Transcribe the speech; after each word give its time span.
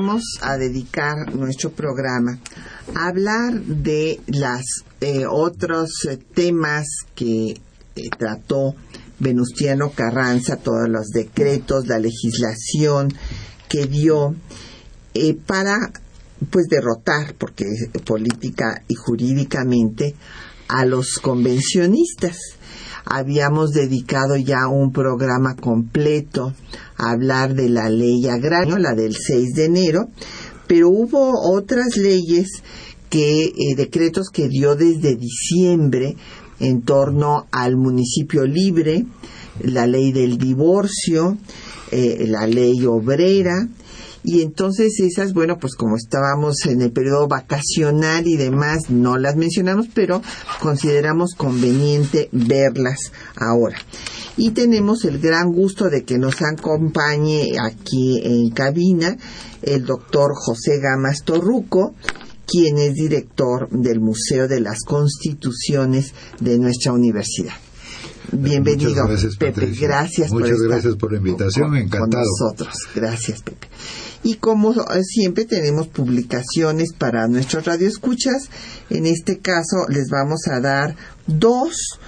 Vamos 0.00 0.38
a 0.40 0.56
dedicar 0.56 1.34
nuestro 1.34 1.72
programa 1.72 2.38
a 2.94 3.08
hablar 3.08 3.60
de 3.60 4.18
los 4.28 4.62
eh, 5.02 5.26
otros 5.30 6.06
eh, 6.08 6.16
temas 6.16 6.86
que 7.14 7.50
eh, 7.50 8.08
trató 8.18 8.74
Venustiano 9.18 9.90
Carranza, 9.90 10.56
todos 10.56 10.88
los 10.88 11.08
decretos, 11.08 11.86
la 11.86 11.98
legislación 11.98 13.12
que 13.68 13.84
dio 13.84 14.34
para 15.46 15.92
pues 16.48 16.68
derrotar, 16.70 17.34
porque 17.36 17.66
política 18.06 18.82
y 18.88 18.94
jurídicamente, 18.94 20.14
a 20.68 20.86
los 20.86 21.18
convencionistas. 21.18 22.38
Habíamos 23.04 23.70
dedicado 23.72 24.36
ya 24.36 24.68
un 24.68 24.92
programa 24.92 25.56
completo 25.56 26.52
hablar 26.96 27.54
de 27.54 27.68
la 27.68 27.88
ley 27.88 28.26
agraria, 28.28 28.78
la 28.78 28.94
del 28.94 29.14
6 29.16 29.54
de 29.54 29.64
enero, 29.64 30.08
pero 30.66 30.88
hubo 30.88 31.32
otras 31.52 31.96
leyes 31.96 32.62
que, 33.08 33.44
eh, 33.44 33.74
decretos 33.76 34.28
que 34.32 34.48
dio 34.48 34.76
desde 34.76 35.16
diciembre 35.16 36.16
en 36.60 36.82
torno 36.82 37.46
al 37.50 37.76
municipio 37.76 38.46
libre, 38.46 39.04
la 39.60 39.86
ley 39.86 40.12
del 40.12 40.38
divorcio, 40.38 41.36
eh, 41.90 42.24
la 42.28 42.46
ley 42.46 42.86
obrera, 42.86 43.68
y 44.22 44.42
entonces 44.42 44.98
esas, 45.00 45.32
bueno, 45.32 45.58
pues 45.58 45.74
como 45.74 45.96
estábamos 45.96 46.66
en 46.66 46.82
el 46.82 46.92
periodo 46.92 47.28
vacacional 47.28 48.26
y 48.26 48.36
demás, 48.36 48.90
no 48.90 49.18
las 49.18 49.36
mencionamos, 49.36 49.86
pero 49.94 50.22
consideramos 50.60 51.34
conveniente 51.36 52.28
verlas 52.32 53.12
ahora 53.36 53.78
y 54.36 54.52
tenemos 54.52 55.04
el 55.04 55.18
gran 55.18 55.52
gusto 55.52 55.90
de 55.90 56.04
que 56.04 56.16
nos 56.16 56.40
acompañe 56.40 57.52
aquí 57.60 58.20
en 58.24 58.50
cabina 58.50 59.16
el 59.60 59.84
doctor 59.84 60.30
José 60.34 60.78
Gamas 60.80 61.18
Torruco, 61.24 61.94
quien 62.46 62.78
es 62.78 62.94
director 62.94 63.68
del 63.70 64.00
Museo 64.00 64.48
de 64.48 64.60
las 64.60 64.80
Constituciones 64.80 66.14
de 66.40 66.58
nuestra 66.58 66.92
universidad. 66.92 67.52
Bienvenido, 68.32 69.06
gracias, 69.06 69.36
Pepe. 69.36 69.72
Gracias 69.80 70.30
Muchas 70.30 70.60
gracias 70.60 70.96
por 70.96 71.12
la 71.12 71.18
invitación, 71.18 71.76
encantado. 71.76 72.24
Con 72.24 72.48
nosotros. 72.48 72.74
Gracias, 72.94 73.42
Pepe. 73.42 73.68
Y 74.22 74.36
como 74.36 74.74
siempre 75.02 75.46
tenemos 75.46 75.88
publicaciones 75.88 76.92
para 76.92 77.26
nuestros 77.26 77.64
radioescuchas, 77.64 78.50
en 78.90 79.06
este 79.06 79.38
caso 79.38 79.86
les 79.88 80.10
vamos 80.10 80.40
a 80.48 80.60
dar 80.60 80.94
dos 81.26 81.98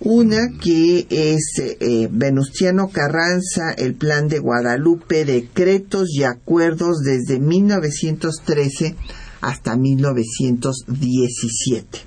una 0.00 0.48
que 0.62 1.06
es 1.10 1.52
eh, 1.58 2.08
Venustiano 2.10 2.88
Carranza, 2.88 3.72
el 3.76 3.94
Plan 3.94 4.28
de 4.28 4.38
Guadalupe, 4.38 5.26
decretos 5.26 6.08
y 6.14 6.22
acuerdos 6.24 7.00
desde 7.04 7.38
1913 7.38 8.96
hasta 9.42 9.76
1917. 9.76 11.98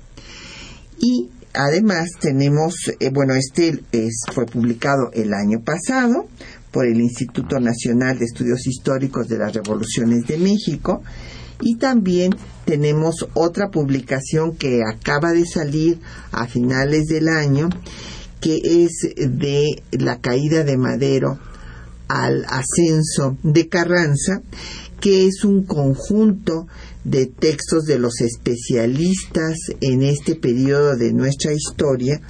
Y 1.00 1.30
además 1.54 2.10
tenemos, 2.20 2.74
eh, 2.98 3.10
bueno, 3.12 3.34
este 3.34 3.80
fue 4.32 4.46
publicado 4.46 5.10
el 5.12 5.32
año 5.32 5.60
pasado 5.62 6.26
por 6.70 6.86
el 6.86 7.00
Instituto 7.00 7.60
Nacional 7.60 8.18
de 8.18 8.24
Estudios 8.24 8.66
Históricos 8.66 9.28
de 9.28 9.38
las 9.38 9.52
Revoluciones 9.54 10.26
de 10.26 10.38
México 10.38 11.02
y 11.60 11.76
también 11.76 12.34
tenemos 12.64 13.26
otra 13.34 13.70
publicación 13.70 14.56
que 14.56 14.82
acaba 14.82 15.32
de 15.32 15.46
salir 15.46 16.00
a 16.32 16.46
finales 16.46 17.06
del 17.06 17.28
año, 17.28 17.68
que 18.40 18.58
es 18.64 19.14
de 19.16 19.82
la 19.92 20.20
caída 20.20 20.64
de 20.64 20.76
Madero 20.76 21.38
al 22.08 22.44
ascenso 22.48 23.38
de 23.42 23.68
Carranza, 23.68 24.42
que 25.00 25.26
es 25.26 25.44
un 25.44 25.64
conjunto 25.64 26.66
de 27.04 27.26
textos 27.26 27.84
de 27.84 27.98
los 27.98 28.20
especialistas 28.20 29.58
en 29.80 30.02
este 30.02 30.34
periodo 30.34 30.96
de 30.96 31.12
nuestra 31.12 31.52
historia, 31.52 32.20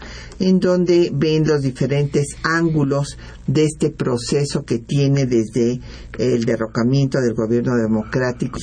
en 0.40 0.58
donde 0.58 1.10
ven 1.14 1.46
los 1.46 1.62
diferentes 1.62 2.26
ángulos 2.42 3.16
de 3.46 3.64
este 3.64 3.90
proceso 3.90 4.64
que 4.64 4.78
tiene 4.80 5.26
desde 5.26 5.80
el 6.18 6.44
derrocamiento 6.44 7.20
del 7.20 7.34
gobierno 7.34 7.76
democrático. 7.76 8.58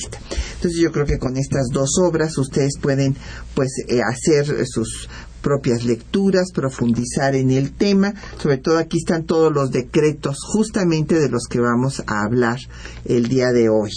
Entonces 0.54 0.80
yo 0.80 0.92
creo 0.92 1.06
que 1.06 1.18
con 1.18 1.36
estas 1.36 1.68
dos 1.72 1.90
obras 2.02 2.36
ustedes 2.36 2.74
pueden 2.80 3.16
pues 3.54 3.70
eh, 3.88 4.00
hacer 4.02 4.66
sus 4.66 5.08
propias 5.42 5.84
lecturas, 5.84 6.52
profundizar 6.54 7.34
en 7.34 7.50
el 7.50 7.72
tema. 7.72 8.14
Sobre 8.38 8.58
todo 8.58 8.78
aquí 8.78 8.98
están 8.98 9.24
todos 9.24 9.52
los 9.52 9.70
decretos 9.70 10.36
justamente 10.40 11.18
de 11.18 11.28
los 11.28 11.44
que 11.50 11.60
vamos 11.60 12.02
a 12.06 12.22
hablar 12.22 12.58
el 13.04 13.28
día 13.28 13.50
de 13.52 13.68
hoy. 13.68 13.90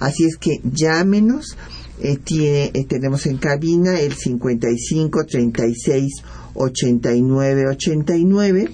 Así 0.00 0.24
es 0.24 0.36
que 0.36 0.60
llámenos. 0.64 1.56
Eh, 2.02 2.18
eh, 2.30 2.72
tenemos 2.88 3.26
en 3.26 3.36
cabina 3.36 4.00
el 4.00 4.14
55 4.14 5.26
36 5.26 6.22
89 6.54 7.68
89, 7.68 8.70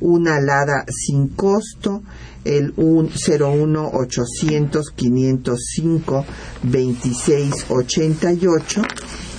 una 0.00 0.36
alada 0.36 0.84
sin 0.88 1.26
costo, 1.28 2.02
el 2.44 2.72
01 2.76 3.90
800 3.92 4.90
505 4.94 6.24
26 6.62 7.66
88 7.68 8.82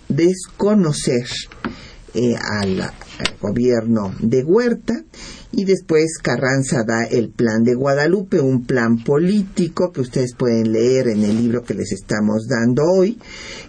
desconocer 0.08 1.26
eh, 2.14 2.36
al 2.36 2.90
gobierno 3.40 4.14
de 4.20 4.44
Huerta 4.44 4.94
y 5.52 5.64
después 5.64 6.18
Carranza 6.20 6.82
da 6.86 7.04
el 7.04 7.30
plan 7.30 7.62
de 7.62 7.74
Guadalupe, 7.74 8.40
un 8.40 8.64
plan 8.64 9.02
político 9.04 9.92
que 9.92 10.00
ustedes 10.00 10.34
pueden 10.34 10.72
leer 10.72 11.08
en 11.08 11.22
el 11.22 11.36
libro 11.36 11.62
que 11.62 11.74
les 11.74 11.92
estamos 11.92 12.46
dando 12.48 12.82
hoy, 12.84 13.18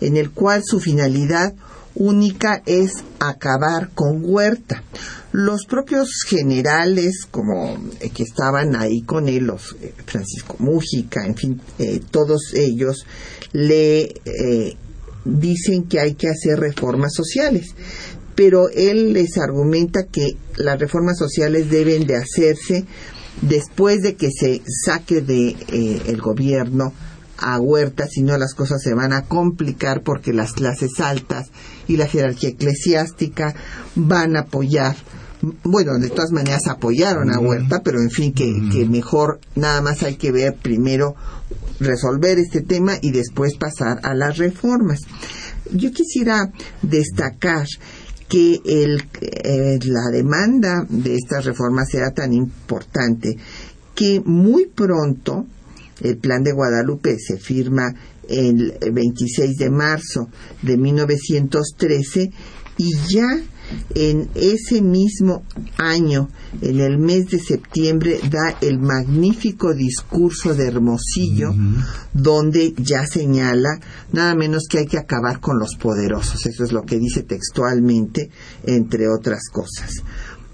en 0.02 0.18
el 0.18 0.32
cual 0.32 0.62
su 0.66 0.80
finalidad 0.80 1.54
única 1.96 2.62
es 2.66 2.92
acabar 3.20 3.90
con 3.94 4.22
Huerta. 4.24 4.84
Los 5.32 5.66
propios 5.66 6.24
generales, 6.28 7.26
como 7.30 7.78
eh, 8.00 8.10
que 8.10 8.24
estaban 8.24 8.76
ahí 8.76 9.02
con 9.02 9.28
él, 9.28 9.46
los 9.46 9.76
eh, 9.82 9.94
Francisco 10.06 10.56
Mújica, 10.60 11.26
en 11.26 11.36
fin, 11.36 11.62
eh, 11.78 12.02
todos 12.10 12.54
ellos 12.54 13.06
le 13.52 14.14
dicen 15.26 15.86
que 15.86 16.00
hay 16.00 16.14
que 16.14 16.30
hacer 16.30 16.60
reformas 16.60 17.14
sociales 17.14 17.74
pero 18.36 18.70
él 18.70 19.14
les 19.14 19.38
argumenta 19.38 20.04
que 20.04 20.38
las 20.58 20.80
reformas 20.80 21.18
sociales 21.18 21.70
deben 21.70 22.06
de 22.06 22.18
hacerse 22.18 22.86
después 23.42 24.02
de 24.02 24.16
que 24.16 24.30
se 24.32 24.62
saque 24.86 25.22
de 25.22 25.50
eh, 25.50 26.02
el 26.08 26.22
gobierno 26.22 26.94
a 27.38 27.60
Huerta, 27.60 28.08
si 28.08 28.22
no 28.22 28.38
las 28.38 28.54
cosas 28.54 28.82
se 28.82 28.94
van 28.94 29.12
a 29.12 29.24
complicar 29.24 30.04
porque 30.04 30.34
las 30.34 30.54
clases 30.54 31.00
altas 31.00 31.48
y 31.88 31.98
la 31.98 32.08
jerarquía 32.08 32.50
eclesiástica 32.50 33.54
van 33.96 34.38
a 34.38 34.42
apoyar, 34.42 34.96
bueno, 35.64 35.98
de 36.00 36.10
todas 36.10 36.32
maneras 36.32 36.68
apoyaron 36.68 37.32
a 37.32 37.40
Huerta, 37.40 37.82
pero 37.84 38.00
en 38.00 38.10
fin, 38.10 38.34
que, 38.34 38.54
que 38.72 38.86
mejor 38.86 39.40
nada 39.56 39.82
más 39.82 40.04
hay 40.04 40.16
que 40.16 40.32
ver 40.32 40.56
primero 40.56 41.16
resolver 41.80 42.40
este 42.40 42.62
tema 42.62 42.94
y 43.02 43.12
después 43.12 43.58
pasar 43.58 44.00
a 44.04 44.14
las 44.14 44.38
reformas. 44.38 45.02
Yo 45.74 45.92
quisiera 45.92 46.52
destacar 46.82 47.68
que 48.28 48.60
el, 48.66 49.04
eh, 49.22 49.80
la 49.86 50.10
demanda 50.12 50.86
de 50.90 51.16
estas 51.16 51.46
reformas 51.46 51.94
era 51.94 52.12
tan 52.12 52.34
importante 52.34 53.38
que 53.94 54.22
muy 54.26 54.66
pronto 54.68 55.46
el 56.02 56.18
plan 56.18 56.44
de 56.44 56.52
Guadalupe 56.52 57.18
se 57.20 57.38
firma 57.38 57.94
el 58.28 58.78
26 58.92 59.56
de 59.58 59.70
marzo 59.70 60.30
de 60.62 60.78
1913 60.78 62.32
y 62.78 62.92
ya 63.08 63.28
en 63.94 64.30
ese 64.36 64.82
mismo 64.82 65.44
año, 65.78 66.30
en 66.62 66.80
el 66.80 66.98
mes 66.98 67.28
de 67.28 67.40
septiembre, 67.40 68.20
da 68.30 68.58
el 68.62 68.80
magnífico 68.80 69.74
discurso 69.74 70.54
de 70.54 70.68
Hermosillo, 70.68 71.54
donde 72.14 72.74
ya 72.78 73.06
señala 73.06 73.80
nada 74.12 74.36
menos 74.36 74.64
que 74.70 74.80
hay 74.80 74.86
que 74.86 74.98
acabar 74.98 75.40
con 75.40 75.60
los 75.60 75.76
poderosos. 75.76 76.46
Eso 76.46 76.64
es 76.64 76.72
lo 76.72 76.84
que 76.84 77.00
dice 77.00 77.24
textualmente, 77.24 78.30
entre 78.64 79.08
otras 79.08 79.50
cosas. 79.52 79.92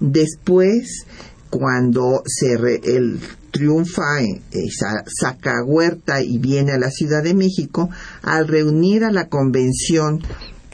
Después, 0.00 1.06
cuando 1.50 2.22
se 2.26 2.54
el 2.84 3.20
triunfa, 3.52 4.22
eh, 4.22 4.40
saca 5.06 5.62
Huerta 5.64 6.22
y 6.22 6.38
viene 6.38 6.72
a 6.72 6.78
la 6.78 6.90
Ciudad 6.90 7.22
de 7.22 7.34
México, 7.34 7.90
al 8.22 8.48
reunir 8.48 9.04
a 9.04 9.12
la 9.12 9.28
convención 9.28 10.20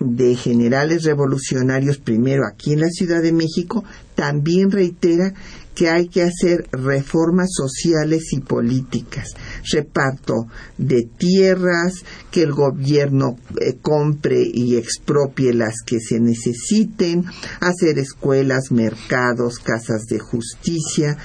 de 0.00 0.36
generales 0.36 1.04
revolucionarios 1.04 1.98
primero 1.98 2.44
aquí 2.46 2.72
en 2.72 2.80
la 2.80 2.90
Ciudad 2.90 3.22
de 3.22 3.32
México, 3.32 3.84
también 4.14 4.70
reitera 4.70 5.32
que 5.78 5.88
hay 5.88 6.08
que 6.08 6.22
hacer 6.22 6.66
reformas 6.72 7.50
sociales 7.52 8.32
y 8.32 8.40
políticas, 8.40 9.28
reparto 9.72 10.48
de 10.76 11.08
tierras, 11.16 12.04
que 12.32 12.42
el 12.42 12.50
gobierno 12.50 13.36
eh, 13.60 13.76
compre 13.80 14.42
y 14.42 14.76
expropie 14.76 15.54
las 15.54 15.76
que 15.86 16.00
se 16.00 16.18
necesiten, 16.18 17.26
hacer 17.60 18.00
escuelas, 18.00 18.72
mercados, 18.72 19.60
casas 19.60 20.06
de 20.06 20.18
justicia, 20.18 21.16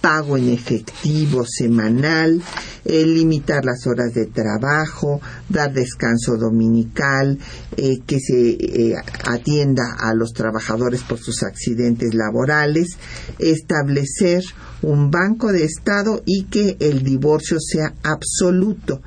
pago 0.00 0.36
en 0.36 0.50
efectivo 0.50 1.44
semanal, 1.44 2.42
eh, 2.84 3.04
limitar 3.04 3.64
las 3.64 3.86
horas 3.86 4.14
de 4.14 4.26
trabajo, 4.26 5.20
dar 5.48 5.72
descanso 5.72 6.36
dominical, 6.36 7.38
eh, 7.76 7.98
que 8.06 8.20
se 8.20 8.50
eh, 8.50 8.94
atienda 9.24 9.96
a 9.98 10.14
los 10.14 10.32
trabajadores 10.32 11.02
por 11.02 11.18
sus 11.18 11.42
accidentes 11.42 12.14
laborales, 12.14 12.96
establecer 13.38 14.44
un 14.82 15.10
banco 15.10 15.50
de 15.52 15.64
Estado 15.64 16.22
y 16.24 16.44
que 16.44 16.76
el 16.78 17.02
divorcio 17.02 17.58
sea 17.58 17.94
absoluto. 18.02 19.00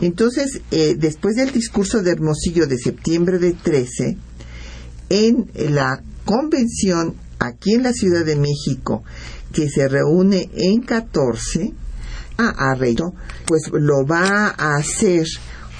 Entonces, 0.00 0.62
después 0.70 1.36
del 1.36 1.52
discurso 1.52 2.02
de 2.02 2.12
Hermosillo 2.12 2.66
de 2.66 2.78
septiembre 2.78 3.38
de 3.38 3.52
13, 3.52 4.16
en 5.10 5.50
la 5.74 6.02
convención 6.24 7.16
aquí 7.38 7.74
en 7.74 7.82
la 7.82 7.92
Ciudad 7.92 8.24
de 8.24 8.36
México 8.36 9.02
que 9.56 9.68
se 9.70 9.88
reúne 9.88 10.50
en 10.52 10.82
14 10.82 11.72
a 12.36 12.72
Arredo, 12.72 13.14
pues 13.46 13.70
lo 13.72 14.04
va 14.04 14.48
a 14.48 14.76
hacer 14.76 15.26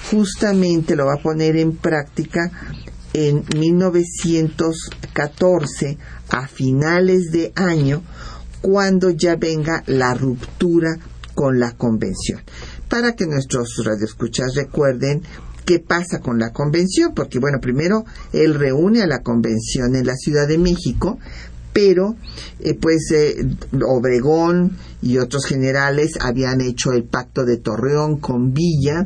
justamente, 0.09 0.95
lo 0.95 1.05
va 1.05 1.13
a 1.13 1.21
poner 1.21 1.55
en 1.57 1.75
práctica 1.75 2.49
en 3.13 3.45
1914 3.55 5.99
a 6.29 6.47
finales 6.47 7.29
de 7.31 7.53
año 7.55 8.01
cuando 8.61 9.11
ya 9.11 9.35
venga 9.35 9.83
la 9.85 10.15
ruptura 10.15 10.97
con 11.35 11.59
la 11.59 11.73
convención. 11.73 12.41
Para 12.89 13.13
que 13.13 13.27
nuestros 13.27 13.79
radioescuchas 13.85 14.55
recuerden 14.55 15.21
qué 15.67 15.79
pasa 15.79 16.19
con 16.19 16.39
la 16.39 16.51
convención, 16.51 17.13
porque 17.13 17.37
bueno, 17.37 17.59
primero 17.61 18.05
él 18.31 18.55
reúne 18.55 19.03
a 19.03 19.07
la 19.07 19.21
convención 19.21 19.95
en 19.95 20.07
la 20.07 20.15
Ciudad 20.15 20.47
de 20.47 20.57
México, 20.57 21.19
pero 21.77 22.15
eh, 22.59 22.73
pues 22.73 23.11
eh, 23.11 23.35
Obregón 23.87 24.75
y 24.99 25.19
otros 25.19 25.45
generales 25.45 26.13
habían 26.19 26.59
hecho 26.59 26.91
el 26.91 27.03
pacto 27.03 27.45
de 27.45 27.57
Torreón 27.57 28.17
con 28.17 28.51
Villa 28.51 29.05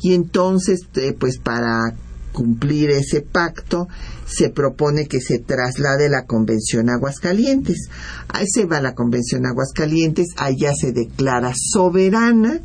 y 0.00 0.14
entonces 0.14 0.82
eh, 0.94 1.16
pues 1.18 1.38
para 1.38 1.96
cumplir 2.32 2.90
ese 2.90 3.22
pacto 3.22 3.88
se 4.24 4.50
propone 4.50 5.08
que 5.08 5.20
se 5.20 5.40
traslade 5.40 6.08
la 6.08 6.24
Convención 6.24 6.90
Aguascalientes. 6.90 7.88
Ahí 8.28 8.46
se 8.46 8.66
va 8.66 8.80
la 8.80 8.94
Convención 8.94 9.44
Aguascalientes, 9.44 10.28
allá 10.36 10.74
se 10.80 10.92
declara 10.92 11.52
soberana 11.56 12.60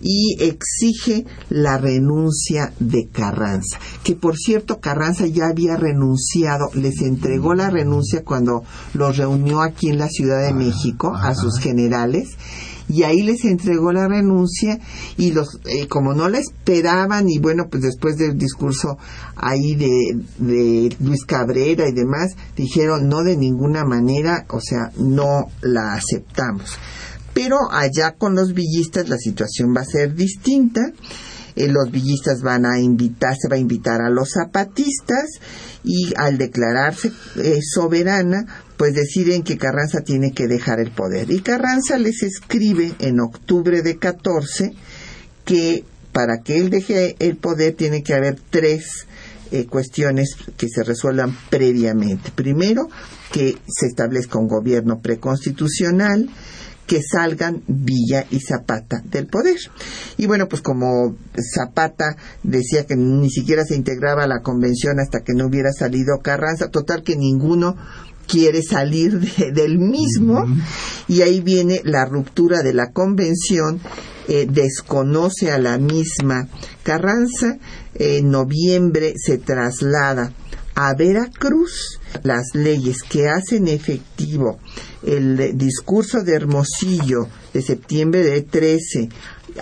y 0.00 0.36
exige 0.40 1.24
la 1.48 1.78
renuncia 1.78 2.72
de 2.78 3.08
Carranza, 3.08 3.78
que 4.04 4.14
por 4.14 4.36
cierto 4.36 4.80
Carranza 4.80 5.26
ya 5.26 5.46
había 5.46 5.76
renunciado, 5.76 6.70
les 6.74 7.00
entregó 7.02 7.54
la 7.54 7.70
renuncia 7.70 8.24
cuando 8.24 8.64
los 8.94 9.16
reunió 9.16 9.62
aquí 9.62 9.88
en 9.88 9.98
la 9.98 10.08
Ciudad 10.08 10.46
de 10.46 10.54
México 10.54 11.14
a 11.14 11.34
sus 11.34 11.58
generales 11.58 12.36
y 12.88 13.02
ahí 13.02 13.22
les 13.22 13.44
entregó 13.44 13.92
la 13.92 14.08
renuncia 14.08 14.78
y 15.16 15.32
los 15.32 15.58
eh, 15.64 15.88
como 15.88 16.14
no 16.14 16.28
la 16.28 16.38
esperaban 16.38 17.28
y 17.28 17.38
bueno 17.38 17.64
pues 17.68 17.82
después 17.82 18.16
del 18.16 18.38
discurso 18.38 18.96
ahí 19.34 19.74
de, 19.74 20.18
de 20.38 20.96
Luis 21.00 21.24
Cabrera 21.24 21.88
y 21.88 21.92
demás 21.92 22.36
dijeron 22.56 23.08
no 23.08 23.22
de 23.22 23.36
ninguna 23.36 23.84
manera 23.84 24.46
o 24.50 24.60
sea 24.60 24.92
no 24.98 25.48
la 25.62 25.94
aceptamos 25.94 26.78
pero 27.36 27.70
allá 27.70 28.14
con 28.16 28.34
los 28.34 28.54
villistas 28.54 29.10
la 29.10 29.18
situación 29.18 29.74
va 29.76 29.82
a 29.82 29.84
ser 29.84 30.14
distinta. 30.14 30.90
Eh, 31.54 31.68
los 31.68 31.90
villistas 31.90 32.40
van 32.40 32.64
a 32.64 32.80
invitar, 32.80 33.36
se 33.38 33.48
va 33.48 33.56
a 33.56 33.58
invitar 33.58 34.00
a 34.00 34.08
los 34.08 34.30
zapatistas 34.30 35.26
y 35.84 36.14
al 36.16 36.38
declararse 36.38 37.12
eh, 37.36 37.58
soberana, 37.62 38.46
pues 38.78 38.94
deciden 38.94 39.42
que 39.42 39.58
Carranza 39.58 40.00
tiene 40.00 40.32
que 40.32 40.46
dejar 40.46 40.80
el 40.80 40.92
poder. 40.92 41.30
Y 41.30 41.40
Carranza 41.40 41.98
les 41.98 42.22
escribe 42.22 42.94
en 43.00 43.20
octubre 43.20 43.82
de 43.82 43.98
14 43.98 44.72
que 45.44 45.84
para 46.12 46.38
que 46.42 46.56
él 46.56 46.70
deje 46.70 47.16
el 47.18 47.36
poder 47.36 47.74
tiene 47.74 48.02
que 48.02 48.14
haber 48.14 48.40
tres 48.48 49.06
eh, 49.50 49.66
cuestiones 49.66 50.36
que 50.56 50.68
se 50.70 50.82
resuelvan 50.82 51.36
previamente. 51.50 52.30
Primero, 52.34 52.88
que 53.30 53.58
se 53.68 53.88
establezca 53.88 54.38
un 54.38 54.48
gobierno 54.48 55.00
preconstitucional, 55.00 56.30
que 56.86 57.02
salgan 57.02 57.62
Villa 57.66 58.26
y 58.30 58.40
Zapata 58.40 59.02
del 59.04 59.26
poder. 59.26 59.58
Y 60.16 60.26
bueno, 60.26 60.48
pues 60.48 60.62
como 60.62 61.16
Zapata 61.54 62.16
decía 62.42 62.86
que 62.86 62.96
ni 62.96 63.30
siquiera 63.30 63.64
se 63.64 63.76
integraba 63.76 64.24
a 64.24 64.28
la 64.28 64.42
convención 64.42 65.00
hasta 65.00 65.20
que 65.20 65.34
no 65.34 65.46
hubiera 65.46 65.72
salido 65.72 66.18
Carranza, 66.22 66.70
total 66.70 67.02
que 67.02 67.16
ninguno 67.16 67.76
quiere 68.26 68.62
salir 68.62 69.20
del 69.52 69.78
mismo 69.78 70.46
y 71.08 71.22
ahí 71.22 71.40
viene 71.40 71.80
la 71.84 72.04
ruptura 72.04 72.62
de 72.62 72.74
la 72.74 72.90
convención 72.92 73.80
eh, 74.28 74.46
desconoce 74.50 75.52
a 75.52 75.58
la 75.58 75.78
misma 75.78 76.48
Carranza. 76.82 77.58
En 77.94 78.30
noviembre 78.30 79.14
se 79.16 79.38
traslada 79.38 80.32
a 80.74 80.94
Veracruz 80.94 82.00
las 82.22 82.54
leyes 82.54 83.02
que 83.02 83.28
hacen 83.28 83.68
efectivo 83.68 84.58
el 85.06 85.56
discurso 85.56 86.22
de 86.22 86.34
Hermosillo 86.34 87.28
de 87.54 87.62
septiembre 87.62 88.22
de 88.22 88.42
13, 88.42 89.08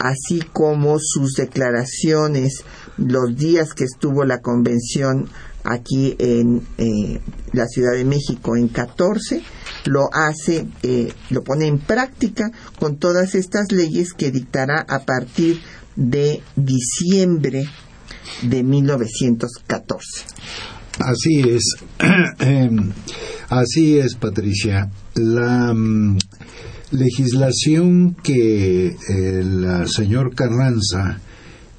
así 0.01 0.41
como 0.53 0.97
sus 0.99 1.35
declaraciones 1.35 2.65
los 2.97 3.37
días 3.37 3.75
que 3.75 3.85
estuvo 3.85 4.25
la 4.25 4.41
convención 4.41 5.29
aquí 5.65 6.15
en 6.19 6.63
eh, 6.79 7.21
la 7.53 7.67
Ciudad 7.67 7.93
de 7.93 8.05
México 8.05 8.57
en 8.57 8.69
14, 8.69 9.43
lo 9.85 10.09
hace, 10.13 10.67
eh, 10.83 11.13
lo 11.31 11.43
pone 11.43 11.67
en 11.67 11.79
práctica 11.79 12.51
con 12.79 12.97
todas 12.97 13.35
estas 13.35 13.73
leyes 13.73 14.13
que 14.13 14.31
dictará 14.31 14.85
a 14.89 15.05
partir 15.05 15.61
de 15.97 16.43
diciembre 16.57 17.65
de 18.43 18.63
1914. 18.63 20.25
Así 20.99 21.41
es, 21.41 21.77
em, 22.41 22.93
así 23.49 23.99
es, 23.99 24.15
Patricia. 24.15 24.91
La 25.15 25.73
mm, 25.75 26.19
legislación 26.93 28.17
que 28.23 28.97
el 29.09 29.89
señor 29.89 30.35
Carranza 30.35 31.21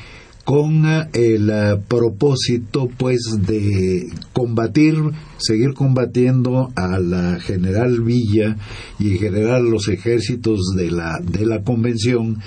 con 0.49 0.83
el 1.13 1.51
propósito 1.87 2.89
pues 2.97 3.19
de 3.45 4.07
combatir, 4.33 4.95
seguir 5.37 5.75
combatiendo 5.75 6.71
a 6.75 6.97
la 6.97 7.39
general 7.39 8.01
Villa 8.01 8.57
y 8.97 9.11
en 9.11 9.19
general 9.19 9.69
los 9.69 9.87
ejércitos 9.89 10.73
de 10.75 10.89
la, 10.89 11.19
de 11.21 11.45
la 11.45 11.61
convención, 11.61 12.39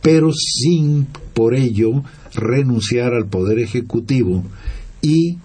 pero 0.00 0.30
sin 0.32 1.08
por 1.34 1.56
ello 1.56 2.04
renunciar 2.36 3.14
al 3.14 3.26
poder 3.26 3.58
ejecutivo 3.58 4.44
y 5.02 5.38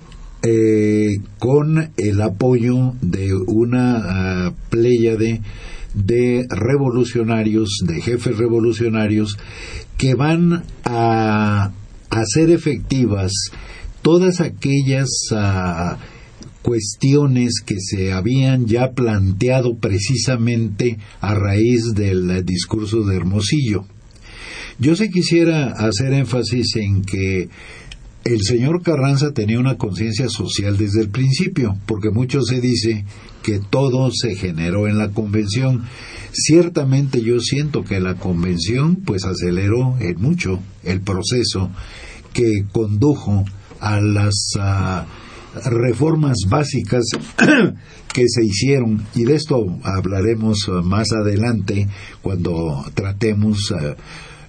eh, 0.44 1.16
con 1.40 1.90
el 1.98 2.22
apoyo 2.22 2.94
de 3.02 3.34
una 3.34 4.52
uh, 4.52 4.54
pléyade 4.70 5.42
de 5.96 6.46
revolucionarios, 6.52 7.80
de 7.84 8.00
jefes 8.00 8.38
revolucionarios, 8.38 9.40
que 9.98 10.14
van 10.14 10.66
a 10.84 11.72
hacer 12.10 12.50
efectivas 12.50 13.32
todas 14.02 14.42
aquellas 14.42 15.10
ah, 15.32 15.98
cuestiones 16.62 17.62
que 17.66 17.76
se 17.80 18.12
habían 18.12 18.66
ya 18.66 18.92
planteado 18.92 19.78
precisamente 19.78 20.98
a 21.22 21.36
raíz 21.36 21.94
del 21.94 22.44
discurso 22.46 23.04
de 23.04 23.16
Hermosillo. 23.16 23.86
Yo 24.78 24.96
se 24.96 25.10
quisiera 25.10 25.72
hacer 25.72 26.14
énfasis 26.14 26.76
en 26.76 27.04
que 27.04 27.50
el 28.26 28.42
señor 28.42 28.82
Carranza 28.82 29.34
tenía 29.34 29.60
una 29.60 29.78
conciencia 29.78 30.28
social 30.30 30.78
desde 30.78 31.02
el 31.02 31.10
principio, 31.10 31.78
porque 31.86 32.10
mucho 32.10 32.42
se 32.42 32.60
dice 32.60 33.06
que 33.44 33.60
todo 33.60 34.10
se 34.12 34.36
generó 34.36 34.88
en 34.88 34.98
la 34.98 35.12
convención. 35.12 35.84
Ciertamente 36.34 37.22
yo 37.22 37.40
siento 37.40 37.84
que 37.84 38.00
la 38.00 38.16
convención 38.16 38.96
pues 38.96 39.26
aceleró 39.26 39.96
en 40.00 40.20
mucho 40.20 40.60
el 40.84 41.02
proceso 41.02 41.70
que 42.34 42.66
condujo 42.72 43.46
a 43.80 44.02
las 44.02 44.34
ah, 44.60 45.06
reformas 45.66 46.38
básicas 46.50 47.04
que 48.14 48.24
se 48.28 48.44
hicieron 48.44 49.06
y 49.14 49.26
de 49.26 49.36
esto 49.36 49.64
hablaremos 49.84 50.68
más 50.84 51.12
adelante 51.12 51.88
cuando 52.24 52.84
tratemos 52.96 53.72
ah, 53.72 53.96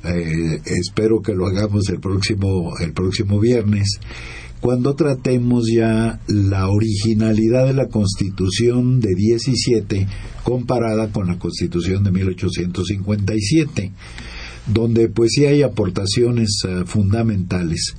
eh, 0.08 0.60
espero 0.64 1.20
que 1.20 1.34
lo 1.34 1.46
hagamos 1.46 1.88
el 1.88 2.00
próximo, 2.00 2.72
el 2.80 2.92
próximo 2.92 3.40
viernes, 3.40 3.98
cuando 4.60 4.94
tratemos 4.94 5.66
ya 5.72 6.20
la 6.28 6.68
originalidad 6.68 7.66
de 7.66 7.74
la 7.74 7.88
Constitución 7.88 9.00
de 9.00 9.14
17 9.14 10.06
comparada 10.42 11.12
con 11.12 11.28
la 11.28 11.38
Constitución 11.38 12.04
de 12.04 12.10
1857, 12.10 13.92
donde 14.66 15.08
pues 15.08 15.32
sí 15.34 15.44
hay 15.44 15.62
aportaciones 15.62 16.62
eh, 16.66 16.84
fundamentales. 16.86 17.94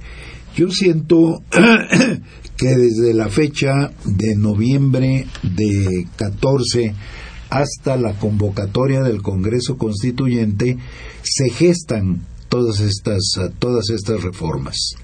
Yo 0.56 0.72
siento 0.72 1.44
que 2.58 2.68
desde 2.68 3.14
la 3.14 3.30
fecha 3.30 3.92
de 4.06 4.36
noviembre 4.36 5.28
de 5.44 6.08
14 6.16 6.94
hasta 7.50 7.98
la 7.98 8.14
convocatoria 8.14 9.02
del 9.02 9.22
Congreso 9.22 9.78
Constituyente 9.78 10.78
se 11.24 11.50
gestan 11.50 12.26
todas 12.50 12.80
estas, 12.80 13.24
todas 13.60 13.90
estas 13.90 14.24
reformas. 14.24 14.96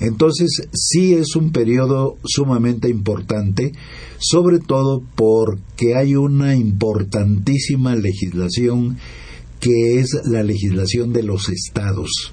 Entonces, 0.00 0.68
sí 0.72 1.14
es 1.14 1.34
un 1.34 1.50
periodo 1.50 2.16
sumamente 2.24 2.88
importante, 2.88 3.72
sobre 4.18 4.60
todo 4.60 5.02
porque 5.16 5.96
hay 5.96 6.14
una 6.14 6.54
importantísima 6.54 7.96
legislación 7.96 8.98
que 9.60 9.98
es 9.98 10.16
la 10.24 10.44
legislación 10.44 11.12
de 11.12 11.24
los 11.24 11.48
estados. 11.48 12.32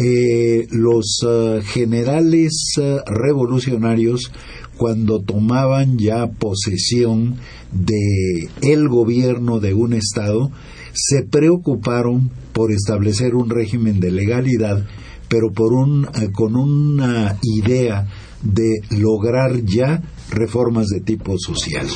Eh, 0.00 0.68
los 0.70 1.26
eh, 1.26 1.60
generales 1.64 2.74
eh, 2.80 2.98
revolucionarios 3.04 4.30
cuando 4.76 5.20
tomaban 5.20 5.98
ya 5.98 6.28
posesión 6.28 7.34
de 7.72 8.48
el 8.62 8.88
gobierno 8.88 9.58
de 9.58 9.74
un 9.74 9.94
estado, 9.94 10.52
se 10.94 11.24
preocuparon 11.24 12.30
por 12.52 12.70
establecer 12.72 13.34
un 13.34 13.50
régimen 13.50 13.98
de 13.98 14.12
legalidad, 14.12 14.86
pero 15.28 15.50
por 15.52 15.72
un, 15.72 16.06
eh, 16.14 16.30
con 16.32 16.54
una 16.54 17.36
idea 17.42 18.06
de 18.42 18.80
lograr 18.96 19.64
ya 19.64 20.02
reformas 20.30 20.86
de 20.86 21.00
tipo 21.00 21.34
social. 21.38 21.86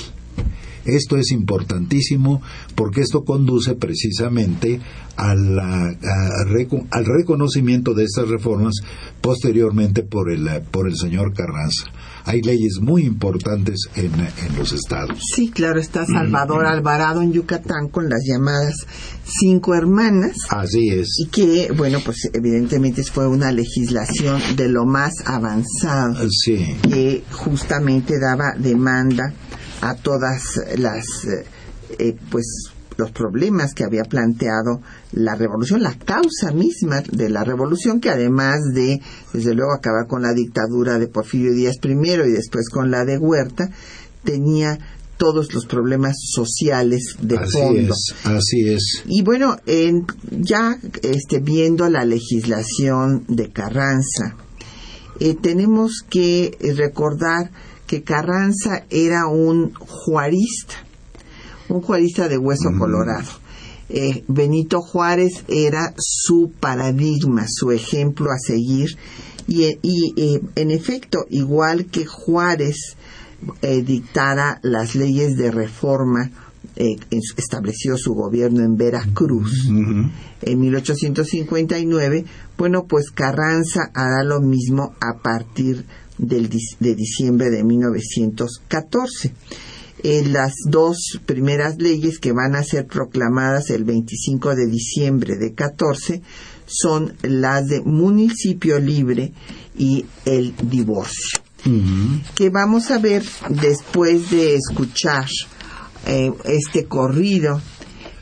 Esto 0.84 1.16
es 1.16 1.30
importantísimo 1.30 2.42
porque 2.74 3.00
esto 3.02 3.24
conduce 3.24 3.74
precisamente 3.74 4.80
al 5.16 5.96
reconocimiento 7.06 7.94
de 7.94 8.04
estas 8.04 8.28
reformas 8.28 8.74
posteriormente 9.20 10.02
por 10.02 10.30
el, 10.30 10.48
por 10.70 10.88
el 10.88 10.96
señor 10.96 11.32
Carranza 11.32 11.90
hay 12.24 12.40
leyes 12.42 12.78
muy 12.80 13.04
importantes 13.04 13.88
en, 13.96 14.12
los 14.56 14.72
estados. 14.72 15.18
Sí, 15.34 15.50
claro, 15.50 15.80
está 15.80 16.04
Salvador 16.06 16.66
Alvarado 16.66 17.22
en 17.22 17.32
Yucatán 17.32 17.88
con 17.88 18.08
las 18.08 18.20
llamadas 18.26 18.74
cinco 19.24 19.74
hermanas. 19.74 20.36
Así 20.50 20.90
es. 20.90 21.08
Y 21.18 21.28
que, 21.28 21.72
bueno, 21.76 22.00
pues 22.04 22.30
evidentemente 22.32 23.02
fue 23.02 23.26
una 23.26 23.50
legislación 23.50 24.40
de 24.56 24.68
lo 24.68 24.84
más 24.84 25.12
avanzado. 25.24 26.28
Sí. 26.30 26.76
Que 26.88 27.24
justamente 27.32 28.14
daba 28.20 28.54
demanda 28.58 29.32
a 29.82 29.94
todas 29.96 30.60
las, 30.78 31.04
eh, 31.98 32.16
pues, 32.30 32.46
los 32.96 33.10
problemas 33.10 33.74
que 33.74 33.84
había 33.84 34.04
planteado 34.04 34.80
la 35.12 35.34
revolución, 35.34 35.82
la 35.82 35.98
causa 35.98 36.52
misma 36.54 37.02
de 37.10 37.28
la 37.28 37.42
revolución, 37.42 38.00
que 38.00 38.08
además 38.08 38.60
de, 38.74 39.00
desde 39.32 39.54
luego, 39.54 39.72
acabar 39.72 40.06
con 40.06 40.22
la 40.22 40.32
dictadura 40.32 40.98
de 40.98 41.08
Porfirio 41.08 41.52
Díaz 41.52 41.78
primero 41.78 42.26
y 42.26 42.30
después 42.30 42.68
con 42.68 42.90
la 42.90 43.04
de 43.04 43.18
Huerta, 43.18 43.70
tenía 44.22 44.78
todos 45.16 45.52
los 45.52 45.66
problemas 45.66 46.16
sociales 46.32 47.16
de 47.20 47.38
así 47.38 47.58
fondo. 47.58 47.92
Es, 47.92 48.14
así 48.24 48.68
es. 48.68 49.02
Y 49.06 49.22
bueno, 49.22 49.56
en, 49.66 50.06
ya 50.30 50.78
este, 51.02 51.40
viendo 51.40 51.88
la 51.88 52.04
legislación 52.04 53.24
de 53.28 53.50
Carranza, 53.50 54.36
eh, 55.18 55.34
tenemos 55.40 56.04
que 56.08 56.56
recordar 56.76 57.50
que 57.92 58.02
Carranza 58.02 58.86
era 58.88 59.26
un 59.26 59.74
juarista, 59.74 60.76
un 61.68 61.82
juarista 61.82 62.26
de 62.26 62.38
hueso 62.38 62.70
colorado. 62.78 63.28
Eh, 63.90 64.24
Benito 64.28 64.80
Juárez 64.80 65.44
era 65.46 65.92
su 65.98 66.52
paradigma, 66.58 67.44
su 67.46 67.70
ejemplo 67.70 68.30
a 68.30 68.38
seguir. 68.38 68.96
Y, 69.46 69.64
eh, 69.64 70.40
en 70.56 70.70
efecto, 70.70 71.26
igual 71.28 71.84
que 71.84 72.06
Juárez 72.06 72.96
eh, 73.60 73.82
dictara 73.82 74.58
las 74.62 74.94
leyes 74.94 75.36
de 75.36 75.50
reforma 75.50 76.30
eh, 76.76 76.96
estableció 77.36 77.98
su 77.98 78.14
gobierno 78.14 78.64
en 78.64 78.76
Veracruz 78.76 79.68
en 80.42 80.60
1859, 80.60 82.24
bueno, 82.56 82.86
pues 82.88 83.10
Carranza 83.10 83.90
hará 83.92 84.24
lo 84.24 84.40
mismo 84.40 84.94
a 84.98 85.18
partir 85.22 85.84
del, 86.22 86.48
de 86.80 86.94
diciembre 86.94 87.50
de 87.50 87.64
1914. 87.64 89.34
las 90.02 90.54
dos 90.66 91.20
primeras 91.26 91.78
leyes 91.78 92.18
que 92.18 92.32
van 92.32 92.56
a 92.56 92.64
ser 92.64 92.86
proclamadas 92.86 93.70
el 93.70 93.84
25 93.84 94.54
de 94.56 94.66
diciembre 94.66 95.36
de 95.36 95.54
14 95.54 96.22
son 96.66 97.14
las 97.22 97.66
de 97.66 97.82
municipio 97.82 98.78
libre 98.78 99.32
y 99.76 100.06
el 100.24 100.54
divorcio. 100.62 101.40
Que 102.34 102.50
vamos 102.50 102.90
a 102.90 102.98
ver 102.98 103.22
después 103.48 104.30
de 104.30 104.56
escuchar 104.56 105.26
eh, 106.06 106.32
este 106.44 106.86
corrido 106.86 107.60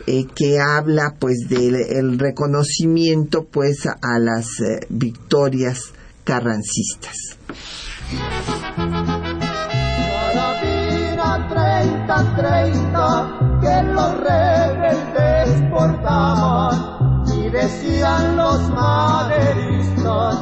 eh, 0.07 0.27
que 0.35 0.59
habla 0.61 1.15
pues 1.19 1.47
del 1.49 2.19
reconocimiento 2.19 3.45
pues 3.45 3.87
a 3.87 4.19
las 4.19 4.61
eh, 4.61 4.81
victorias 4.91 5.93
carrancistas. 6.25 7.17
30, 11.51 12.37
30, 12.37 13.59
que 13.61 13.83
los 13.93 14.11
rebeldes 14.21 15.63
portaban 15.71 17.25
y 17.27 17.49
decían 17.51 18.37
los 18.37 18.71
maderistas 18.71 20.37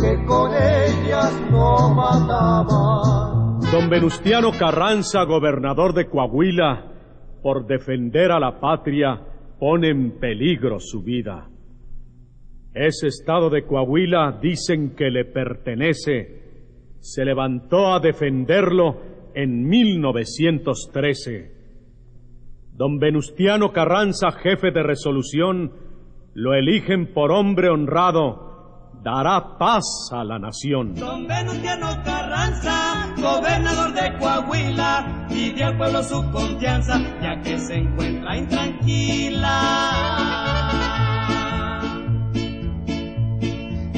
que 0.00 0.24
con 0.24 0.50
ellas 0.52 1.32
no 1.50 1.94
mataban. 1.94 3.60
Don 3.70 3.88
Venustiano 3.88 4.50
Carranza, 4.58 5.24
gobernador 5.24 5.94
de 5.94 6.08
Coahuila, 6.08 6.86
por 7.42 7.66
defender 7.66 8.32
a 8.32 8.40
la 8.40 8.58
patria, 8.60 9.20
pone 9.58 9.88
en 9.88 10.18
peligro 10.18 10.78
su 10.80 11.02
vida. 11.02 11.48
Ese 12.74 13.08
estado 13.08 13.50
de 13.50 13.64
Coahuila 13.64 14.38
dicen 14.40 14.94
que 14.94 15.10
le 15.10 15.24
pertenece. 15.24 16.39
Se 17.00 17.24
levantó 17.24 17.92
a 17.92 18.00
defenderlo 18.00 19.00
en 19.34 19.66
1913. 19.68 21.58
Don 22.72 22.98
Venustiano 22.98 23.72
Carranza, 23.72 24.30
jefe 24.32 24.70
de 24.70 24.82
resolución, 24.82 25.72
lo 26.34 26.54
eligen 26.54 27.12
por 27.12 27.32
hombre 27.32 27.68
honrado 27.68 28.50
dará 29.02 29.56
paz 29.58 30.10
a 30.12 30.22
la 30.24 30.38
nación. 30.38 30.94
Don 30.94 31.26
Venustiano 31.26 32.02
Carranza, 32.04 33.14
gobernador 33.16 33.92
de 33.94 34.18
Coahuila, 34.18 35.26
pide 35.28 35.64
al 35.64 35.76
pueblo 35.76 36.02
su 36.02 36.22
confianza, 36.30 37.00
ya 37.22 37.40
que 37.40 37.58
se 37.58 37.76
encuentra 37.76 38.36
intranquila. 38.36 39.48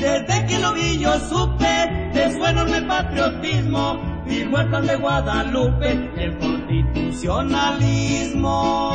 Desde 0.02 0.46
que 0.48 0.58
lo 0.58 0.74
vi 0.74 0.98
yo 0.98 1.12
supe 1.30 2.10
de 2.12 2.32
su 2.32 2.44
enorme 2.44 2.82
patriotismo, 2.82 4.02
plan 4.50 4.84
de 4.84 4.96
Guadalupe, 4.96 6.10
el 6.16 6.36
constitucionalismo. 6.38 8.90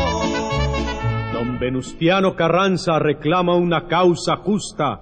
Don 1.32 1.58
Venustiano 1.60 2.36
Carranza 2.36 3.00
reclama 3.00 3.56
una 3.56 3.88
causa 3.88 4.36
justa 4.36 5.00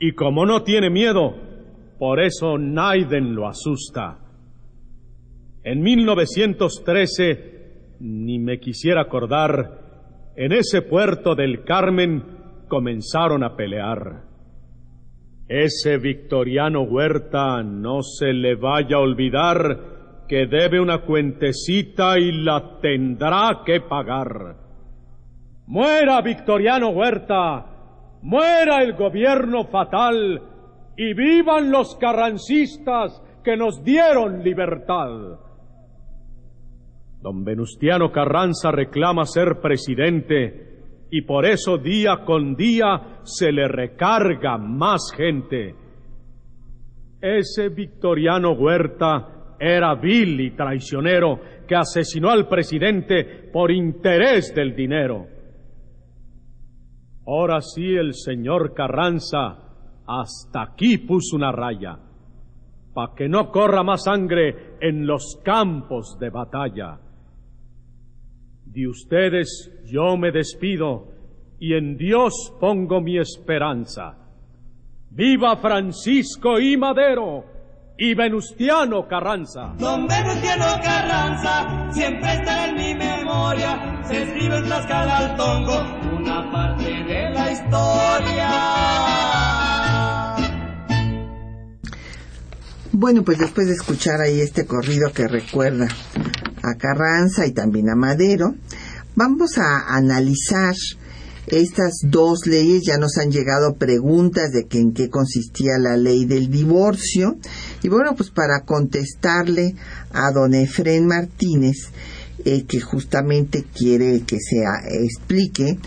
y 0.00 0.16
como 0.16 0.44
no 0.46 0.64
tiene 0.64 0.90
miedo, 0.90 1.36
por 2.00 2.20
eso 2.20 2.58
Naiden 2.58 3.36
lo 3.36 3.46
asusta. 3.46 4.18
En 5.62 5.80
1913, 5.80 7.98
ni 8.00 8.40
me 8.40 8.58
quisiera 8.58 9.02
acordar, 9.02 9.78
en 10.34 10.52
ese 10.52 10.82
puerto 10.82 11.36
del 11.36 11.62
Carmen 11.62 12.24
comenzaron 12.66 13.44
a 13.44 13.54
pelear. 13.54 14.29
Ese 15.50 15.98
victoriano 15.98 16.82
Huerta 16.82 17.60
no 17.64 18.02
se 18.02 18.32
le 18.32 18.54
vaya 18.54 18.98
a 18.98 19.00
olvidar 19.00 20.24
que 20.28 20.46
debe 20.46 20.80
una 20.80 20.98
cuentecita 20.98 22.20
y 22.20 22.30
la 22.44 22.78
tendrá 22.80 23.62
que 23.66 23.80
pagar. 23.80 24.54
Muera 25.66 26.22
Victoriano 26.22 26.90
Huerta, 26.90 27.66
muera 28.22 28.80
el 28.80 28.92
gobierno 28.92 29.64
fatal 29.64 30.40
y 30.96 31.14
vivan 31.14 31.72
los 31.72 31.96
carrancistas 31.96 33.20
que 33.42 33.56
nos 33.56 33.82
dieron 33.82 34.44
libertad. 34.44 35.40
Don 37.20 37.42
Venustiano 37.42 38.12
Carranza 38.12 38.70
reclama 38.70 39.24
ser 39.24 39.60
presidente 39.60 40.69
y 41.10 41.22
por 41.22 41.44
eso 41.44 41.78
día 41.78 42.24
con 42.24 42.54
día 42.54 43.20
se 43.24 43.50
le 43.50 43.66
recarga 43.66 44.58
más 44.58 45.12
gente. 45.16 45.74
Ese 47.20 47.68
victoriano 47.68 48.52
Huerta 48.52 49.56
era 49.58 49.94
vil 49.94 50.40
y 50.40 50.50
traicionero 50.52 51.40
que 51.66 51.74
asesinó 51.76 52.30
al 52.30 52.48
presidente 52.48 53.50
por 53.52 53.70
interés 53.70 54.54
del 54.54 54.74
dinero. 54.74 55.26
Ahora 57.26 57.60
sí 57.60 57.94
el 57.94 58.14
señor 58.14 58.72
Carranza 58.72 59.58
hasta 60.06 60.62
aquí 60.62 60.98
puso 60.98 61.36
una 61.36 61.52
raya, 61.52 61.98
para 62.94 63.14
que 63.14 63.28
no 63.28 63.50
corra 63.50 63.82
más 63.82 64.04
sangre 64.04 64.76
en 64.80 65.06
los 65.06 65.40
campos 65.44 66.16
de 66.18 66.30
batalla. 66.30 66.98
De 68.72 68.86
ustedes 68.86 69.70
yo 69.84 70.16
me 70.16 70.30
despido 70.30 71.08
y 71.58 71.74
en 71.74 71.96
Dios 71.96 72.52
pongo 72.60 73.00
mi 73.00 73.18
esperanza. 73.18 74.16
¡Viva 75.10 75.56
Francisco 75.56 76.60
y 76.60 76.76
Madero! 76.76 77.44
y 78.02 78.14
Venustiano 78.14 79.06
Carranza. 79.06 79.74
Don 79.76 80.06
Venustiano 80.06 80.64
Carranza 80.82 81.90
siempre 81.92 82.32
está 82.32 82.68
en 82.68 82.74
mi 82.76 82.94
memoria. 82.94 84.00
Se 84.08 84.22
escribe 84.22 84.56
en 84.56 84.64
Tlaxcala 84.64 85.18
al 85.18 85.36
Tongo 85.36 85.82
una 86.16 86.50
parte 86.50 86.84
de 86.84 87.30
la 87.30 87.52
historia. 87.52 88.50
Bueno, 92.92 93.22
pues 93.22 93.38
después 93.38 93.66
de 93.66 93.74
escuchar 93.74 94.22
ahí 94.22 94.40
este 94.40 94.66
corrido 94.66 95.12
que 95.12 95.28
recuerda 95.28 95.86
a 96.62 96.74
Carranza 96.76 97.46
y 97.46 97.52
también 97.52 97.88
a 97.90 97.96
Madero, 97.96 98.54
vamos 99.14 99.58
a 99.58 99.94
analizar 99.96 100.74
estas 101.46 102.02
dos 102.04 102.46
leyes 102.46 102.82
ya 102.86 102.96
nos 102.96 103.18
han 103.18 103.32
llegado 103.32 103.74
preguntas 103.74 104.52
de 104.52 104.66
que 104.66 104.78
en 104.78 104.92
qué 104.92 105.08
consistía 105.08 105.78
la 105.78 105.96
ley 105.96 106.24
del 106.24 106.48
divorcio. 106.48 107.38
Y 107.82 107.88
bueno, 107.88 108.14
pues 108.14 108.30
para 108.30 108.60
contestarle 108.64 109.74
a 110.12 110.30
don 110.30 110.54
Efren 110.54 111.06
Martínez, 111.06 111.88
que 112.44 112.80
justamente 112.80 113.64
quiere 113.64 114.22
que 114.22 114.38
se 114.38 114.64
explique, 115.04 115.78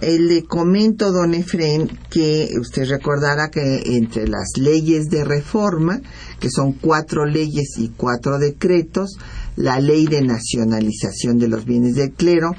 eh, 0.00 0.18
le 0.18 0.44
comento, 0.44 1.12
don 1.12 1.34
Efren, 1.34 1.90
que 2.08 2.48
usted 2.58 2.88
recordará 2.88 3.50
que 3.50 3.96
entre 3.96 4.26
las 4.26 4.52
leyes 4.56 5.10
de 5.10 5.24
reforma, 5.24 6.00
que 6.38 6.50
son 6.50 6.72
cuatro 6.72 7.26
leyes 7.26 7.74
y 7.78 7.90
cuatro 7.90 8.38
decretos, 8.38 9.18
la 9.56 9.80
ley 9.80 10.06
de 10.06 10.22
nacionalización 10.22 11.38
de 11.38 11.48
los 11.48 11.64
bienes 11.64 11.94
del 11.94 12.12
clero, 12.12 12.54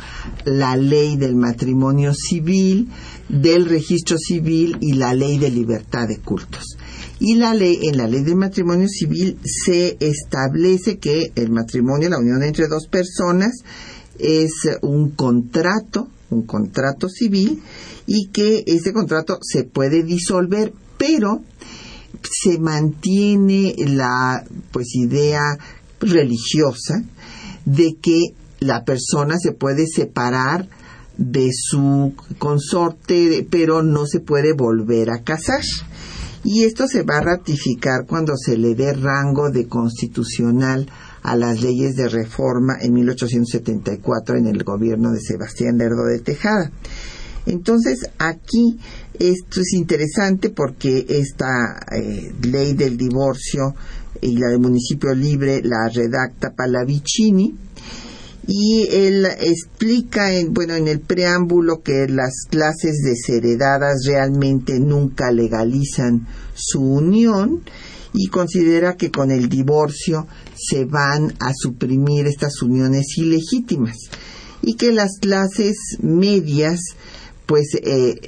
la 0.46 0.76
ley 0.76 1.18
del 1.18 1.36
matrimonio 1.36 2.14
civil, 2.14 2.90
del 3.30 3.66
registro 3.66 4.18
civil 4.18 4.78
y 4.82 4.94
la 4.94 5.14
ley 5.14 5.38
de 5.38 5.50
libertad 5.50 6.08
de 6.08 6.18
cultos. 6.18 6.78
Y 7.20 7.36
la 7.36 7.54
ley, 7.54 7.80
en 7.84 7.98
la 7.98 8.08
ley 8.08 8.24
del 8.24 8.36
matrimonio 8.36 8.88
civil 8.88 9.38
se 9.44 9.98
establece 10.00 10.98
que 10.98 11.32
el 11.36 11.52
matrimonio, 11.52 12.10
la 12.10 12.20
unión 12.20 12.44
entre 12.44 12.68
dos 12.68 12.88
personas, 12.88 13.52
es 14.20 14.52
un 14.82 15.12
contrato, 15.12 16.08
un 16.30 16.44
contrato 16.44 17.10
civil, 17.10 17.62
y 18.06 18.28
que 18.28 18.64
ese 18.68 18.92
contrato 18.92 19.38
se 19.42 19.64
puede 19.64 20.04
disolver, 20.04 20.74
pero 20.98 21.42
se 22.24 22.60
mantiene 22.60 23.76
la 23.78 24.44
pues 24.72 24.96
idea 24.96 25.58
religiosa 26.02 27.04
de 27.66 27.96
que 28.02 28.20
la 28.60 28.84
persona 28.84 29.38
se 29.40 29.52
puede 29.54 29.86
separar 29.88 30.68
de 31.18 31.50
su 31.54 32.14
consorte, 32.38 33.46
pero 33.50 33.84
no 33.84 34.06
se 34.06 34.20
puede 34.20 34.54
volver 34.54 35.10
a 35.12 35.24
casar. 35.24 35.62
Y 36.44 36.64
esto 36.64 36.88
se 36.88 37.04
va 37.04 37.18
a 37.18 37.38
ratificar 37.38 38.06
cuando 38.08 38.34
se 38.36 38.58
le 38.58 38.74
dé 38.74 38.94
rango 38.94 39.52
de 39.52 39.68
constitucional 39.68 40.90
a 41.22 41.36
las 41.36 41.62
leyes 41.62 41.96
de 41.96 42.10
reforma 42.10 42.78
en 42.82 42.94
1874 42.94 44.38
en 44.38 44.48
el 44.48 44.64
gobierno 44.64 45.12
de 45.12 45.22
Sebastián 45.22 45.78
Lerdo 45.78 46.06
de 46.06 46.20
Tejada. 46.20 46.72
Entonces, 47.46 48.10
aquí 48.18 48.80
esto 49.20 49.62
es 49.62 49.74
interesante 49.74 50.50
porque 50.50 51.06
esta 51.10 51.80
eh, 51.92 52.34
ley 52.42 52.74
del 52.74 52.98
divorcio 52.98 53.76
y 54.22 54.38
la 54.38 54.50
del 54.50 54.60
municipio 54.60 55.14
libre 55.14 55.62
la 55.64 55.90
redacta 55.90 56.54
Palavicini 56.56 57.56
y 58.48 58.88
él 58.92 59.26
explica 59.26 60.34
en, 60.34 60.54
bueno 60.54 60.76
en 60.76 60.88
el 60.88 61.00
preámbulo 61.00 61.82
que 61.82 62.08
las 62.08 62.46
clases 62.50 63.02
desheredadas 63.04 64.04
realmente 64.06 64.80
nunca 64.80 65.32
legalizan 65.32 66.28
su 66.54 66.82
unión 66.82 67.62
y 68.14 68.28
considera 68.28 68.98
que 68.98 69.12
con 69.12 69.32
el 69.32 69.48
divorcio 69.48 70.28
se 70.56 70.86
van 70.86 71.34
a 71.40 71.54
suprimir 71.56 72.28
estas 72.28 72.62
uniones 72.62 73.18
ilegítimas 73.18 73.98
y 74.62 74.76
que 74.76 74.92
las 74.92 75.18
clases 75.20 75.76
medias 76.02 76.80
pues 77.46 77.76
eh, 77.82 78.20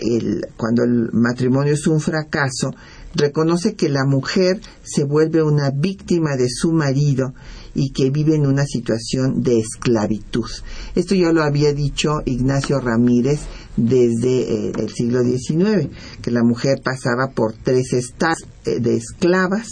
cuando 0.57 0.83
el 0.83 1.09
matrimonio 1.13 1.73
es 1.73 1.87
un 1.87 2.01
fracaso 2.01 2.73
reconoce 3.13 3.75
que 3.75 3.89
la 3.89 4.05
mujer 4.05 4.59
se 4.83 5.03
vuelve 5.03 5.43
una 5.43 5.71
víctima 5.71 6.35
de 6.35 6.47
su 6.49 6.71
marido 6.71 7.33
y 7.75 7.91
que 7.91 8.09
vive 8.09 8.35
en 8.35 8.45
una 8.45 8.65
situación 8.65 9.41
de 9.41 9.59
esclavitud. 9.59 10.49
Esto 10.95 11.15
ya 11.15 11.31
lo 11.31 11.43
había 11.43 11.73
dicho 11.73 12.21
Ignacio 12.25 12.79
Ramírez 12.79 13.41
desde 13.77 14.67
eh, 14.67 14.71
el 14.77 14.89
siglo 14.89 15.23
XIX, 15.23 15.89
que 16.21 16.31
la 16.31 16.43
mujer 16.43 16.81
pasaba 16.83 17.31
por 17.33 17.53
tres 17.53 17.93
estados 17.93 18.45
eh, 18.65 18.79
de 18.79 18.97
esclavas. 18.97 19.67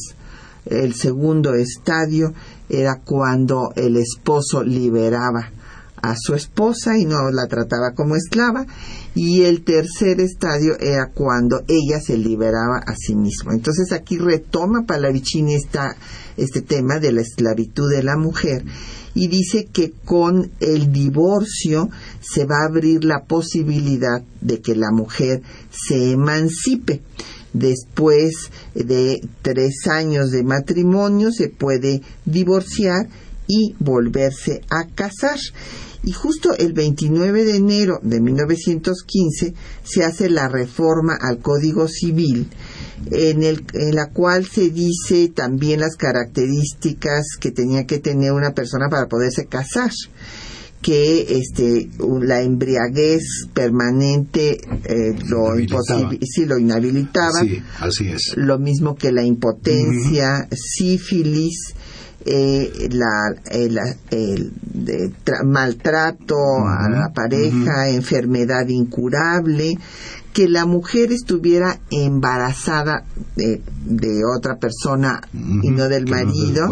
El 0.65 0.93
segundo 0.93 1.55
estadio 1.55 2.33
era 2.69 3.01
cuando 3.03 3.71
el 3.75 3.97
esposo 3.97 4.63
liberaba 4.63 5.51
a 6.01 6.15
su 6.15 6.33
esposa 6.33 6.97
y 6.97 7.05
no 7.05 7.29
la 7.31 7.47
trataba 7.47 7.91
como 7.95 8.15
esclava 8.15 8.65
y 9.13 9.43
el 9.43 9.63
tercer 9.63 10.21
estadio 10.21 10.79
era 10.79 11.11
cuando 11.13 11.63
ella 11.67 11.99
se 11.99 12.17
liberaba 12.17 12.77
a 12.77 12.95
sí 12.95 13.15
misma. 13.15 13.53
Entonces 13.53 13.91
aquí 13.91 14.17
retoma 14.17 14.85
Palavicini 14.85 15.55
esta, 15.55 15.95
este 16.37 16.61
tema 16.61 16.99
de 16.99 17.11
la 17.11 17.21
esclavitud 17.21 17.91
de 17.91 18.03
la 18.03 18.17
mujer 18.17 18.63
y 19.13 19.27
dice 19.27 19.67
que 19.71 19.91
con 20.05 20.51
el 20.61 20.93
divorcio 20.93 21.89
se 22.21 22.45
va 22.45 22.61
a 22.61 22.67
abrir 22.67 23.03
la 23.03 23.23
posibilidad 23.25 24.23
de 24.39 24.61
que 24.61 24.75
la 24.75 24.91
mujer 24.91 25.41
se 25.69 26.11
emancipe. 26.11 27.01
Después 27.53 28.49
de 28.73 29.21
tres 29.41 29.87
años 29.89 30.31
de 30.31 30.43
matrimonio 30.43 31.31
se 31.33 31.49
puede 31.49 32.01
divorciar 32.23 33.09
y 33.45 33.75
volverse 33.79 34.61
a 34.69 34.87
casar 34.95 35.37
y 36.03 36.13
justo 36.13 36.55
el 36.57 36.73
29 36.73 37.43
de 37.43 37.55
enero 37.57 37.99
de 38.01 38.19
1915 38.19 39.53
se 39.83 40.03
hace 40.03 40.29
la 40.29 40.47
reforma 40.47 41.15
al 41.19 41.39
Código 41.39 41.87
Civil, 41.87 42.47
en, 43.11 43.43
el, 43.43 43.65
en 43.73 43.95
la 43.95 44.09
cual 44.09 44.45
se 44.45 44.69
dice 44.69 45.29
también 45.29 45.79
las 45.79 45.95
características 45.95 47.37
que 47.39 47.51
tenía 47.51 47.85
que 47.85 47.99
tener 47.99 48.31
una 48.31 48.53
persona 48.53 48.89
para 48.89 49.07
poderse 49.07 49.45
casar 49.45 49.91
que 50.81 51.37
este 51.37 51.89
la 52.21 52.41
embriaguez 52.41 53.47
permanente 53.53 54.59
eh, 54.85 55.15
lo 55.27 55.55
sí, 55.55 56.45
lo 56.45 56.57
inhabilitaba. 56.57 57.41
Así 57.79 58.07
es. 58.09 58.33
lo 58.35 58.57
mismo 58.57 58.95
que 58.95 59.11
la 59.11 59.23
impotencia 59.23 60.47
sífilis 60.51 61.75
eh, 62.25 62.89
la, 62.91 63.33
el, 63.49 64.53
maltrato 65.45 66.35
a 66.67 66.89
la 66.89 67.11
pareja, 67.13 67.89
enfermedad 67.89 68.67
incurable, 68.67 69.77
que 70.33 70.47
la 70.47 70.65
mujer 70.65 71.11
estuviera 71.11 71.79
embarazada 71.89 73.03
de, 73.35 73.61
otra 74.25 74.57
persona 74.57 75.21
y 75.33 75.69
no 75.69 75.89
del 75.89 76.07
marido 76.07 76.69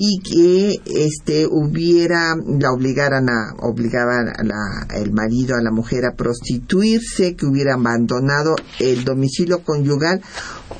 y 0.00 0.20
que 0.20 0.80
este 0.86 1.48
hubiera 1.50 2.36
la 2.36 2.70
obligaran 2.70 3.28
a 3.28 3.56
obligaban 3.66 4.28
a 4.28 4.94
el 4.94 5.12
marido 5.12 5.56
a 5.56 5.60
la 5.60 5.72
mujer 5.72 6.04
a 6.04 6.14
prostituirse 6.14 7.34
que 7.34 7.46
hubiera 7.46 7.74
abandonado 7.74 8.54
el 8.78 9.04
domicilio 9.04 9.64
conyugal 9.64 10.22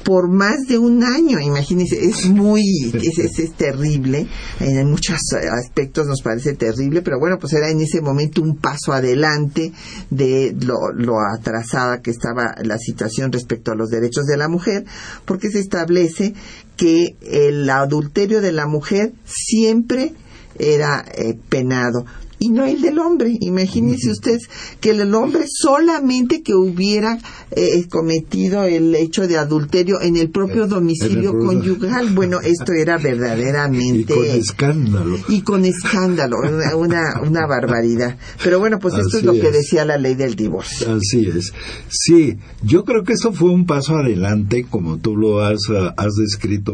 por 0.04 0.28
más 0.30 0.66
de 0.68 0.78
un 0.78 1.02
año. 1.02 1.40
Imagínense 1.40 1.98
es 2.00 2.26
muy 2.26 2.62
es, 2.94 3.38
es, 3.40 3.52
terrible. 3.54 4.28
En 4.60 4.88
muchos 4.88 5.18
aspectos 5.50 6.06
nos 6.06 6.22
parece 6.22 6.54
terrible 6.54 7.02
pero 7.02 7.18
bueno 7.18 7.38
pues 7.40 7.52
era 7.54 7.70
en 7.70 7.80
ese 7.80 8.00
momento 8.00 8.40
un 8.40 8.58
paso 8.58 8.92
adelante 8.92 9.72
de 10.10 10.56
lo, 10.60 10.92
lo 10.94 11.16
atrasada 11.18 12.02
que 12.02 12.12
estaba 12.12 12.54
la 12.62 12.78
situación 12.78 13.32
respecto 13.32 13.72
a 13.72 13.74
los 13.74 13.88
derechos 13.88 14.26
de 14.26 14.36
la 14.36 14.48
mujer 14.48 14.84
porque 15.24 15.50
se 15.50 15.58
establece 15.58 16.34
que 16.78 17.16
el 17.20 17.68
adulterio 17.68 18.40
de 18.40 18.52
la 18.52 18.66
mujer 18.66 19.12
siempre 19.24 20.14
era 20.58 21.04
eh, 21.14 21.36
penado 21.48 22.06
y 22.38 22.50
no 22.50 22.64
el 22.64 22.80
del 22.80 22.98
hombre. 22.98 23.36
Imagínense 23.40 24.10
ustedes 24.10 24.48
que 24.80 24.90
el 24.90 25.14
hombre 25.14 25.44
solamente 25.46 26.42
que 26.42 26.54
hubiera 26.54 27.18
eh, 27.50 27.86
cometido 27.88 28.64
el 28.64 28.94
hecho 28.94 29.26
de 29.26 29.38
adulterio 29.38 30.00
en 30.00 30.16
el 30.16 30.30
propio 30.30 30.64
eh, 30.64 30.68
domicilio 30.68 31.32
conyugal. 31.32 32.08
Bueno, 32.18 32.40
esto 32.40 32.72
era 32.72 32.98
verdaderamente... 32.98 34.14
Y 34.14 34.16
con 34.16 34.24
escándalo. 34.24 35.18
Y 35.28 35.42
con 35.42 35.64
escándalo, 35.64 36.36
una, 36.76 37.20
una 37.22 37.46
barbaridad. 37.46 38.18
Pero 38.42 38.58
bueno, 38.58 38.78
pues 38.78 38.94
esto 38.94 39.18
es 39.18 39.24
lo 39.24 39.34
que 39.34 39.50
decía 39.50 39.84
la 39.84 39.98
ley 39.98 40.14
del 40.14 40.34
divorcio. 40.34 40.94
Así 40.94 41.26
es. 41.26 41.52
Sí, 41.88 42.38
yo 42.62 42.84
creo 42.84 43.04
que 43.04 43.12
eso 43.12 43.32
fue 43.32 43.50
un 43.50 43.66
paso 43.66 43.96
adelante, 43.96 44.66
como 44.68 44.98
tú 44.98 45.16
lo 45.16 45.40
has, 45.44 45.60
has 45.96 46.14
descrito 46.14 46.72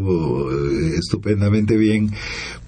eh, 0.50 0.94
estupendamente 0.98 1.76
bien, 1.76 2.10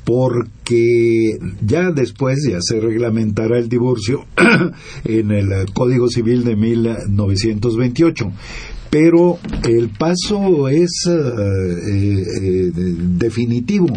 porque 0.06 1.36
ya 1.66 1.90
después 1.90 2.38
ya 2.48 2.58
se 2.60 2.80
reglamentara 2.80 3.58
el 3.58 3.68
divorcio 3.68 4.24
en 5.04 5.32
el 5.32 5.50
Código 5.74 6.08
Civil 6.08 6.44
de 6.44 6.54
1928 6.54 8.32
pero 8.88 9.38
el 9.68 9.90
paso 9.90 10.68
es 10.68 11.06
eh, 11.06 11.12
eh, 11.12 12.72
definitivo. 12.72 13.88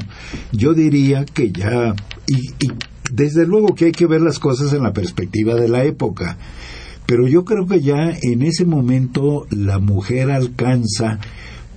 Yo 0.52 0.74
diría 0.74 1.26
que 1.26 1.52
ya, 1.52 1.96
y, 2.28 2.68
desde 3.12 3.46
luego 3.46 3.76
que 3.76 3.86
hay 3.86 3.92
que 3.92 4.08
ver 4.08 4.22
las 4.22 4.40
cosas 4.40 4.74
en 4.74 4.84
la 4.84 4.92
perspectiva 4.92 5.56
de 5.56 5.70
la 5.70 5.86
época, 5.86 6.38
pero 7.06 7.28
yo 7.28 7.46
creo 7.46 7.66
que 7.66 7.82
ya 7.82 8.12
en 8.22 8.42
ese 8.42 8.66
momento 8.66 9.46
la 9.52 9.80
mujer 9.80 10.32
alcanza 10.32 11.20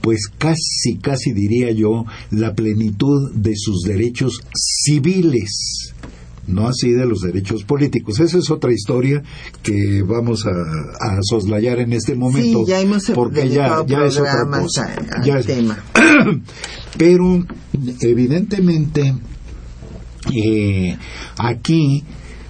pues 0.02 0.26
casi, 0.36 0.98
casi 1.00 1.32
diría 1.32 1.70
yo, 1.70 2.04
la 2.30 2.54
plenitud 2.54 3.32
de 3.34 3.52
sus 3.56 3.82
derechos 3.82 4.40
civiles, 4.54 5.94
no 6.46 6.66
así 6.66 6.90
de 6.90 7.06
los 7.06 7.20
derechos 7.20 7.62
políticos. 7.62 8.18
Esa 8.18 8.38
es 8.38 8.50
otra 8.50 8.72
historia 8.72 9.22
que 9.62 10.02
vamos 10.02 10.44
a, 10.44 11.18
soslayar 11.22 11.78
en 11.78 11.92
este 11.92 12.16
momento, 12.16 12.66
ya 12.66 12.80
hemos 12.80 13.04
porque 13.14 13.48
ya, 13.48 13.84
ya 13.86 14.04
es 14.04 14.18
otra 14.18 14.44
cosa. 14.50 14.92
tema. 15.46 15.78
Pero 16.98 17.44
evidentemente 18.00 19.14
eh, 20.34 20.96
aquí 21.38 22.04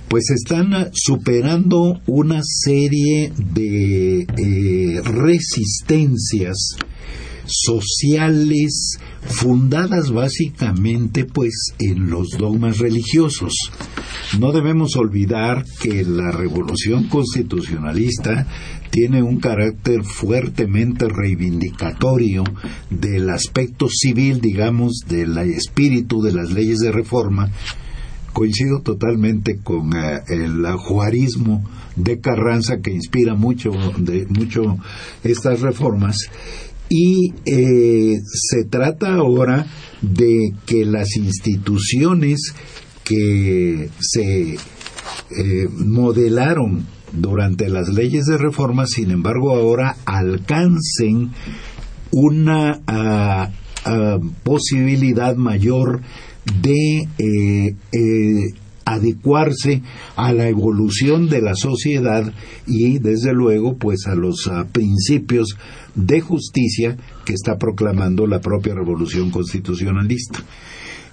pues 0.09 0.25
están 0.31 0.91
superando 0.93 2.01
una 2.07 2.43
serie 2.43 3.33
de 3.35 4.21
eh, 4.21 5.01
resistencias 5.03 6.77
sociales 7.47 8.99
fundadas 9.23 10.11
básicamente 10.11 11.25
pues 11.25 11.75
en 11.79 12.11
los 12.11 12.31
dogmas 12.39 12.79
religiosos. 12.79 13.55
No 14.39 14.53
debemos 14.53 14.97
olvidar 14.97 15.65
que 15.81 16.05
la 16.05 16.31
revolución 16.31 17.09
constitucionalista 17.09 18.47
tiene 18.91 19.23
un 19.23 19.41
carácter 19.41 20.05
fuertemente 20.05 21.09
reivindicatorio 21.09 22.45
del 22.91 23.31
aspecto 23.31 23.89
civil, 23.89 24.41
digamos, 24.41 25.01
del 25.09 25.37
espíritu 25.39 26.21
de 26.23 26.33
las 26.33 26.51
leyes 26.51 26.79
de 26.79 26.93
reforma. 26.93 27.51
Coincido 28.35 28.81
totalmente 28.81 29.59
con 29.63 29.95
eh, 29.95 30.23
el 30.29 30.65
juarismo 30.77 31.65
de 31.97 32.21
Carranza 32.21 32.81
que 32.81 32.91
inspira 32.91 33.35
mucho, 33.35 33.73
de, 33.99 34.27
mucho 34.27 34.79
estas 35.23 35.61
reformas 35.61 36.17
y 36.95 37.33
eh, 37.47 38.21
se 38.23 38.65
trata 38.65 39.15
ahora 39.15 39.67
de 40.03 40.53
que 40.67 40.85
las 40.85 41.17
instituciones 41.17 42.55
que 43.03 43.89
se 43.99 44.53
eh, 44.53 45.69
modelaron 45.71 46.87
durante 47.13 47.71
las 47.71 47.89
leyes 47.89 48.27
de 48.27 48.37
reforma, 48.37 48.85
sin 48.87 49.11
embargo, 49.11 49.55
ahora 49.55 49.97
alcancen 50.05 51.31
una 52.11 52.83
ah, 52.87 53.51
ah, 53.87 54.19
posibilidad 54.43 55.35
mayor 55.35 56.03
de 56.61 57.09
eh, 57.19 58.55
adecuarse 58.95 59.83
a 60.17 60.33
la 60.33 60.49
evolución 60.49 61.29
de 61.29 61.43
la 61.43 61.55
sociedad 61.55 62.33
y 62.67 62.99
desde 62.99 63.33
luego 63.33 63.77
pues 63.77 64.07
a 64.07 64.15
los 64.15 64.49
ah, 64.49 64.67
principios 64.71 65.57
de 65.95 66.21
justicia 66.21 66.97
que 67.25 67.35
está 67.35 67.59
proclamando 67.59 68.27
la 68.27 68.41
propia 68.41 68.75
revolución 68.75 69.31
constitucionalista. 69.31 70.43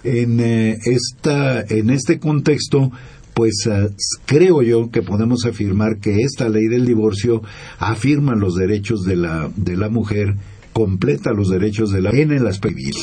En, 0.04 0.40
eh, 0.40 0.78
esta, 0.86 1.62
en 1.62 1.90
este 1.90 2.20
contexto, 2.20 2.92
pues 3.34 3.68
ah, 3.70 3.88
creo 4.26 4.62
yo 4.62 4.90
que 4.92 5.02
podemos 5.02 5.46
afirmar 5.46 6.00
que 6.00 6.22
esta 6.22 6.50
ley 6.50 6.68
del 6.68 6.86
divorcio 6.86 7.42
afirma 7.80 8.36
los 8.36 8.56
derechos 8.56 9.04
de 9.04 9.16
la, 9.16 9.52
de 9.56 9.76
la 9.76 9.90
mujer, 9.90 10.36
completa 10.74 11.34
los 11.34 11.50
derechos 11.50 11.92
de 11.92 12.02
la 12.02 12.12
en 12.12 12.32
el 12.32 12.48
aspecto 12.48 12.80
civil. 12.80 12.96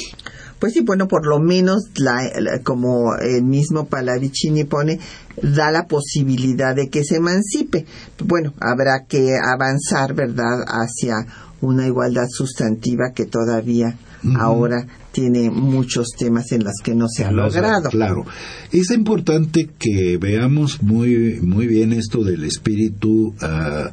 Pues 0.59 0.73
sí, 0.73 0.81
bueno, 0.81 1.07
por 1.07 1.27
lo 1.27 1.39
menos, 1.39 1.91
la, 1.97 2.31
como 2.63 3.15
el 3.17 3.45
mismo 3.45 3.87
Palavicini 3.87 4.65
pone, 4.65 4.99
da 5.43 5.71
la 5.71 5.87
posibilidad 5.87 6.75
de 6.75 6.89
que 6.89 7.05
se 7.05 7.17
emancipe. 7.17 7.85
Bueno, 8.25 8.55
habrá 8.61 9.05
que 9.07 9.37
avanzar, 9.37 10.15
¿verdad?, 10.15 10.65
hacia 10.67 11.27
una 11.61 11.87
igualdad 11.87 12.27
sustantiva 12.29 13.13
que 13.15 13.27
todavía 13.27 13.97
ahora 14.39 14.87
tiene 15.13 15.51
muchos 15.51 16.09
temas 16.19 16.53
en 16.53 16.65
los 16.65 16.75
que 16.83 16.95
no 16.95 17.07
se 17.09 17.25
ha 17.25 17.31
logrado. 17.31 17.89
Claro. 17.91 18.25
Es 18.73 18.91
importante 18.91 19.71
que 19.79 20.19
veamos 20.19 20.83
muy, 20.83 21.41
muy 21.41 21.67
bien 21.67 21.93
esto 21.93 22.23
del 22.23 22.45
espíritu 22.45 23.35
ah, 23.41 23.93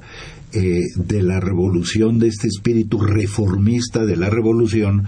eh, 0.53 0.81
de 0.95 1.21
la 1.23 1.39
revolución, 1.39 2.19
de 2.19 2.27
este 2.27 2.47
espíritu 2.47 2.99
reformista 2.99 4.05
de 4.05 4.15
la 4.15 4.29
revolución, 4.29 5.05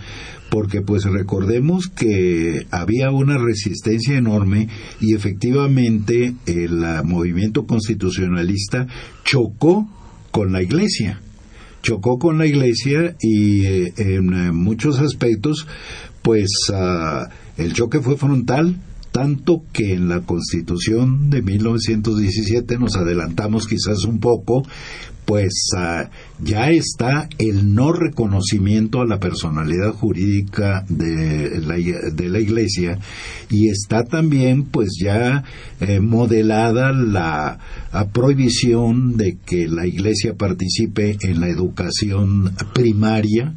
porque 0.50 0.82
pues 0.82 1.04
recordemos 1.04 1.88
que 1.88 2.68
había 2.72 3.12
una 3.12 3.38
resistencia 3.38 4.18
enorme 4.18 4.70
y 5.00 5.14
efectivamente 5.14 6.36
el 6.46 6.84
movimiento 7.04 7.66
constitucionalista 7.66 8.88
chocó 9.24 9.90
con 10.32 10.52
la 10.52 10.62
iglesia. 10.62 11.22
Chocó 11.82 12.18
con 12.18 12.38
la 12.38 12.48
iglesia 12.48 13.16
y 13.22 13.66
eh, 13.66 13.94
en 13.98 14.56
muchos 14.56 15.00
aspectos 15.00 15.68
pues 16.22 16.50
ah, 16.74 17.30
el 17.58 17.74
choque 17.74 18.00
fue 18.00 18.18
frontal 18.18 18.78
tanto 19.16 19.64
que 19.72 19.94
en 19.94 20.10
la 20.10 20.20
Constitución 20.22 21.30
de 21.30 21.42
1917 21.42 22.78
nos 22.78 22.98
adelantamos 22.98 23.66
quizás 23.66 24.04
un 24.04 24.20
poco, 24.20 24.64
pues 25.26 25.70
ah, 25.76 26.10
ya 26.42 26.70
está 26.70 27.28
el 27.38 27.74
no 27.74 27.92
reconocimiento 27.92 29.02
a 29.02 29.06
la 29.06 29.20
personalidad 29.20 29.92
jurídica 29.92 30.86
de 30.88 31.62
la, 31.62 31.76
de 31.76 32.30
la 32.30 32.40
Iglesia 32.40 33.00
y 33.50 33.70
está 33.70 34.04
también 34.04 34.64
pues 34.64 34.98
ya 35.02 35.44
eh, 35.82 36.00
modelada 36.00 36.92
la, 36.92 37.60
prohibición 38.14 39.18
de 39.18 39.38
que 39.46 39.68
la 39.68 39.88
Iglesia 39.88 40.34
participe 40.34 41.18
en 41.22 41.40
la 41.40 41.48
educación 41.48 42.54
primaria. 42.74 43.54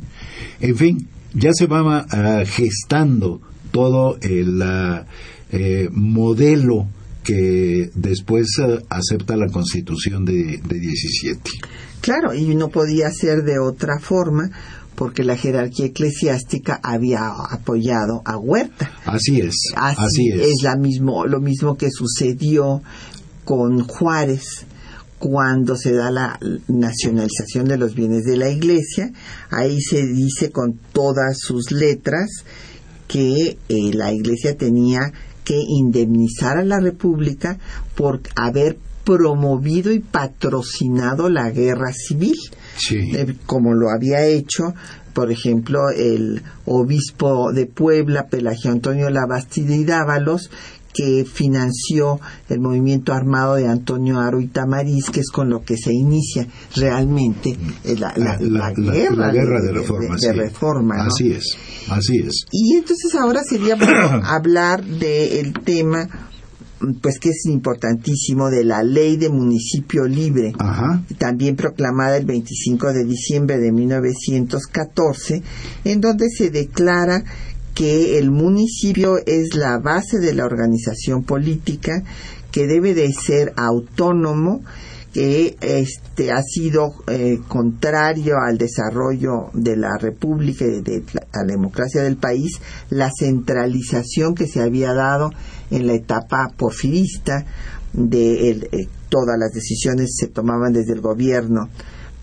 En 0.60 0.76
fin, 0.76 1.08
ya 1.34 1.50
se 1.52 1.66
va 1.66 2.06
ah, 2.10 2.44
gestando 2.46 3.40
todo 3.72 4.18
el 4.22 4.62
ah, 4.62 5.06
eh, 5.50 5.88
modelo 5.90 6.86
que 7.28 7.90
después 7.94 8.46
eh, 8.58 8.82
acepta 8.88 9.36
la 9.36 9.48
constitución 9.48 10.24
de, 10.24 10.62
de 10.66 10.78
17. 10.78 11.42
Claro, 12.00 12.32
y 12.32 12.54
no 12.54 12.70
podía 12.70 13.10
ser 13.10 13.42
de 13.42 13.58
otra 13.58 13.98
forma 14.00 14.50
porque 14.94 15.24
la 15.24 15.36
jerarquía 15.36 15.86
eclesiástica 15.86 16.80
había 16.82 17.28
apoyado 17.50 18.22
a 18.24 18.38
Huerta. 18.38 18.90
Así 19.04 19.42
es. 19.42 19.56
Así, 19.76 20.30
es. 20.32 20.40
Es 20.40 20.62
la 20.62 20.76
mismo, 20.76 21.26
lo 21.26 21.40
mismo 21.40 21.76
que 21.76 21.90
sucedió 21.90 22.80
con 23.44 23.86
Juárez 23.86 24.64
cuando 25.18 25.76
se 25.76 25.92
da 25.92 26.10
la 26.10 26.40
nacionalización 26.66 27.66
de 27.66 27.76
los 27.76 27.94
bienes 27.94 28.24
de 28.24 28.38
la 28.38 28.48
iglesia. 28.48 29.12
Ahí 29.50 29.82
se 29.82 30.06
dice 30.06 30.50
con 30.50 30.80
todas 30.94 31.38
sus 31.38 31.72
letras 31.72 32.30
que 33.06 33.58
eh, 33.68 33.92
la 33.92 34.14
iglesia 34.14 34.56
tenía 34.56 35.12
que 35.48 35.64
indemnizar 35.66 36.58
a 36.58 36.64
la 36.64 36.78
República 36.78 37.58
por 37.96 38.20
haber 38.36 38.76
promovido 39.02 39.90
y 39.90 40.00
patrocinado 40.00 41.30
la 41.30 41.48
guerra 41.48 41.94
civil, 41.94 42.36
eh, 42.90 43.34
como 43.46 43.72
lo 43.72 43.88
había 43.88 44.26
hecho, 44.26 44.74
por 45.14 45.32
ejemplo, 45.32 45.88
el 45.88 46.42
obispo 46.66 47.50
de 47.54 47.64
Puebla, 47.64 48.26
Pelagio 48.26 48.70
Antonio 48.70 49.08
Labastida 49.08 49.74
y 49.74 49.84
Dávalos, 49.84 50.50
que 50.98 51.24
financió 51.24 52.18
el 52.48 52.58
movimiento 52.58 53.12
armado 53.12 53.54
de 53.54 53.68
Antonio 53.68 54.18
Aro 54.18 54.40
y 54.40 54.48
Tamariz, 54.48 55.10
que 55.10 55.20
es 55.20 55.30
con 55.30 55.48
lo 55.48 55.62
que 55.62 55.76
se 55.76 55.92
inicia 55.92 56.48
realmente 56.74 57.56
eh, 57.84 57.94
la, 57.96 58.12
guerra, 58.72 59.30
de, 59.30 60.32
reforma. 60.32 60.96
Así 61.06 61.30
es. 61.30 61.56
Así 61.88 62.18
es. 62.18 62.46
Y 62.50 62.74
entonces 62.78 63.14
ahora 63.14 63.42
sería 63.48 63.76
bueno 63.76 64.22
hablar 64.24 64.84
del 64.84 65.52
tema 65.64 66.08
pues 67.00 67.18
que 67.18 67.30
es 67.30 67.46
importantísimo 67.46 68.50
de 68.50 68.64
la 68.64 68.82
ley 68.82 69.16
de 69.16 69.28
municipio 69.28 70.04
libre, 70.04 70.52
también 71.18 71.56
proclamada 71.56 72.16
el 72.16 72.24
25 72.24 72.92
de 72.92 73.04
diciembre 73.04 73.58
de 73.58 73.72
1914, 73.72 75.42
en 75.84 76.00
donde 76.00 76.28
se 76.28 76.50
declara 76.50 77.24
que 77.78 78.18
el 78.18 78.32
municipio 78.32 79.18
es 79.24 79.54
la 79.54 79.78
base 79.78 80.18
de 80.18 80.34
la 80.34 80.44
organización 80.44 81.22
política, 81.22 82.02
que 82.50 82.66
debe 82.66 82.92
de 82.92 83.12
ser 83.12 83.52
autónomo 83.54 84.62
que 85.12 85.56
este 85.60 86.32
ha 86.32 86.42
sido 86.42 86.90
eh, 87.06 87.38
contrario 87.46 88.34
al 88.44 88.58
desarrollo 88.58 89.50
de 89.54 89.76
la 89.76 89.96
república 89.96 90.64
y 90.64 90.82
de, 90.82 91.04
la 91.12 91.44
democracia 91.46 92.02
del 92.02 92.16
país 92.16 92.60
la 92.90 93.10
centralización 93.16 94.34
que 94.34 94.48
se 94.48 94.60
había 94.60 94.92
dado 94.92 95.30
en 95.70 95.86
la 95.86 95.94
etapa 95.94 96.52
porfirista 96.56 97.46
de 97.92 98.50
eh, 98.50 98.88
todas 99.08 99.38
las 99.38 99.52
decisiones 99.52 100.16
se 100.16 100.26
tomaban 100.26 100.72
desde 100.72 100.94
el 100.94 101.00
gobierno 101.00 101.68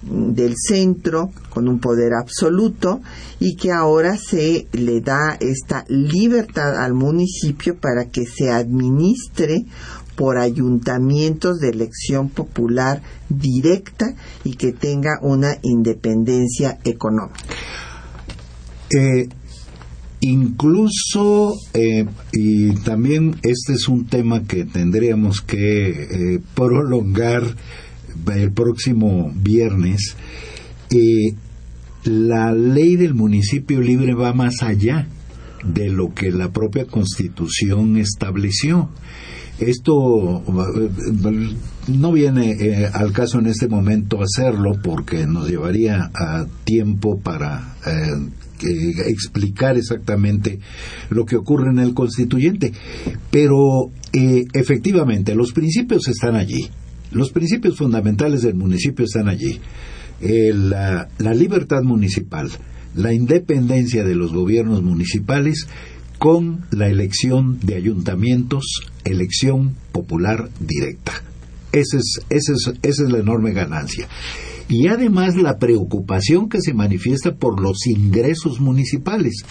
del 0.06 0.56
centro 0.58 1.32
con 1.50 1.68
un 1.68 1.80
poder 1.80 2.13
absoluto 2.13 3.02
y 3.39 3.56
que 3.56 3.72
ahora 3.72 4.18
se 4.18 4.68
le 4.72 5.02
da 5.02 5.38
esta 5.39 5.86
libertad 5.88 6.84
al 6.84 6.94
municipio 6.94 7.78
para 7.80 8.06
que 8.06 8.26
se 8.26 8.52
administre 8.52 9.65
por 10.15 10.38
ayuntamientos 10.38 11.60
de 11.60 11.70
elección 11.70 12.30
popular 12.30 13.02
directa 13.30 14.15
y 14.44 14.54
que 14.54 14.72
tenga 14.72 15.20
una 15.22 15.58
independencia 15.62 16.80
económica. 16.84 17.39
Eh, 18.89 19.28
incluso, 20.22 21.56
eh, 21.74 22.06
y 22.32 22.76
también 22.76 23.36
este 23.44 23.74
es 23.74 23.88
un 23.88 24.06
tema 24.06 24.44
que 24.44 24.65
tendríamos 24.65 25.41
que 25.41 25.89
eh, 25.89 26.39
prolongar 26.54 27.44
el 28.36 28.51
próximo 28.51 29.32
viernes, 29.36 30.15
la 32.06 32.54
ley 32.54 32.95
del 32.95 33.13
municipio 33.13 33.82
libre 33.82 34.13
va 34.13 34.34
más 34.34 34.62
allá 34.62 35.08
de 35.65 35.89
lo 35.89 36.13
que 36.13 36.32
la 36.32 36.51
propia 36.51 36.86
constitución 36.86 37.97
estableció. 37.97 38.89
Esto 39.60 40.43
no 41.88 42.12
viene 42.12 42.51
eh, 42.51 42.89
al 42.91 43.13
caso 43.13 43.39
en 43.39 43.47
este 43.47 43.67
momento 43.67 44.21
hacerlo 44.21 44.78
porque 44.84 45.25
nos 45.25 45.49
llevaría 45.49 46.12
tiempo 46.65 47.19
para 47.19 47.75
eh, 47.86 48.12
explicar 49.08 49.78
exactamente 49.78 50.60
lo 51.10 51.25
que 51.25 51.38
ocurre 51.38 51.71
en 51.71 51.80
el 51.80 51.93
constituyente. 51.93 52.73
Pero 53.32 53.91
eh, 54.12 54.45
efectivamente 54.54 55.36
los 55.36 55.54
principios 55.54 56.08
están 56.08 56.36
allí. 56.36 56.69
Los 57.12 57.32
principios 57.32 57.78
fundamentales 57.78 58.41
del 58.41 58.56
municipio 58.56 59.06
están 59.06 59.30
allí. 59.30 59.60
la 60.20 61.34
libertad 61.34 61.84
municipal, 61.84 62.50
la 62.96 63.13
independencia 63.13 64.04
de 64.04 64.15
los 64.15 64.34
gobiernos 64.34 64.82
municipales 64.82 65.68
con 66.18 66.65
la 66.72 66.88
elección 66.88 67.60
de 67.62 67.76
ayuntamientos, 67.76 68.63
elección 69.04 69.76
popular 69.91 70.50
directa. 70.60 71.12
Esa 71.72 71.98
es, 71.98 72.22
esa 72.30 72.74
es, 72.82 73.00
la 73.00 73.20
enorme 73.20 73.52
ganancia. 73.52 74.08
Y 74.68 74.88
además 74.88 75.36
la 75.36 75.60
preocupación 75.60 76.50
que 76.50 76.62
se 76.62 76.74
manifiesta 76.74 77.36
por 77.36 77.62
los 77.62 77.86
ingresos 77.86 78.60
municipales, 78.60 79.44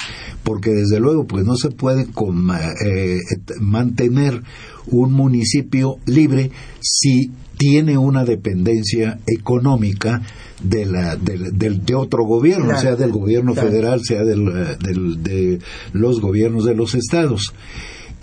porque 0.42 0.70
desde 0.70 0.98
luego 0.98 1.26
pues 1.26 1.44
no 1.44 1.56
se 1.56 1.70
puede 1.70 2.02
eh, 2.02 3.18
mantener 3.60 4.42
un 4.86 5.12
municipio 5.12 5.98
libre 6.06 6.50
si 6.80 7.30
tiene 7.56 7.98
una 7.98 8.24
dependencia 8.24 9.18
económica 9.26 10.22
de, 10.62 10.86
la, 10.86 11.16
de, 11.16 11.94
otro 11.94 12.24
gobierno, 12.24 12.78
sea 12.78 12.96
del 12.96 13.12
gobierno 13.12 13.54
federal, 13.54 14.02
sea 14.04 14.24
del, 14.24 15.22
de 15.22 15.58
los 15.92 16.20
gobiernos 16.20 16.64
de 16.64 16.74
los 16.74 16.94
estados. 16.94 17.54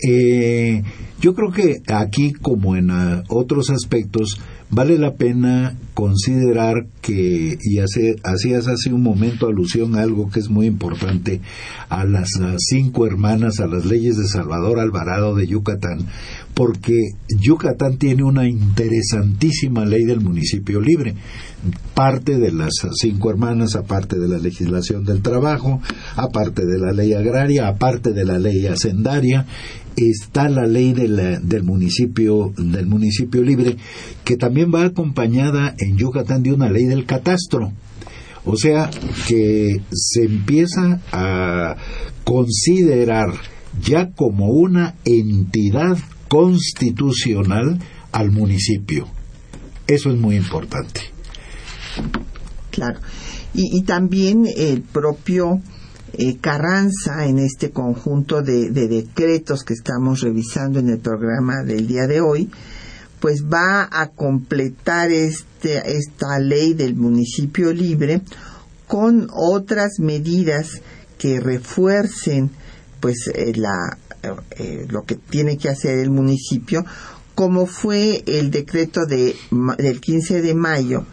Eh, 0.04 0.82
yo 1.20 1.34
creo 1.34 1.52
que 1.52 1.76
aquí, 1.86 2.32
como 2.32 2.74
en 2.74 2.90
ah, 2.90 3.22
otros 3.28 3.70
aspectos, 3.70 4.40
vale 4.70 4.98
la 4.98 5.14
pena 5.14 5.76
considerar 5.94 6.86
que, 7.00 7.56
y 7.62 7.78
hace, 7.78 8.16
hacías 8.24 8.66
hace 8.66 8.92
un 8.92 9.02
momento 9.02 9.46
alusión 9.46 9.94
a 9.94 10.02
algo 10.02 10.30
que 10.30 10.40
es 10.40 10.48
muy 10.48 10.66
importante, 10.66 11.40
a 11.88 12.04
las 12.04 12.30
cinco 12.58 13.06
hermanas, 13.06 13.60
a 13.60 13.68
las 13.68 13.84
leyes 13.84 14.16
de 14.16 14.26
Salvador 14.26 14.80
Alvarado 14.80 15.36
de 15.36 15.46
Yucatán, 15.46 16.06
porque 16.54 16.94
Yucatán 17.40 17.96
tiene 17.96 18.22
una 18.22 18.48
interesantísima 18.48 19.84
ley 19.84 20.04
del 20.04 20.20
municipio 20.20 20.80
libre. 20.80 21.14
Parte 21.94 22.38
de 22.38 22.52
las 22.52 22.72
cinco 22.94 23.30
hermanas, 23.30 23.76
aparte 23.76 24.18
de 24.18 24.28
la 24.28 24.38
legislación 24.38 25.04
del 25.04 25.22
trabajo, 25.22 25.80
aparte 26.16 26.66
de 26.66 26.78
la 26.78 26.92
ley 26.92 27.14
agraria, 27.14 27.68
aparte 27.68 28.12
de 28.12 28.24
la 28.24 28.38
ley 28.38 28.66
hacendaria, 28.66 29.46
está 29.96 30.48
la 30.48 30.66
ley 30.66 30.92
del 30.92 31.62
municipio 31.62 32.52
del 32.56 32.86
municipio 32.86 33.42
libre 33.42 33.76
que 34.24 34.36
también 34.36 34.72
va 34.74 34.84
acompañada 34.84 35.74
en 35.78 35.96
Yucatán 35.96 36.42
de 36.42 36.52
una 36.52 36.70
ley 36.70 36.84
del 36.84 37.06
catastro. 37.06 37.72
O 38.44 38.56
sea 38.56 38.90
que 39.28 39.80
se 39.92 40.24
empieza 40.24 41.00
a 41.12 41.76
considerar 42.24 43.34
ya 43.80 44.10
como 44.10 44.48
una 44.50 44.96
entidad 45.04 45.96
constitucional 46.32 47.78
al 48.10 48.30
municipio. 48.30 49.06
Eso 49.86 50.10
es 50.10 50.16
muy 50.18 50.36
importante. 50.36 51.02
Claro. 52.70 53.00
Y, 53.52 53.82
también 53.82 54.46
el 54.56 54.80
propio 54.80 55.60
eh, 56.14 56.38
Carranza, 56.38 57.26
en 57.26 57.38
este 57.38 57.70
conjunto 57.70 58.40
de, 58.40 58.70
decretos 58.70 59.62
que 59.62 59.74
estamos 59.74 60.22
revisando 60.22 60.78
en 60.78 60.88
el 60.88 61.00
programa 61.00 61.64
del 61.66 61.86
día 61.86 62.06
de 62.06 62.22
hoy, 62.22 62.50
pues 63.20 63.44
va 63.44 63.86
a 63.92 64.08
completar 64.08 65.10
este, 65.10 65.82
esta 65.98 66.38
ley 66.38 66.72
del 66.72 66.94
municipio 66.94 67.74
libre 67.74 68.22
con 68.88 69.28
otras 69.34 69.98
medidas 69.98 70.80
que 71.18 71.40
refuercen 71.40 72.50
pues 73.00 73.28
eh, 73.34 73.52
la, 73.54 73.98
eh, 74.22 74.86
lo 74.88 75.04
que 75.04 75.16
tiene 75.16 75.58
que 75.58 75.68
hacer 75.68 75.98
el 75.98 76.10
municipio, 76.10 76.84
como 77.34 77.66
fue 77.66 78.22
el 78.26 78.50
decreto 78.50 79.06
de, 79.06 79.34
del 79.78 80.00
15 80.00 80.42
de 80.42 80.54
mayo, 80.54 81.04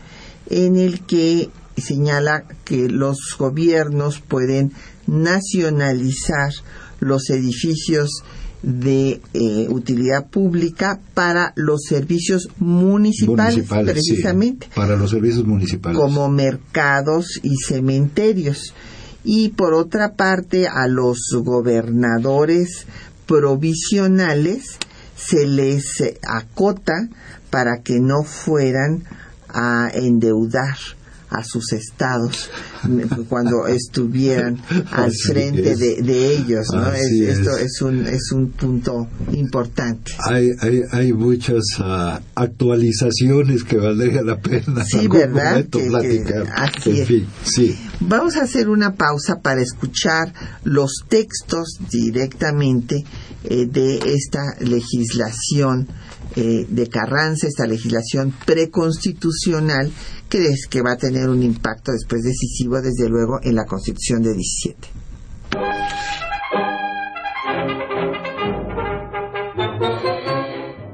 en 0.50 0.76
el 0.76 1.02
que 1.02 1.50
señala 1.78 2.44
que 2.66 2.90
los 2.90 3.36
gobiernos 3.38 4.20
pueden 4.20 4.74
nacionalizar 5.08 6.52
los 7.00 7.30
edificios 7.30 8.24
de 8.62 9.22
eh, 9.34 9.68
utilidad 9.70 10.28
pública 10.28 11.00
para 11.14 11.54
los 11.56 11.84
servicios 11.88 12.50
municipales, 12.58 13.66
precisamente. 13.68 14.68
para 14.76 14.98
los 14.98 15.12
servicios 15.12 15.46
municipales. 15.46 15.98
Como 15.98 16.30
mercados 16.30 17.40
y 17.42 17.56
cementerios 17.56 18.74
y 19.24 19.50
por 19.50 19.74
otra 19.74 20.14
parte 20.14 20.68
a 20.68 20.88
los 20.88 21.20
gobernadores 21.44 22.86
provisionales 23.26 24.78
se 25.16 25.46
les 25.46 26.04
acota 26.28 27.10
para 27.50 27.82
que 27.84 28.00
no 28.00 28.24
fueran 28.24 29.04
a 29.50 29.90
endeudar 29.94 30.78
a 31.30 31.44
sus 31.44 31.74
estados 31.74 32.50
cuando 33.28 33.68
estuvieran 33.68 34.60
al 34.92 35.12
frente 35.12 35.76
de, 35.76 36.36
ellos. 36.36 36.68
¿no? 36.74 36.92
esto 36.92 37.58
es. 37.58 37.82
un, 37.82 38.08
es 38.08 38.32
un 38.32 38.50
punto 38.52 39.08
importante. 39.34 40.12
Hay, 40.28 40.50
hay, 40.60 40.82
hay 40.92 41.14
muchas 41.14 41.64
ah, 41.80 42.20
actualizaciones 42.36 43.64
que 43.64 43.78
valdría 43.78 44.24
la 44.24 44.40
pena. 44.40 44.84
Sí, 44.86 45.08
¿verdad? 45.08 45.66
sí. 47.44 47.78
Vamos 48.02 48.38
a 48.38 48.44
hacer 48.44 48.70
una 48.70 48.96
pausa 48.96 49.42
para 49.42 49.62
escuchar 49.62 50.34
los 50.64 51.04
textos 51.10 51.80
directamente 51.90 53.04
eh, 53.44 53.66
de 53.66 53.98
esta 53.98 54.56
legislación 54.62 55.88
eh, 56.36 56.66
de 56.70 56.88
Carranza, 56.88 57.48
esta 57.48 57.68
legislación 57.68 58.34
preconstitucional 58.46 59.92
que, 60.30 60.46
es, 60.46 60.68
que 60.70 60.82
va 60.82 60.94
a 60.94 60.98
tener 60.98 61.28
un 61.28 61.44
impacto 61.44 61.92
después 61.92 62.24
decisivo, 62.24 62.82
desde 62.82 63.10
luego, 63.10 63.40
en 63.44 63.56
la 63.56 63.66
Constitución 63.66 64.22
de 64.22 64.34
17. 64.34 64.88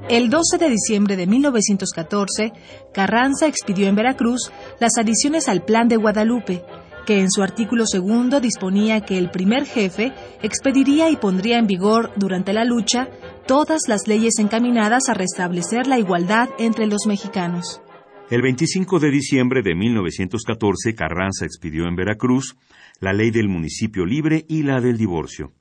El 0.10 0.30
12 0.30 0.58
de 0.58 0.70
diciembre 0.70 1.18
de 1.18 1.28
1914, 1.28 2.54
Carranza 2.94 3.48
expidió 3.48 3.88
en 3.88 3.96
Veracruz 3.96 4.52
las 4.80 4.98
adiciones 4.98 5.50
al 5.50 5.66
Plan 5.66 5.88
de 5.88 5.98
Guadalupe, 5.98 6.64
que 7.06 7.20
en 7.20 7.32
su 7.32 7.44
artículo 7.44 7.86
segundo 7.86 8.40
disponía 8.40 9.02
que 9.02 9.18
el 9.18 9.30
primer 9.30 9.66
jefe 9.66 10.12
expediría 10.42 11.10
y 11.10 11.16
pondría 11.16 11.60
en 11.60 11.68
vigor 11.68 12.12
durante 12.16 12.52
la 12.52 12.66
lucha 12.66 13.08
todas 13.48 13.82
las 13.88 14.08
leyes 14.08 14.40
encaminadas 14.40 15.08
a 15.10 15.14
restablecer 15.14 15.88
la 15.88 16.00
igualdad 16.00 16.50
entre 16.58 16.88
los 16.88 17.06
mexicanos. 17.08 17.82
El 18.30 18.42
25 18.42 19.00
de 19.00 19.12
diciembre 19.12 19.62
de 19.62 19.76
1914, 19.76 20.96
Carranza 20.96 21.46
expidió 21.46 21.88
en 21.88 21.96
Veracruz 21.96 22.56
la 23.00 23.14
ley 23.14 23.30
del 23.30 23.48
municipio 23.48 24.06
libre 24.06 24.46
y 24.50 24.64
la 24.64 24.82
del 24.82 24.98
divorcio. 24.98 25.54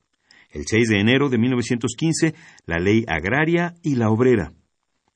El 0.50 0.64
6 0.66 0.88
de 0.88 1.00
enero 1.00 1.28
de 1.28 1.37
1915, 1.37 2.35
la 2.64 2.78
ley 2.78 3.04
agraria 3.07 3.74
y 3.83 3.96
la 3.96 4.09
obrera. 4.09 4.52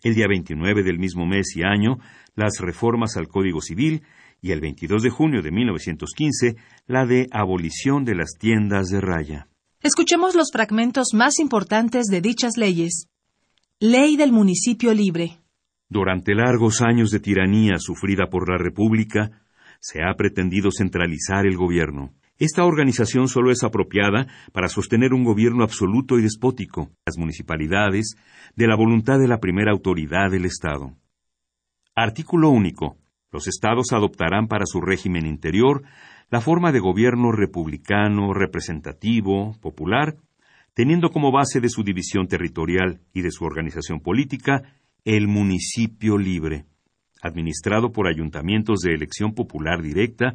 El 0.02 0.14
día 0.14 0.26
29 0.28 0.82
del 0.82 0.98
mismo 0.98 1.26
mes 1.26 1.56
y 1.56 1.62
año, 1.62 1.98
las 2.34 2.60
reformas 2.60 3.16
al 3.16 3.28
Código 3.28 3.60
Civil 3.60 4.02
y 4.40 4.52
el 4.52 4.60
22 4.60 5.02
de 5.02 5.10
junio 5.10 5.42
de 5.42 5.50
1915, 5.50 6.56
la 6.86 7.06
de 7.06 7.28
abolición 7.32 8.04
de 8.04 8.14
las 8.14 8.30
tiendas 8.38 8.88
de 8.88 9.00
raya. 9.00 9.48
Escuchemos 9.82 10.34
los 10.34 10.50
fragmentos 10.52 11.08
más 11.14 11.38
importantes 11.38 12.06
de 12.06 12.20
dichas 12.20 12.56
leyes. 12.56 13.06
Ley 13.80 14.16
del 14.16 14.32
Municipio 14.32 14.92
Libre. 14.92 15.38
Durante 15.88 16.34
largos 16.34 16.82
años 16.82 17.10
de 17.10 17.20
tiranía 17.20 17.78
sufrida 17.78 18.26
por 18.28 18.50
la 18.50 18.58
República, 18.58 19.30
se 19.80 20.02
ha 20.02 20.14
pretendido 20.16 20.70
centralizar 20.70 21.46
el 21.46 21.56
gobierno. 21.56 22.12
Esta 22.38 22.64
organización 22.64 23.28
solo 23.28 23.50
es 23.50 23.64
apropiada 23.64 24.26
para 24.52 24.68
sostener 24.68 25.14
un 25.14 25.24
gobierno 25.24 25.64
absoluto 25.64 26.18
y 26.18 26.22
despótico, 26.22 26.90
las 27.06 27.16
municipalidades, 27.16 28.16
de 28.54 28.66
la 28.66 28.76
voluntad 28.76 29.18
de 29.18 29.28
la 29.28 29.38
primera 29.38 29.72
autoridad 29.72 30.30
del 30.30 30.44
Estado. 30.44 30.96
Artículo 31.94 32.50
único. 32.50 32.97
Los 33.30 33.46
estados 33.46 33.92
adoptarán 33.92 34.48
para 34.48 34.64
su 34.66 34.80
régimen 34.80 35.26
interior 35.26 35.82
la 36.30 36.40
forma 36.40 36.72
de 36.72 36.80
gobierno 36.80 37.32
republicano, 37.32 38.32
representativo, 38.32 39.56
popular, 39.60 40.16
teniendo 40.74 41.10
como 41.10 41.32
base 41.32 41.60
de 41.60 41.68
su 41.68 41.82
división 41.82 42.28
territorial 42.28 43.00
y 43.12 43.22
de 43.22 43.30
su 43.30 43.44
organización 43.44 44.00
política 44.00 44.62
el 45.04 45.26
municipio 45.26 46.18
libre, 46.18 46.66
administrado 47.22 47.92
por 47.92 48.06
ayuntamientos 48.06 48.80
de 48.80 48.94
elección 48.94 49.34
popular 49.34 49.82
directa 49.82 50.34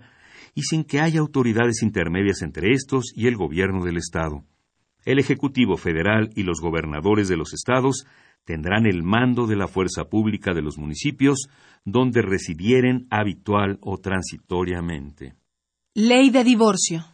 y 0.55 0.63
sin 0.63 0.83
que 0.83 0.99
haya 0.99 1.19
autoridades 1.19 1.81
intermedias 1.81 2.41
entre 2.41 2.71
estos 2.71 3.11
y 3.15 3.27
el 3.27 3.35
gobierno 3.35 3.83
del 3.83 3.97
Estado. 3.97 4.43
El 5.05 5.19
Ejecutivo 5.19 5.77
Federal 5.77 6.29
y 6.35 6.43
los 6.43 6.61
gobernadores 6.61 7.27
de 7.27 7.37
los 7.37 7.53
estados 7.53 8.05
tendrán 8.45 8.85
el 8.85 9.03
mando 9.03 9.47
de 9.47 9.55
la 9.55 9.67
fuerza 9.67 10.05
pública 10.05 10.53
de 10.53 10.61
los 10.61 10.77
municipios 10.77 11.47
donde 11.85 12.21
residieren 12.21 13.07
habitual 13.09 13.77
o 13.81 13.97
transitoriamente. 13.97 15.35
Ley 15.93 16.29
de 16.29 16.43
divorcio. 16.43 17.05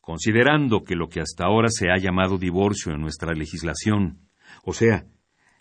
Considerando 0.00 0.84
que 0.84 0.96
lo 0.96 1.08
que 1.08 1.20
hasta 1.20 1.44
ahora 1.44 1.68
se 1.68 1.90
ha 1.90 1.98
llamado 1.98 2.38
divorcio 2.38 2.92
en 2.92 3.00
nuestra 3.00 3.34
legislación, 3.34 4.28
o 4.64 4.72
sea, 4.72 5.06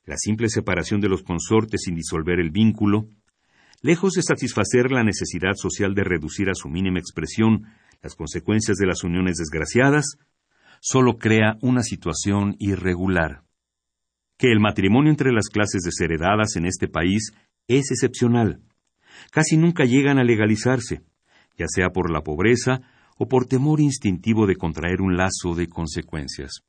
la 0.05 0.15
simple 0.17 0.49
separación 0.49 1.01
de 1.01 1.09
los 1.09 1.23
consortes 1.23 1.81
sin 1.83 1.95
disolver 1.95 2.39
el 2.39 2.49
vínculo, 2.49 3.09
lejos 3.81 4.13
de 4.13 4.21
satisfacer 4.21 4.89
la 4.91 5.03
necesidad 5.03 5.53
social 5.55 5.93
de 5.93 6.03
reducir 6.03 6.49
a 6.49 6.55
su 6.55 6.69
mínima 6.69 6.99
expresión 6.99 7.65
las 8.01 8.15
consecuencias 8.15 8.77
de 8.77 8.87
las 8.87 9.03
uniones 9.03 9.37
desgraciadas, 9.37 10.17
solo 10.79 11.17
crea 11.17 11.57
una 11.61 11.81
situación 11.81 12.55
irregular. 12.59 13.43
Que 14.37 14.51
el 14.51 14.59
matrimonio 14.59 15.09
entre 15.09 15.31
las 15.31 15.47
clases 15.47 15.81
desheredadas 15.83 16.55
en 16.55 16.65
este 16.65 16.87
país 16.87 17.33
es 17.67 17.91
excepcional. 17.91 18.61
Casi 19.31 19.57
nunca 19.57 19.85
llegan 19.85 20.19
a 20.19 20.23
legalizarse, 20.23 21.01
ya 21.57 21.65
sea 21.67 21.89
por 21.89 22.11
la 22.11 22.21
pobreza 22.21 22.81
o 23.17 23.27
por 23.27 23.47
temor 23.47 23.79
instintivo 23.79 24.45
de 24.45 24.55
contraer 24.55 25.01
un 25.01 25.17
lazo 25.17 25.55
de 25.55 25.67
consecuencias. 25.67 26.61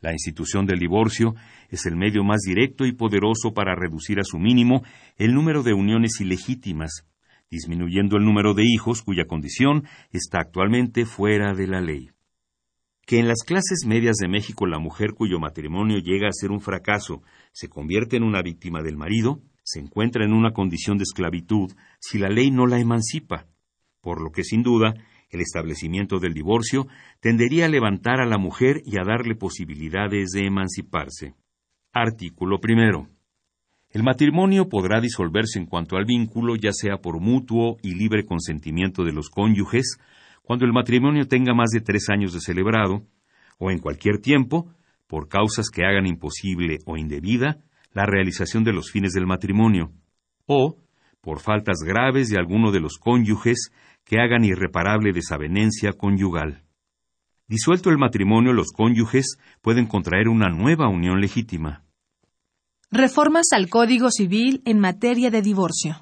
La 0.00 0.12
institución 0.12 0.64
del 0.64 0.78
divorcio 0.78 1.34
es 1.68 1.84
el 1.84 1.96
medio 1.96 2.24
más 2.24 2.40
directo 2.40 2.86
y 2.86 2.92
poderoso 2.92 3.52
para 3.52 3.74
reducir 3.74 4.18
a 4.18 4.24
su 4.24 4.38
mínimo 4.38 4.82
el 5.16 5.34
número 5.34 5.62
de 5.62 5.74
uniones 5.74 6.20
ilegítimas, 6.20 7.04
disminuyendo 7.50 8.16
el 8.16 8.24
número 8.24 8.54
de 8.54 8.64
hijos 8.64 9.02
cuya 9.02 9.26
condición 9.26 9.84
está 10.10 10.38
actualmente 10.40 11.04
fuera 11.04 11.52
de 11.52 11.66
la 11.66 11.80
ley. 11.80 12.10
Que 13.10 13.18
en 13.18 13.26
las 13.26 13.42
clases 13.44 13.86
medias 13.88 14.18
de 14.18 14.28
México 14.28 14.68
la 14.68 14.78
mujer 14.78 15.14
cuyo 15.14 15.40
matrimonio 15.40 15.98
llega 15.98 16.28
a 16.28 16.32
ser 16.32 16.52
un 16.52 16.60
fracaso 16.60 17.24
se 17.50 17.66
convierte 17.66 18.16
en 18.16 18.22
una 18.22 18.40
víctima 18.40 18.82
del 18.82 18.96
marido, 18.96 19.42
se 19.64 19.80
encuentra 19.80 20.24
en 20.24 20.32
una 20.32 20.52
condición 20.52 20.96
de 20.96 21.02
esclavitud 21.02 21.72
si 21.98 22.18
la 22.18 22.28
ley 22.28 22.52
no 22.52 22.68
la 22.68 22.78
emancipa, 22.78 23.48
por 24.00 24.22
lo 24.22 24.30
que 24.30 24.44
sin 24.44 24.62
duda 24.62 24.94
el 25.28 25.40
establecimiento 25.40 26.20
del 26.20 26.34
divorcio 26.34 26.86
tendería 27.18 27.64
a 27.64 27.68
levantar 27.68 28.20
a 28.20 28.26
la 28.26 28.38
mujer 28.38 28.80
y 28.86 28.96
a 29.00 29.02
darle 29.04 29.34
posibilidades 29.34 30.30
de 30.30 30.46
emanciparse. 30.46 31.34
Artículo 31.92 32.60
primero. 32.60 33.08
El 33.90 34.04
matrimonio 34.04 34.68
podrá 34.68 35.00
disolverse 35.00 35.58
en 35.58 35.66
cuanto 35.66 35.96
al 35.96 36.04
vínculo, 36.04 36.54
ya 36.54 36.70
sea 36.70 36.98
por 36.98 37.18
mutuo 37.18 37.76
y 37.82 37.96
libre 37.96 38.24
consentimiento 38.24 39.02
de 39.02 39.12
los 39.12 39.30
cónyuges, 39.30 39.98
cuando 40.42 40.64
el 40.64 40.72
matrimonio 40.72 41.26
tenga 41.28 41.54
más 41.54 41.70
de 41.70 41.80
tres 41.80 42.08
años 42.08 42.32
de 42.32 42.40
celebrado, 42.40 43.06
o 43.58 43.70
en 43.70 43.78
cualquier 43.78 44.18
tiempo, 44.18 44.72
por 45.06 45.28
causas 45.28 45.70
que 45.70 45.84
hagan 45.84 46.06
imposible 46.06 46.78
o 46.86 46.96
indebida 46.96 47.58
la 47.92 48.06
realización 48.06 48.64
de 48.64 48.72
los 48.72 48.90
fines 48.90 49.12
del 49.12 49.26
matrimonio, 49.26 49.92
o 50.46 50.78
por 51.20 51.40
faltas 51.40 51.78
graves 51.84 52.28
de 52.30 52.38
alguno 52.38 52.72
de 52.72 52.80
los 52.80 52.96
cónyuges 52.98 53.70
que 54.04 54.18
hagan 54.20 54.44
irreparable 54.44 55.12
desavenencia 55.12 55.92
conyugal. 55.92 56.64
Disuelto 57.46 57.90
el 57.90 57.98
matrimonio, 57.98 58.52
los 58.52 58.72
cónyuges 58.72 59.36
pueden 59.60 59.86
contraer 59.86 60.28
una 60.28 60.48
nueva 60.48 60.88
unión 60.88 61.20
legítima. 61.20 61.84
Reformas 62.92 63.48
al 63.52 63.68
Código 63.68 64.10
Civil 64.10 64.62
en 64.64 64.78
materia 64.78 65.30
de 65.30 65.42
divorcio. 65.42 65.96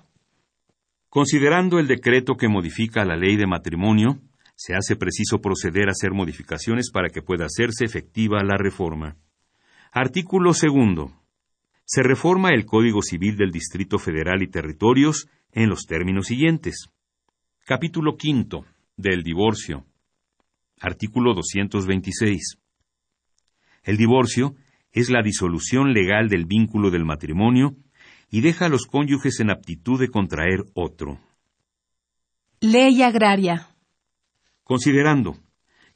Considerando 1.09 1.78
el 1.78 1.86
decreto 1.86 2.36
que 2.36 2.49
modifica 2.49 3.05
la 3.05 3.16
ley 3.16 3.36
de 3.36 3.47
matrimonio, 3.47 4.20
se 4.59 4.75
hace 4.75 4.97
preciso 4.97 5.41
proceder 5.41 5.89
a 5.89 5.93
hacer 5.93 6.11
modificaciones 6.11 6.91
para 6.91 7.11
que 7.11 7.23
pueda 7.23 7.47
hacerse 7.47 7.85
efectiva 7.85 8.43
la 8.43 8.57
reforma. 8.57 9.17
Artículo 9.93 10.53
segundo. 10.53 11.13
Se 11.85 12.03
reforma 12.03 12.51
el 12.51 12.67
Código 12.67 13.01
Civil 13.01 13.37
del 13.37 13.53
Distrito 13.53 14.01
Federal 14.01 14.43
y 14.43 14.49
Territorios 14.49 15.29
en 15.53 15.69
los 15.69 15.87
términos 15.87 16.27
siguientes. 16.27 16.89
Capítulo 17.65 18.17
quinto 18.17 18.65
del 18.97 19.23
divorcio. 19.23 19.87
Artículo 20.81 21.35
226. 21.35 22.59
El 23.85 23.97
divorcio 23.97 24.57
es 24.91 25.09
la 25.09 25.23
disolución 25.23 25.93
legal 25.93 26.29
del 26.29 26.47
vínculo 26.47 26.91
del 26.91 27.05
matrimonio 27.05 27.77
y 28.29 28.41
deja 28.41 28.67
a 28.67 28.69
los 28.69 28.87
cónyuges 28.87 29.39
en 29.39 29.51
aptitud 29.51 30.01
de 30.01 30.09
contraer 30.09 30.65
otro. 30.75 31.21
Ley 32.61 33.03
agraria. 33.03 33.69
Considerando 34.69 35.39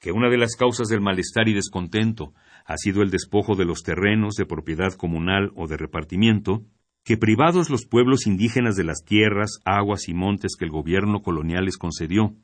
que 0.01 0.12
una 0.12 0.31
de 0.31 0.39
las 0.39 0.57
causas 0.57 0.89
del 0.89 1.03
malestar 1.03 1.47
y 1.47 1.53
descontento 1.53 2.33
ha 2.64 2.79
sido 2.79 3.03
el 3.03 3.11
despojo 3.11 3.55
de 3.55 3.66
los 3.66 3.83
terrenos 3.83 4.35
de 4.37 4.47
propiedad 4.47 4.95
comunal 4.95 5.53
o 5.57 5.66
de 5.66 5.77
repartimiento, 5.77 6.64
que 7.05 7.18
privados 7.18 7.68
los 7.68 7.85
pueblos 7.85 8.27
indígenas 8.27 8.75
de 8.75 8.85
las 8.85 9.05
tierras, 9.05 9.59
aguas 9.66 10.09
y 10.09 10.14
montes 10.14 10.57
que 10.59 10.64
el 10.64 10.70
gobierno 10.70 11.20
colonial 11.20 11.66
les 11.66 11.77
concedió, 11.77 12.35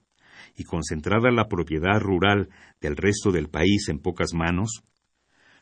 y 0.54 0.64
concentrada 0.64 1.30
la 1.30 1.48
propiedad 1.48 1.98
rural 1.98 2.50
del 2.78 2.98
resto 2.98 3.32
del 3.32 3.48
país 3.48 3.88
en 3.88 3.98
pocas 3.98 4.34
manos, 4.34 4.82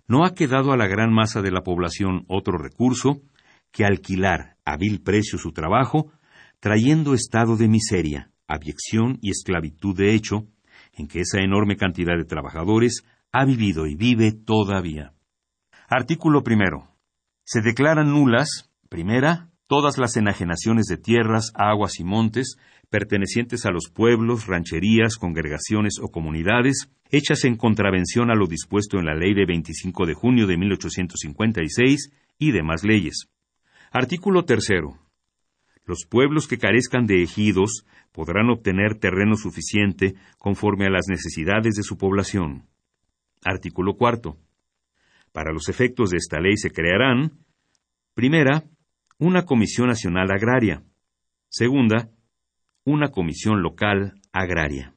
no 0.09 0.25
ha 0.25 0.35
quedado 0.35 0.73
a 0.73 0.77
la 0.77 0.89
gran 0.89 1.12
masa 1.12 1.43
de 1.43 1.53
la 1.53 1.62
población 1.62 2.25
otro 2.27 2.59
recurso 2.59 3.23
que 3.71 3.85
alquilar 3.85 4.57
a 4.64 4.77
vil 4.77 5.01
precio 5.01 5.39
su 5.39 5.53
trabajo, 5.53 6.11
trayendo 6.59 7.14
estado 7.14 7.57
de 7.57 7.69
miseria, 7.69 8.33
abyección 8.49 9.21
y 9.23 9.31
esclavitud 9.31 9.97
de 9.97 10.12
hecho, 10.12 10.49
en 10.97 11.07
que 11.09 11.21
esa 11.21 11.41
enorme 11.41 11.77
cantidad 11.77 12.17
de 12.17 12.25
trabajadores 12.25 13.05
ha 13.33 13.45
vivido 13.45 13.87
y 13.87 13.95
vive 13.95 14.33
todavía. 14.33 15.13
Artículo 15.89 16.43
primero. 16.43 16.89
Se 17.45 17.61
declaran 17.61 18.11
nulas 18.11 18.71
Primera, 18.89 19.51
todas 19.67 19.99
las 19.99 20.17
enajenaciones 20.17 20.87
de 20.87 20.97
tierras, 20.97 21.53
aguas 21.55 21.99
y 21.99 22.05
montes 22.05 22.57
pertenecientes 22.89 23.67
a 23.67 23.71
los 23.71 23.91
pueblos, 23.93 24.47
rancherías, 24.47 25.17
congregaciones 25.17 25.95
o 26.01 26.09
comunidades, 26.09 26.89
hechas 27.11 27.45
en 27.45 27.57
contravención 27.57 28.31
a 28.31 28.35
lo 28.35 28.47
dispuesto 28.47 28.99
en 28.99 29.07
la 29.07 29.15
ley 29.15 29.35
de 29.35 29.45
25 29.45 30.07
de 30.07 30.15
junio 30.15 30.47
de 30.47 30.57
1856 30.57 32.11
y 32.39 32.53
demás 32.53 32.85
leyes. 32.85 33.29
Artículo 33.91 34.45
tercero. 34.45 34.99
Los 35.87 36.05
pueblos 36.05 36.49
que 36.49 36.59
carezcan 36.59 37.07
de 37.07 37.22
ejidos 37.22 37.87
podrán 38.12 38.51
obtener 38.51 38.99
terreno 38.99 39.37
suficiente 39.37 40.14
conforme 40.37 40.87
a 40.87 40.91
las 40.91 41.07
necesidades 41.09 41.76
de 41.76 41.84
su 41.84 41.97
población. 41.97 42.66
Artículo 43.45 43.97
cuarto. 43.97 44.37
Para 45.32 45.53
los 45.53 45.68
efectos 45.68 46.11
de 46.11 46.16
esta 46.16 46.41
ley 46.41 46.57
se 46.57 46.70
crearán, 46.70 47.39
primera, 48.14 48.64
una 49.18 49.45
Comisión 49.45 49.87
Nacional 49.87 50.30
Agraria. 50.32 50.82
Segunda, 51.49 52.11
una 52.84 53.09
Comisión 53.09 53.62
Local 53.62 54.14
Agraria. 54.32 54.93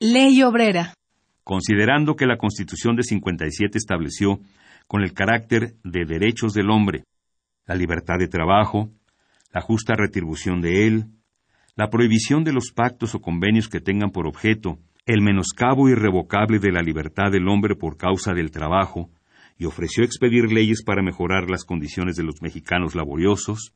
Ley 0.00 0.42
Obrera. 0.42 0.94
Considerando 1.44 2.16
que 2.16 2.26
la 2.26 2.38
Constitución 2.38 2.96
de 2.96 3.02
57 3.02 3.76
estableció, 3.76 4.40
con 4.86 5.02
el 5.02 5.12
carácter 5.12 5.74
de 5.84 6.04
derechos 6.06 6.54
del 6.54 6.70
hombre, 6.70 7.04
la 7.66 7.74
libertad 7.74 8.18
de 8.18 8.28
trabajo, 8.28 8.90
la 9.56 9.62
justa 9.62 9.94
retribución 9.94 10.60
de 10.60 10.86
él, 10.86 11.06
la 11.76 11.88
prohibición 11.88 12.44
de 12.44 12.52
los 12.52 12.72
pactos 12.72 13.14
o 13.14 13.22
convenios 13.22 13.70
que 13.70 13.80
tengan 13.80 14.10
por 14.10 14.26
objeto 14.26 14.78
el 15.06 15.22
menoscabo 15.22 15.88
irrevocable 15.88 16.58
de 16.58 16.72
la 16.72 16.82
libertad 16.82 17.32
del 17.32 17.48
hombre 17.48 17.74
por 17.74 17.96
causa 17.96 18.34
del 18.34 18.50
trabajo, 18.50 19.08
y 19.56 19.64
ofreció 19.64 20.04
expedir 20.04 20.52
leyes 20.52 20.82
para 20.84 21.02
mejorar 21.02 21.48
las 21.48 21.64
condiciones 21.64 22.16
de 22.16 22.24
los 22.24 22.42
mexicanos 22.42 22.94
laboriosos, 22.94 23.72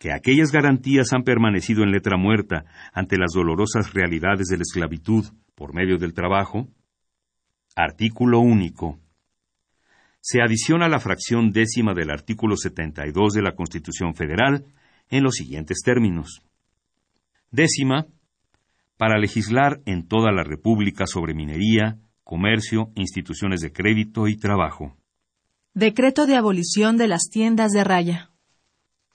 que 0.00 0.12
aquellas 0.12 0.50
garantías 0.50 1.12
han 1.12 1.22
permanecido 1.22 1.84
en 1.84 1.92
letra 1.92 2.16
muerta 2.16 2.64
ante 2.92 3.16
las 3.16 3.30
dolorosas 3.32 3.94
realidades 3.94 4.48
de 4.48 4.56
la 4.56 4.62
esclavitud 4.62 5.26
por 5.54 5.76
medio 5.76 5.96
del 5.96 6.12
trabajo. 6.12 6.66
Artículo 7.76 8.40
único. 8.40 8.98
Se 10.20 10.42
adiciona 10.42 10.88
la 10.88 10.98
fracción 10.98 11.52
décima 11.52 11.94
del 11.94 12.10
artículo 12.10 12.56
72 12.56 13.32
de 13.32 13.42
la 13.42 13.54
Constitución 13.54 14.16
Federal 14.16 14.64
en 15.10 15.22
los 15.22 15.34
siguientes 15.34 15.82
términos. 15.84 16.42
Décima, 17.50 18.06
para 18.96 19.18
legislar 19.18 19.80
en 19.86 20.06
toda 20.06 20.32
la 20.32 20.44
República 20.44 21.06
sobre 21.06 21.34
minería, 21.34 21.98
comercio, 22.22 22.90
instituciones 22.94 23.60
de 23.60 23.72
crédito 23.72 24.28
y 24.28 24.36
trabajo. 24.36 24.96
Decreto 25.74 26.26
de 26.26 26.36
abolición 26.36 26.96
de 26.96 27.08
las 27.08 27.28
tiendas 27.30 27.72
de 27.72 27.84
raya. 27.84 28.30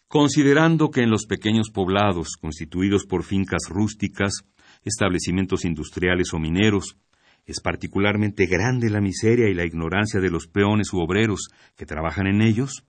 Considerando 0.08 0.90
que 0.90 1.02
en 1.02 1.10
los 1.10 1.26
pequeños 1.26 1.70
poblados, 1.70 2.36
constituidos 2.40 3.06
por 3.06 3.24
fincas 3.24 3.64
rústicas, 3.70 4.44
establecimientos 4.84 5.66
industriales 5.66 6.34
o 6.34 6.40
mineros, 6.40 6.98
es 7.46 7.62
particularmente 7.62 8.46
grande 8.46 8.90
la 8.90 9.02
miseria 9.02 9.50
y 9.50 9.54
la 9.54 9.66
ignorancia 9.66 10.20
de 10.20 10.30
los 10.30 10.48
peones 10.48 10.94
u 10.94 11.00
obreros 11.00 11.50
que 11.76 11.86
trabajan 11.86 12.28
en 12.28 12.42
ellos, 12.42 12.86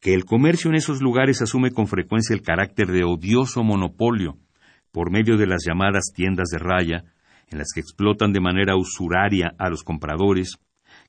que 0.00 0.14
el 0.14 0.24
comercio 0.24 0.70
en 0.70 0.76
esos 0.76 1.02
lugares 1.02 1.42
asume 1.42 1.70
con 1.72 1.86
frecuencia 1.86 2.34
el 2.34 2.42
carácter 2.42 2.88
de 2.88 3.04
odioso 3.04 3.62
monopolio 3.62 4.38
por 4.92 5.10
medio 5.10 5.36
de 5.36 5.46
las 5.46 5.62
llamadas 5.64 6.12
tiendas 6.14 6.48
de 6.48 6.58
raya, 6.58 7.04
en 7.48 7.58
las 7.58 7.68
que 7.74 7.80
explotan 7.80 8.32
de 8.32 8.40
manera 8.40 8.76
usuraria 8.76 9.52
a 9.58 9.68
los 9.68 9.84
compradores, 9.84 10.56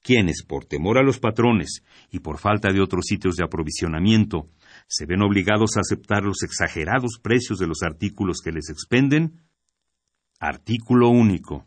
quienes, 0.03 0.43
por 0.43 0.65
temor 0.65 0.97
a 0.97 1.03
los 1.03 1.19
patrones 1.19 1.83
y 2.11 2.19
por 2.19 2.37
falta 2.37 2.71
de 2.71 2.81
otros 2.81 3.05
sitios 3.05 3.35
de 3.35 3.43
aprovisionamiento, 3.43 4.49
se 4.87 5.05
ven 5.05 5.21
obligados 5.21 5.77
a 5.77 5.81
aceptar 5.81 6.23
los 6.23 6.43
exagerados 6.43 7.19
precios 7.21 7.59
de 7.59 7.67
los 7.67 7.81
artículos 7.83 8.41
que 8.43 8.51
les 8.51 8.69
expenden, 8.69 9.41
artículo 10.39 11.09
único. 11.09 11.65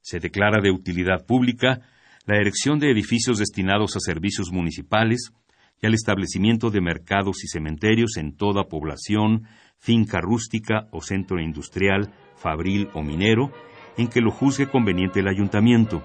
Se 0.00 0.20
declara 0.20 0.60
de 0.60 0.70
utilidad 0.70 1.26
pública 1.26 1.80
la 2.26 2.36
erección 2.36 2.78
de 2.78 2.90
edificios 2.90 3.38
destinados 3.38 3.96
a 3.96 4.00
servicios 4.00 4.50
municipales 4.52 5.32
y 5.80 5.86
al 5.86 5.94
establecimiento 5.94 6.70
de 6.70 6.80
mercados 6.80 7.44
y 7.44 7.48
cementerios 7.48 8.16
en 8.16 8.36
toda 8.36 8.68
población, 8.68 9.46
finca 9.78 10.20
rústica 10.20 10.88
o 10.92 11.00
centro 11.00 11.40
industrial, 11.40 12.14
fabril 12.36 12.88
o 12.94 13.02
minero, 13.02 13.52
en 13.96 14.08
que 14.08 14.20
lo 14.20 14.30
juzgue 14.30 14.66
conveniente 14.66 15.20
el 15.20 15.28
ayuntamiento 15.28 16.02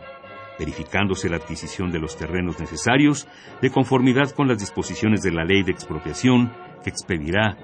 verificándose 0.59 1.29
la 1.29 1.37
adquisición 1.37 1.89
de 1.89 1.99
los 1.99 2.17
terrenos 2.17 2.59
necesarios 2.59 3.27
de 3.61 3.71
conformidad 3.71 4.31
con 4.31 4.49
las 4.49 4.59
disposiciones 4.59 5.21
de 5.21 5.31
la 5.31 5.45
ley 5.45 5.63
de 5.63 5.71
expropiación 5.71 6.51
que 6.83 6.89
expedirá 6.89 7.57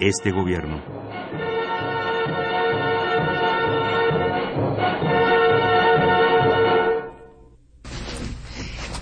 este 0.00 0.32
gobierno. 0.32 1.59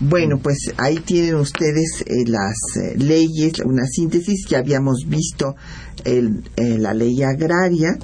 Bueno, 0.00 0.38
pues 0.38 0.72
ahí 0.76 1.00
tienen 1.00 1.34
ustedes 1.34 2.04
eh, 2.06 2.24
las 2.26 2.54
eh, 2.76 2.96
leyes, 2.96 3.60
una 3.64 3.84
síntesis. 3.84 4.46
Ya 4.48 4.58
habíamos 4.58 5.06
visto 5.08 5.56
el, 6.04 6.44
eh, 6.54 6.78
la 6.78 6.94
ley 6.94 7.22
agraria 7.24 7.98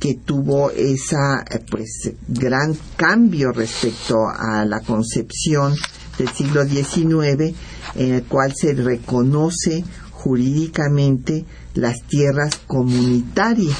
que 0.00 0.14
tuvo 0.14 0.70
esa 0.72 1.44
eh, 1.48 1.60
pues 1.70 2.10
gran 2.26 2.76
cambio 2.96 3.52
respecto 3.52 4.26
a 4.28 4.64
la 4.64 4.80
concepción 4.80 5.74
del 6.18 6.28
siglo 6.30 6.64
XIX 6.64 7.54
en 7.94 8.14
el 8.14 8.24
cual 8.24 8.52
se 8.54 8.74
reconoce 8.74 9.84
jurídicamente 10.10 11.44
las 11.74 12.02
tierras 12.08 12.56
comunitarias 12.66 13.76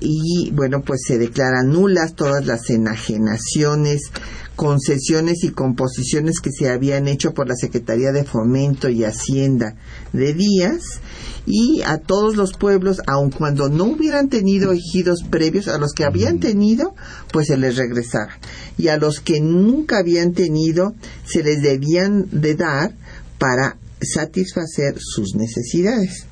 y 0.00 0.50
bueno 0.52 0.82
pues 0.82 1.00
se 1.06 1.18
declaran 1.18 1.70
nulas 1.70 2.14
todas 2.14 2.44
las 2.44 2.68
enajenaciones 2.70 4.10
concesiones 4.56 5.44
y 5.44 5.50
composiciones 5.50 6.40
que 6.40 6.50
se 6.50 6.70
habían 6.70 7.06
hecho 7.06 7.32
por 7.34 7.46
la 7.46 7.54
Secretaría 7.54 8.10
de 8.10 8.24
Fomento 8.24 8.88
y 8.88 9.04
Hacienda 9.04 9.76
de 10.12 10.32
Díaz 10.32 11.00
y 11.46 11.82
a 11.82 11.98
todos 11.98 12.36
los 12.36 12.54
pueblos, 12.54 13.00
aun 13.06 13.30
cuando 13.30 13.68
no 13.68 13.84
hubieran 13.84 14.28
tenido 14.28 14.72
ejidos 14.72 15.22
previos, 15.30 15.68
a 15.68 15.78
los 15.78 15.92
que 15.92 16.04
habían 16.04 16.40
tenido, 16.40 16.94
pues 17.32 17.46
se 17.46 17.56
les 17.56 17.76
regresaba. 17.76 18.32
Y 18.76 18.88
a 18.88 18.96
los 18.96 19.20
que 19.20 19.40
nunca 19.40 19.98
habían 19.98 20.32
tenido, 20.32 20.94
se 21.24 21.44
les 21.44 21.62
debían 21.62 22.26
de 22.32 22.56
dar 22.56 22.94
para 23.38 23.76
satisfacer 24.00 24.96
sus 24.98 25.36
necesidades. 25.36 26.26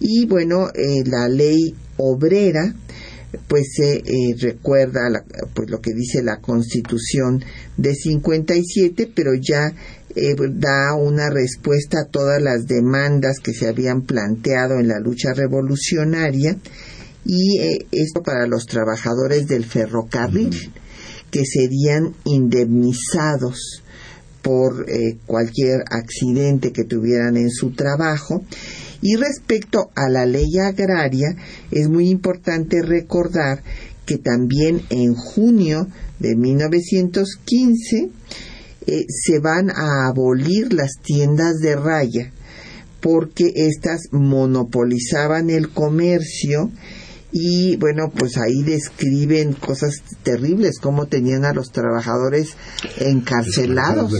Y 0.00 0.24
bueno, 0.24 0.68
eh, 0.74 1.04
la 1.04 1.28
ley 1.28 1.74
obrera 1.98 2.74
pues 3.48 3.74
se 3.74 3.96
eh, 3.98 4.36
recuerda 4.40 5.00
pues 5.54 5.70
lo 5.70 5.80
que 5.80 5.92
dice 5.92 6.22
la 6.22 6.40
Constitución 6.40 7.44
de 7.76 7.94
57, 7.94 9.10
pero 9.14 9.32
ya 9.34 9.72
eh, 10.14 10.34
da 10.52 10.94
una 10.94 11.30
respuesta 11.30 12.00
a 12.00 12.10
todas 12.10 12.40
las 12.42 12.66
demandas 12.66 13.38
que 13.40 13.52
se 13.52 13.68
habían 13.68 14.02
planteado 14.02 14.78
en 14.80 14.88
la 14.88 15.00
lucha 15.00 15.32
revolucionaria 15.34 16.56
y 17.24 17.58
eh, 17.58 17.86
esto 17.92 18.22
para 18.22 18.46
los 18.46 18.66
trabajadores 18.66 19.46
del 19.46 19.64
ferrocarril 19.64 20.72
que 21.30 21.44
serían 21.44 22.14
indemnizados 22.24 23.82
por 24.42 24.86
cualquier 25.26 25.82
accidente 25.90 26.70
que 26.70 26.84
tuvieran 26.84 27.36
en 27.36 27.50
su 27.50 27.72
trabajo 27.72 28.44
y 29.02 29.16
respecto 29.16 29.90
a 29.94 30.08
la 30.08 30.26
ley 30.26 30.58
agraria, 30.58 31.36
es 31.70 31.88
muy 31.88 32.08
importante 32.08 32.82
recordar 32.82 33.62
que 34.04 34.18
también 34.18 34.82
en 34.90 35.14
junio 35.14 35.88
de 36.18 36.36
1915 36.36 38.10
eh, 38.86 39.04
se 39.08 39.38
van 39.40 39.70
a 39.70 40.06
abolir 40.08 40.72
las 40.72 40.92
tiendas 41.02 41.56
de 41.56 41.74
raya 41.76 42.32
porque 43.00 43.52
éstas 43.54 44.08
monopolizaban 44.12 45.50
el 45.50 45.70
comercio 45.70 46.70
y 47.32 47.76
bueno, 47.76 48.10
pues 48.16 48.36
ahí 48.36 48.62
describen 48.62 49.52
cosas 49.52 50.02
terribles, 50.22 50.78
como 50.78 51.06
tenían 51.06 51.44
a 51.44 51.52
los 51.52 51.70
trabajadores 51.70 52.56
encarcelados. 52.98 54.12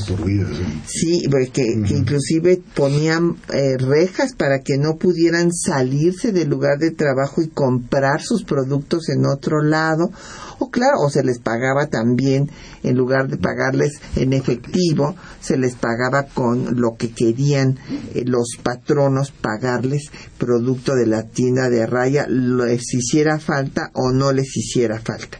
sí, 0.86 1.22
porque 1.30 1.62
inclusive 1.62 2.60
ponían 2.74 3.36
eh, 3.52 3.76
rejas 3.78 4.34
para 4.34 4.60
que 4.60 4.76
no 4.76 4.96
pudieran 4.96 5.52
salirse 5.52 6.32
del 6.32 6.48
lugar 6.48 6.78
de 6.78 6.90
trabajo 6.90 7.42
y 7.42 7.48
comprar 7.48 8.20
sus 8.22 8.42
productos 8.44 9.08
en 9.08 9.24
otro 9.26 9.62
lado 9.62 10.10
o 10.58 10.70
claro, 10.70 11.00
o 11.04 11.10
se 11.10 11.22
les 11.22 11.38
pagaba 11.38 11.86
también, 11.86 12.50
en 12.82 12.96
lugar 12.96 13.28
de 13.28 13.36
pagarles 13.36 13.92
en 14.16 14.32
efectivo, 14.32 15.14
se 15.40 15.56
les 15.56 15.74
pagaba 15.74 16.24
con 16.24 16.80
lo 16.80 16.96
que 16.96 17.10
querían 17.10 17.78
eh, 18.14 18.24
los 18.24 18.56
patronos 18.62 19.30
pagarles 19.30 20.10
producto 20.38 20.94
de 20.94 21.06
la 21.06 21.24
tienda 21.24 21.68
de 21.68 21.86
raya, 21.86 22.26
les 22.28 22.94
hiciera 22.94 23.38
falta 23.38 23.90
o 23.94 24.12
no 24.12 24.32
les 24.32 24.56
hiciera 24.56 25.00
falta. 25.00 25.38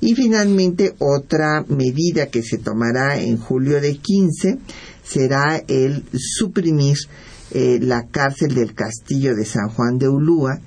Y 0.00 0.14
finalmente 0.14 0.94
otra 0.98 1.64
medida 1.68 2.26
que 2.26 2.42
se 2.42 2.58
tomará 2.58 3.18
en 3.18 3.36
julio 3.36 3.80
de 3.80 3.96
15 3.96 4.58
será 5.02 5.62
el 5.66 6.04
suprimir 6.14 6.96
eh, 7.50 7.78
la 7.80 8.06
cárcel 8.08 8.54
del 8.54 8.74
castillo 8.74 9.34
de 9.34 9.44
San 9.44 9.70
Juan 9.70 9.98
de 9.98 10.08
Ulúa, 10.08 10.60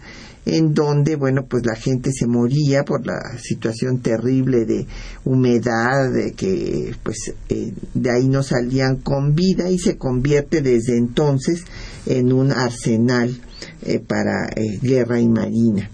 en 0.45 0.73
donde, 0.73 1.15
bueno, 1.15 1.45
pues 1.47 1.65
la 1.65 1.75
gente 1.75 2.11
se 2.11 2.25
moría 2.25 2.83
por 2.83 3.05
la 3.05 3.37
situación 3.37 3.99
terrible 3.99 4.65
de 4.65 4.87
humedad, 5.23 6.11
de 6.11 6.33
que 6.33 6.95
pues 7.03 7.33
eh, 7.49 7.73
de 7.93 8.11
ahí 8.11 8.27
no 8.27 8.41
salían 8.41 8.97
con 8.97 9.35
vida 9.35 9.69
y 9.69 9.77
se 9.77 9.97
convierte 9.97 10.61
desde 10.61 10.97
entonces 10.97 11.63
en 12.07 12.33
un 12.33 12.51
arsenal 12.51 13.39
eh, 13.83 13.99
para 13.99 14.47
eh, 14.55 14.79
guerra 14.81 15.19
y 15.19 15.27
marina. 15.27 15.89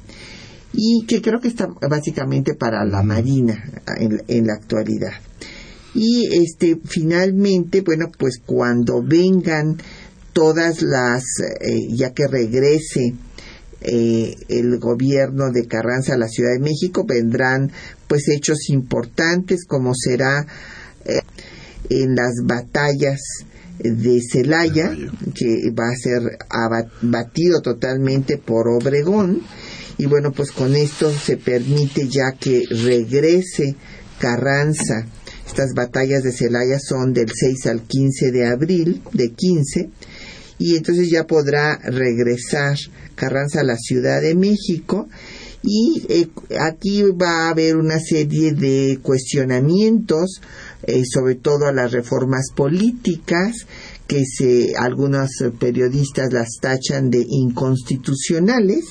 Y 0.73 1.05
que 1.07 1.21
creo 1.21 1.39
que 1.39 1.47
está 1.47 1.67
básicamente 1.89 2.53
para 2.53 2.85
la 2.85 3.01
marina 3.01 3.63
en, 3.97 4.21
en 4.27 4.47
la 4.47 4.53
actualidad. 4.53 5.13
Y 5.93 6.27
este 6.43 6.79
finalmente, 6.85 7.81
bueno, 7.81 8.11
pues 8.17 8.39
cuando 8.45 9.01
vengan 9.01 9.77
todas 10.33 10.83
las, 10.83 11.23
ya 11.89 12.13
que 12.13 12.27
regrese 12.27 13.15
eh, 13.81 14.35
el 14.49 14.79
gobierno 14.79 15.51
de 15.51 15.67
Carranza 15.67 16.13
a 16.13 16.17
la 16.17 16.27
Ciudad 16.27 16.53
de 16.53 16.59
México 16.59 17.05
vendrán 17.07 17.71
pues 18.07 18.27
hechos 18.29 18.69
importantes 18.69 19.65
como 19.65 19.93
será 19.93 20.45
eh, 21.05 21.21
en 21.89 22.15
las 22.15 22.33
batallas 22.43 23.19
de 23.79 24.19
Celaya 24.21 24.91
que 25.35 25.71
va 25.71 25.89
a 25.89 25.95
ser 25.95 26.21
batido 27.01 27.61
totalmente 27.61 28.37
por 28.37 28.67
Obregón. 28.67 29.41
Y 29.99 30.05
bueno 30.05 30.31
pues 30.31 30.51
con 30.51 30.75
esto 30.75 31.11
se 31.11 31.37
permite 31.37 32.07
ya 32.07 32.31
que 32.39 32.63
regrese 32.69 33.75
Carranza. 34.19 35.05
Estas 35.45 35.73
batallas 35.75 36.23
de 36.23 36.31
Celaya 36.31 36.79
son 36.79 37.13
del 37.13 37.31
6 37.33 37.67
al 37.67 37.81
15 37.83 38.31
de 38.31 38.47
abril 38.47 39.01
de 39.13 39.29
15 39.29 39.89
y 40.59 40.75
entonces 40.75 41.09
ya 41.09 41.25
podrá 41.25 41.77
regresar 41.77 42.77
Carranza 43.17 43.59
a 43.59 43.65
la 43.65 43.75
Ciudad 43.75 44.21
de 44.21 44.35
México 44.35 45.09
y 45.63 46.03
eh, 46.07 46.29
aquí 46.61 47.01
va 47.01 47.47
a 47.47 47.49
haber 47.49 47.75
una 47.75 47.99
serie 47.99 48.53
de 48.53 48.99
cuestionamientos 49.01 50.41
eh, 50.83 51.01
sobre 51.03 51.35
todo 51.35 51.65
a 51.65 51.73
las 51.73 51.91
reformas 51.91 52.51
políticas 52.55 53.65
que 54.07 54.23
se 54.25 54.73
algunos 54.77 55.29
periodistas 55.59 56.31
las 56.31 56.59
tachan 56.61 57.09
de 57.09 57.25
inconstitucionales 57.27 58.85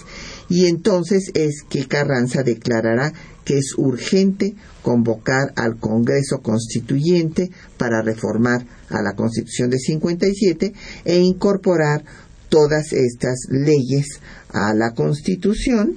y 0.49 0.67
entonces 0.67 1.31
es 1.35 1.63
que 1.69 1.87
Carranza 1.87 2.43
declarará 2.43 3.13
que 3.45 3.59
es 3.59 3.75
urgente 3.79 4.55
convocar 4.83 5.53
al 5.57 5.79
Congreso 5.79 6.41
Constituyente 6.43 7.51
para 7.79 8.03
reformar 8.03 8.67
a 8.91 9.03
la 9.03 9.15
Constitución 9.15 9.71
de 9.71 9.79
57 9.79 10.73
e 11.05 11.19
incorporar 11.19 12.05
todas 12.49 12.93
estas 12.93 13.47
leyes 13.51 14.21
a 14.51 14.75
la 14.75 14.93
Constitución 14.95 15.97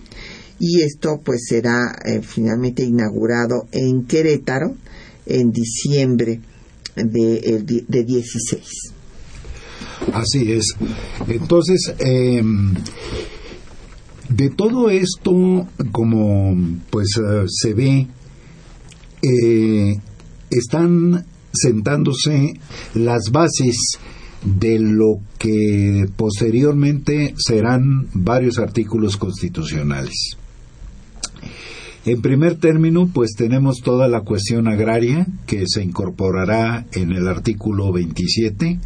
y 0.60 0.82
esto 0.82 1.22
pues 1.24 1.46
será 1.48 1.96
eh, 2.06 2.22
finalmente 2.22 2.84
inaugurado 2.84 3.68
en 3.72 4.06
Querétaro 4.06 4.76
en 5.26 5.52
diciembre 5.52 6.42
de, 6.96 7.84
de 7.88 8.04
16. 8.04 8.94
Así 10.14 10.52
es. 10.52 10.66
Entonces, 11.28 11.94
em, 12.00 12.74
de 14.30 14.50
todo 14.50 14.90
esto, 14.90 15.68
como 15.92 16.56
pues 16.90 17.08
eh, 17.18 17.46
se 17.48 17.74
ve, 17.74 18.08
eh, 19.22 20.00
están 20.50 21.26
sentándose 21.54 22.54
las 22.96 23.32
bases 23.32 23.98
de 24.44 24.80
lo 24.80 25.20
que 25.38 26.08
posteriormente 26.16 27.34
serán 27.38 28.08
varios 28.14 28.58
artículos 28.60 29.18
constitucionales. 29.18 30.38
En 32.06 32.22
primer 32.22 32.56
término, 32.56 33.10
pues 33.14 33.32
tenemos 33.36 33.82
toda 33.84 34.08
la 34.08 34.22
cuestión 34.22 34.68
agraria 34.68 35.28
que 35.46 35.66
se 35.68 35.84
incorporará 35.84 36.86
en 36.94 37.12
el 37.12 37.28
artículo 37.28 37.92
27, 37.92 38.80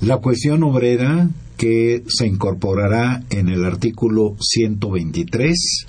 la 0.00 0.16
cuestión 0.18 0.62
obrera 0.62 1.28
que 1.56 2.02
se 2.08 2.26
incorporará 2.26 3.22
en 3.30 3.48
el 3.48 3.64
artículo 3.64 4.36
123, 4.40 5.86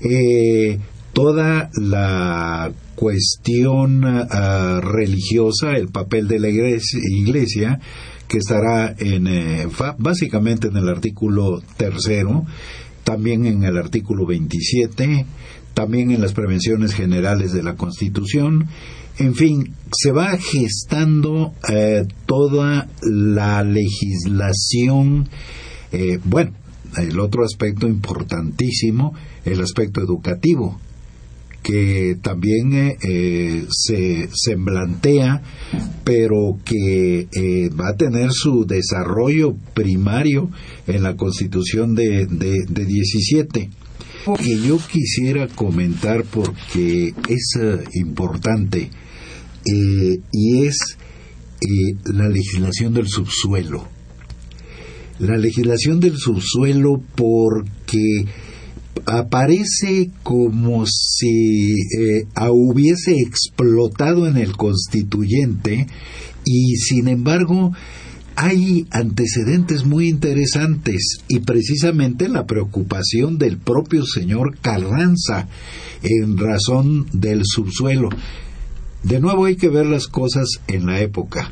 eh, 0.00 0.78
toda 1.12 1.70
la 1.74 2.70
cuestión 2.98 4.02
ah, 4.04 4.80
religiosa, 4.82 5.76
el 5.76 5.86
papel 5.86 6.26
de 6.26 6.40
la 6.40 6.48
iglesia, 6.48 7.78
que 8.26 8.38
estará 8.38 8.92
en, 8.98 9.28
eh, 9.28 9.68
básicamente 9.98 10.66
en 10.66 10.76
el 10.76 10.88
artículo 10.88 11.62
tercero, 11.76 12.44
también 13.04 13.46
en 13.46 13.62
el 13.62 13.78
artículo 13.78 14.26
27, 14.26 15.26
también 15.74 16.10
en 16.10 16.20
las 16.20 16.32
prevenciones 16.32 16.92
generales 16.92 17.52
de 17.52 17.62
la 17.62 17.76
Constitución. 17.76 18.66
En 19.18 19.36
fin, 19.36 19.74
se 19.92 20.10
va 20.10 20.36
gestando 20.36 21.54
eh, 21.72 22.04
toda 22.26 22.88
la 23.02 23.62
legislación, 23.62 25.28
eh, 25.92 26.18
bueno, 26.24 26.50
el 26.96 27.20
otro 27.20 27.44
aspecto 27.44 27.86
importantísimo, 27.86 29.14
el 29.44 29.60
aspecto 29.60 30.00
educativo 30.00 30.80
que 31.68 32.16
también 32.22 32.72
eh, 32.72 32.96
eh, 33.06 33.66
se 33.70 34.30
semblantea, 34.32 35.42
pero 36.02 36.58
que 36.64 37.28
eh, 37.30 37.68
va 37.78 37.90
a 37.90 37.96
tener 37.96 38.32
su 38.32 38.64
desarrollo 38.64 39.54
primario 39.74 40.48
en 40.86 41.02
la 41.02 41.14
Constitución 41.18 41.94
de, 41.94 42.24
de, 42.24 42.64
de 42.66 42.84
17 42.86 43.70
que 44.42 44.60
yo 44.66 44.78
quisiera 44.78 45.46
comentar 45.46 46.24
porque 46.24 47.12
es 47.28 47.58
importante 47.94 48.90
y 49.64 50.64
es 50.64 50.96
la 52.04 52.28
legislación 52.28 52.94
del 52.94 53.08
subsuelo. 53.08 53.86
La 55.18 55.36
legislación 55.36 56.00
del 56.00 56.16
subsuelo 56.16 57.02
porque 57.14 58.24
aparece 59.06 60.10
como 60.22 60.84
si 60.86 61.72
eh, 61.72 62.26
hubiese 62.50 63.12
explotado 63.12 64.26
en 64.26 64.36
el 64.36 64.56
constituyente 64.56 65.86
y 66.44 66.76
sin 66.76 67.08
embargo 67.08 67.72
hay 68.40 68.86
antecedentes 68.92 69.84
muy 69.84 70.08
interesantes 70.08 71.18
y 71.26 71.40
precisamente 71.40 72.28
la 72.28 72.46
preocupación 72.46 73.36
del 73.36 73.58
propio 73.58 74.04
señor 74.06 74.56
Carranza 74.60 75.48
en 76.02 76.38
razón 76.38 77.06
del 77.12 77.42
subsuelo. 77.44 78.10
De 79.02 79.18
nuevo 79.18 79.46
hay 79.46 79.56
que 79.56 79.68
ver 79.68 79.86
las 79.86 80.06
cosas 80.06 80.46
en 80.68 80.86
la 80.86 81.00
época, 81.00 81.50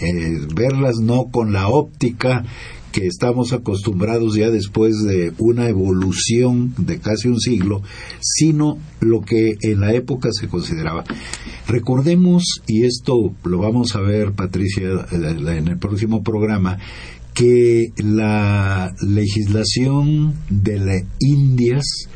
eh, 0.00 0.46
verlas 0.54 0.98
no 1.02 1.24
con 1.32 1.52
la 1.52 1.66
óptica 1.66 2.44
que 2.92 3.06
estamos 3.06 3.52
acostumbrados 3.52 4.34
ya 4.34 4.50
después 4.50 5.02
de 5.04 5.32
una 5.38 5.68
evolución 5.68 6.74
de 6.78 6.98
casi 6.98 7.28
un 7.28 7.40
siglo, 7.40 7.82
sino 8.20 8.78
lo 9.00 9.22
que 9.22 9.56
en 9.60 9.80
la 9.80 9.92
época 9.92 10.30
se 10.32 10.48
consideraba. 10.48 11.04
Recordemos, 11.66 12.62
y 12.66 12.84
esto 12.84 13.32
lo 13.44 13.58
vamos 13.58 13.94
a 13.94 14.00
ver, 14.00 14.32
Patricia, 14.32 15.06
en 15.12 15.68
el 15.68 15.78
próximo 15.78 16.22
programa, 16.22 16.78
que 17.34 17.92
la 17.98 18.92
legislación 19.00 20.34
de 20.50 20.78
las 20.78 21.02
Indias 21.20 22.08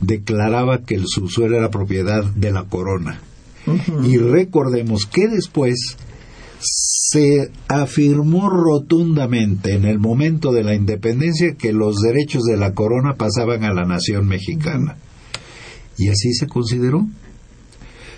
declaraba 0.00 0.82
que 0.82 0.94
el 0.94 1.06
subsuelo 1.06 1.56
era 1.56 1.70
propiedad 1.70 2.24
de 2.24 2.52
la 2.52 2.64
corona. 2.64 3.20
Y 4.04 4.16
recordemos 4.18 5.04
que 5.06 5.28
después 5.28 5.96
se 6.60 7.50
afirmó 7.68 8.50
rotundamente 8.50 9.74
en 9.74 9.84
el 9.84 9.98
momento 9.98 10.52
de 10.52 10.64
la 10.64 10.74
independencia 10.74 11.54
que 11.54 11.72
los 11.72 11.96
derechos 11.96 12.44
de 12.44 12.56
la 12.56 12.74
corona 12.74 13.14
pasaban 13.14 13.64
a 13.64 13.72
la 13.72 13.84
nación 13.84 14.26
mexicana. 14.26 14.96
Y 15.96 16.08
así 16.08 16.32
se 16.32 16.46
consideró. 16.46 17.06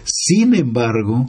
Sin 0.05 0.55
embargo, 0.55 1.29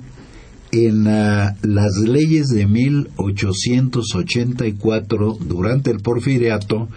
en 0.72 1.04
las 1.04 1.98
leyes 1.98 2.48
de 2.48 2.66
1884, 2.66 5.38
durante 5.42 5.92
el 5.92 6.00
porfiriato, 6.00 6.88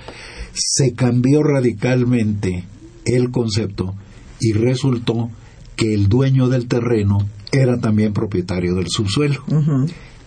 se 0.53 0.95
cambió 0.95 1.43
radicalmente 1.43 2.65
el 3.05 3.31
concepto 3.31 3.95
y 4.41 4.53
resultó 4.53 5.31
que 5.77 5.93
el 5.93 6.09
dueño 6.09 6.49
del 6.49 6.69
terreno 6.69 7.29
era 7.55 7.79
también 7.79 8.13
propietario 8.13 8.75
del 8.75 8.87
subsuelo. 8.89 9.45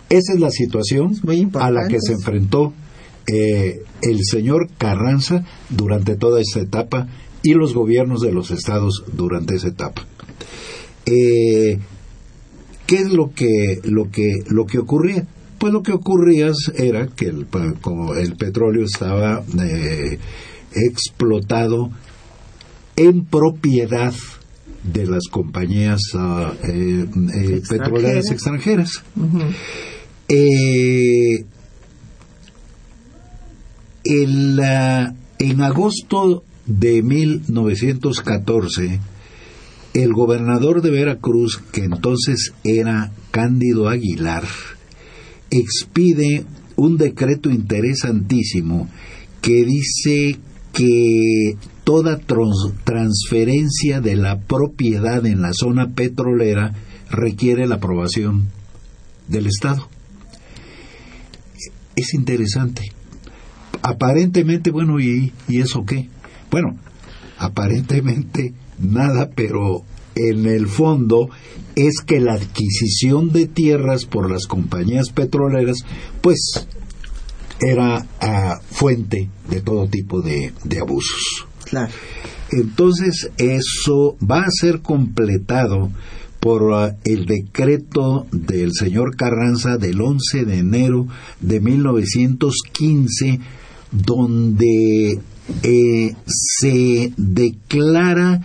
Esa 0.08 0.32
es 0.32 0.40
la 0.40 0.50
situación 0.50 1.12
a 1.54 1.70
la 1.70 1.86
que 1.86 1.98
se 2.00 2.14
enfrentó 2.14 2.72
eh, 3.26 3.82
el 4.00 4.20
señor 4.22 4.68
Carranza 4.78 5.44
durante 5.68 6.16
toda 6.16 6.40
esta 6.40 6.60
etapa 6.60 7.08
y 7.42 7.52
los 7.52 7.74
gobiernos 7.74 8.22
de 8.22 8.32
los 8.32 8.50
estados 8.50 9.04
durante 9.12 9.56
esa 9.56 9.68
etapa. 9.68 10.06
Eh, 11.04 11.78
¿Qué 12.86 12.96
es 12.96 13.12
lo 13.12 13.32
que, 13.34 13.80
lo, 13.84 14.10
que, 14.10 14.32
lo 14.48 14.64
que 14.64 14.78
ocurría? 14.78 15.26
Pues 15.58 15.72
lo 15.72 15.82
que 15.82 15.92
ocurría 15.92 16.50
era 16.76 17.06
que 17.08 17.26
el, 17.26 17.46
como 17.82 18.14
el 18.14 18.36
petróleo 18.36 18.84
estaba 18.84 19.42
eh, 19.60 20.18
explotado 20.72 21.90
en 22.96 23.26
propiedad 23.26 24.14
de 24.92 25.06
las 25.06 25.24
compañías 25.30 26.00
ah, 26.14 26.52
eh, 26.64 27.06
eh, 27.34 27.62
petroleras 27.68 28.30
extranjeras. 28.30 29.02
Eh, 30.28 31.44
en 34.04 35.62
agosto 35.62 36.44
de 36.66 37.02
1914, 37.02 39.00
el 39.94 40.12
gobernador 40.12 40.82
de 40.82 40.90
Veracruz, 40.90 41.60
que 41.72 41.84
entonces 41.84 42.52
era 42.64 43.12
Cándido 43.30 43.88
Aguilar, 43.88 44.44
expide 45.50 46.44
un 46.76 46.96
decreto 46.96 47.50
interesantísimo 47.50 48.88
que 49.40 49.64
dice 49.64 50.38
que 50.78 51.56
toda 51.82 52.20
transferencia 52.84 54.00
de 54.00 54.14
la 54.14 54.38
propiedad 54.38 55.26
en 55.26 55.42
la 55.42 55.52
zona 55.52 55.88
petrolera 55.88 56.72
requiere 57.10 57.66
la 57.66 57.76
aprobación 57.76 58.50
del 59.26 59.48
Estado. 59.48 59.88
Es 61.96 62.14
interesante. 62.14 62.92
Aparentemente, 63.82 64.70
bueno, 64.70 65.00
¿y, 65.00 65.32
¿y 65.48 65.60
eso 65.60 65.84
qué? 65.84 66.08
Bueno, 66.48 66.76
aparentemente 67.38 68.54
nada, 68.78 69.30
pero 69.34 69.82
en 70.14 70.46
el 70.46 70.68
fondo 70.68 71.28
es 71.74 72.02
que 72.06 72.20
la 72.20 72.34
adquisición 72.34 73.32
de 73.32 73.48
tierras 73.48 74.04
por 74.04 74.30
las 74.30 74.46
compañías 74.46 75.10
petroleras, 75.10 75.78
pues 76.20 76.68
era 77.60 78.06
ah, 78.20 78.60
fuente 78.70 79.28
de 79.48 79.60
todo 79.60 79.88
tipo 79.88 80.20
de 80.22 80.52
abusos. 80.80 81.46
Entonces 82.50 83.30
eso 83.36 84.16
va 84.22 84.40
a 84.40 84.50
ser 84.50 84.80
completado 84.80 85.90
por 86.40 86.62
uh, 86.62 86.94
el 87.04 87.26
decreto 87.26 88.26
del 88.32 88.72
señor 88.72 89.14
Carranza 89.16 89.76
del 89.76 90.00
11 90.00 90.44
de 90.44 90.58
enero 90.58 91.06
de 91.40 91.60
1915, 91.60 93.40
donde 93.90 95.20
eh, 95.62 96.14
se 96.26 97.12
declara 97.16 98.40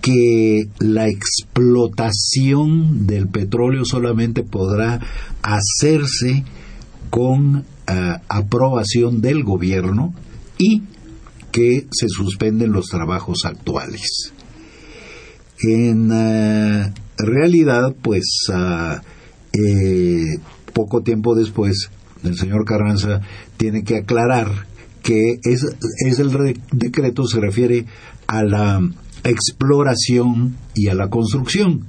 que 0.00 0.68
la 0.78 1.08
explotación 1.08 3.06
del 3.06 3.28
petróleo 3.28 3.84
solamente 3.84 4.42
podrá 4.42 5.00
hacerse 5.42 6.44
con 7.10 7.56
uh, 7.56 7.62
aprobación 8.28 9.20
del 9.20 9.44
gobierno 9.44 10.14
y 10.58 10.82
que 11.52 11.86
se 11.90 12.08
suspenden 12.08 12.72
los 12.72 12.86
trabajos 12.86 13.44
actuales. 13.44 14.32
En 15.60 16.10
eh, 16.12 16.92
realidad, 17.16 17.94
pues 18.00 18.46
ah, 18.52 19.02
eh, 19.52 20.38
poco 20.72 21.02
tiempo 21.02 21.34
después, 21.34 21.90
el 22.22 22.36
señor 22.36 22.64
Carranza 22.64 23.22
tiene 23.56 23.82
que 23.82 23.96
aclarar 23.96 24.66
que 25.02 25.40
es, 25.42 25.64
el 26.18 26.60
decreto 26.70 27.26
se 27.26 27.40
refiere 27.40 27.86
a 28.26 28.42
la 28.42 28.80
exploración 29.24 30.56
y 30.74 30.88
a 30.88 30.94
la 30.94 31.08
construcción, 31.08 31.86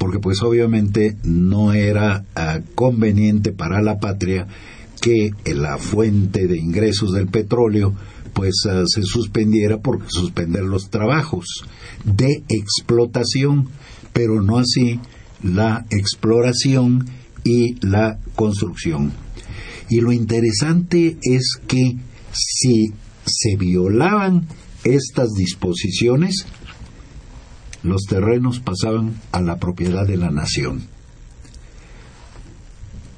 porque 0.00 0.18
pues 0.18 0.40
obviamente 0.40 1.18
no 1.24 1.74
era 1.74 2.24
ah, 2.34 2.60
conveniente 2.74 3.52
para 3.52 3.82
la 3.82 3.98
patria 3.98 4.48
que 5.02 5.32
la 5.44 5.76
fuente 5.76 6.46
de 6.46 6.56
ingresos 6.56 7.12
del 7.12 7.26
petróleo 7.26 7.94
pues 8.32 8.62
ah, 8.66 8.84
se 8.86 9.02
suspendiera 9.02 9.80
por 9.80 10.00
suspender 10.10 10.62
los 10.62 10.88
trabajos 10.88 11.44
de 12.04 12.42
explotación, 12.48 13.68
pero 14.14 14.40
no 14.40 14.56
así 14.56 14.98
la 15.42 15.84
exploración 15.90 17.04
y 17.44 17.74
la 17.86 18.18
construcción. 18.34 19.12
Y 19.90 20.00
lo 20.00 20.12
interesante 20.12 21.18
es 21.20 21.60
que 21.68 21.98
si 22.32 22.94
se 23.26 23.56
violaban 23.58 24.46
estas 24.82 25.34
disposiciones, 25.34 26.46
los 27.82 28.02
terrenos 28.02 28.60
pasaban 28.60 29.14
a 29.32 29.40
la 29.40 29.56
propiedad 29.56 30.06
de 30.06 30.16
la 30.16 30.30
nación. 30.30 30.82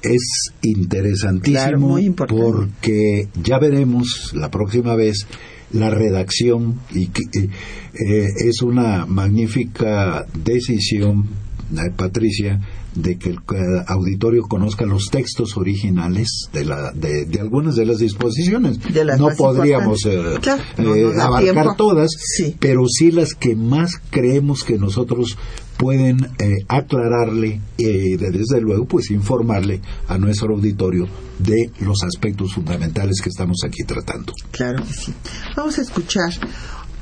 Es 0.01 0.51
interesantísimo 0.61 1.97
porque 2.27 3.29
ya 3.41 3.57
veremos 3.57 4.31
la 4.33 4.51
próxima 4.51 4.95
vez 4.95 5.27
la 5.71 5.89
redacción 5.89 6.79
y 6.93 7.05
eh, 7.05 8.27
es 8.37 8.61
una 8.61 9.05
magnífica 9.05 10.25
decisión 10.43 11.29
eh, 11.77 11.89
Patricia, 11.95 12.59
de 12.95 13.17
que 13.17 13.29
el 13.29 13.37
eh, 13.37 13.83
auditorio 13.87 14.43
conozca 14.43 14.85
los 14.85 15.09
textos 15.09 15.57
originales 15.57 16.49
de, 16.53 16.65
la, 16.65 16.91
de, 16.91 17.25
de 17.25 17.39
algunas 17.39 17.75
de 17.75 17.85
las 17.85 17.97
disposiciones. 17.99 18.79
De 18.93 19.03
las 19.05 19.19
no 19.19 19.29
podríamos 19.35 20.05
eh, 20.05 20.13
importantes. 20.13 20.39
Claro, 20.43 20.63
no 20.77 20.95
eh, 20.95 21.21
abarcar 21.21 21.53
tiempo. 21.53 21.75
todas, 21.77 22.11
Sí. 22.37 22.55
pero 22.59 22.83
sí 22.87 23.11
las 23.11 23.33
que 23.33 23.55
más 23.55 23.91
creemos 24.09 24.63
que 24.63 24.77
nosotros 24.77 25.37
pueden 25.77 26.17
eh, 26.39 26.53
aclararle 26.67 27.59
y 27.77 28.15
desde 28.15 28.61
luego 28.61 28.85
pues 28.85 29.09
informarle 29.11 29.81
a 30.07 30.17
nuestro 30.17 30.53
auditorio 30.53 31.07
de 31.39 31.71
los 31.79 32.03
aspectos 32.03 32.53
fundamentales 32.53 33.19
que 33.21 33.29
estamos 33.29 33.57
aquí 33.65 33.83
tratando. 33.83 34.33
Claro 34.51 34.83
que 34.85 34.93
sí. 34.93 35.13
Vamos 35.57 35.77
a 35.79 35.81
escuchar 35.81 36.31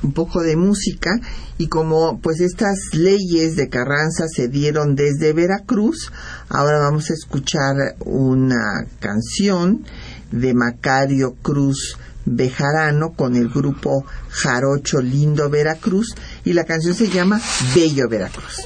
un 0.04 0.14
poco 0.14 0.42
de 0.42 0.56
música 0.56 1.12
y 1.58 1.68
como 1.68 2.20
pues 2.20 2.42
estas 2.42 2.78
leyes 2.94 3.56
de 3.56 3.70
Carranza 3.70 4.28
se 4.28 4.48
dieron 4.48 4.96
desde 4.96 5.34
Veracruz, 5.34 6.12
ahora 6.50 6.80
vamos 6.80 7.10
a 7.10 7.14
escuchar 7.14 7.96
una 8.00 8.86
canción 9.00 9.86
de 10.32 10.54
Macario 10.54 11.36
Cruz 11.42 11.98
Bejarano 12.26 13.14
con 13.14 13.36
el 13.36 13.50
grupo 13.50 14.06
Jarocho 14.30 15.02
Lindo 15.02 15.50
Veracruz 15.50 16.16
y 16.46 16.54
la 16.54 16.66
canción 16.66 16.94
se 16.94 17.10
llama 17.10 17.42
Bello 17.76 18.08
Veracruz. 18.08 18.62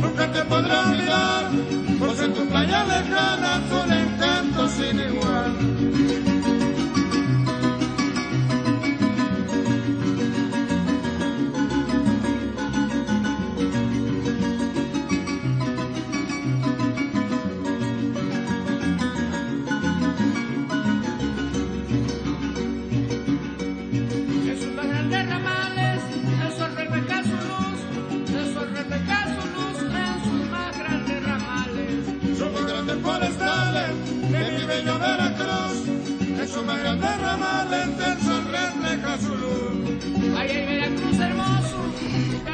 Nunca 0.00 0.30
te 0.32 0.44
podré 0.44 0.76
olvidar, 0.76 1.50
por 1.98 2.14
ser 2.16 2.32
tu 2.32 2.46
playa 2.48 2.84
lejana, 2.84 3.60
es 3.90 4.03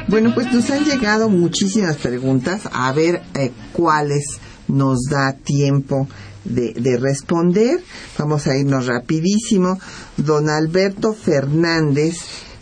Bueno, 0.07 0.33
pues 0.33 0.51
nos 0.51 0.69
han 0.69 0.83
llegado 0.83 1.29
muchísimas 1.29 1.95
preguntas, 1.95 2.63
a 2.71 2.91
ver 2.91 3.21
eh, 3.33 3.51
cuáles 3.71 4.39
nos 4.67 5.03
da 5.09 5.33
tiempo 5.33 6.07
de, 6.43 6.73
de 6.73 6.97
responder. 6.97 7.81
Vamos 8.17 8.45
a 8.47 8.57
irnos 8.57 8.87
rapidísimo. 8.87 9.79
Don 10.17 10.49
Alberto 10.49 11.13
Fernández 11.13 12.17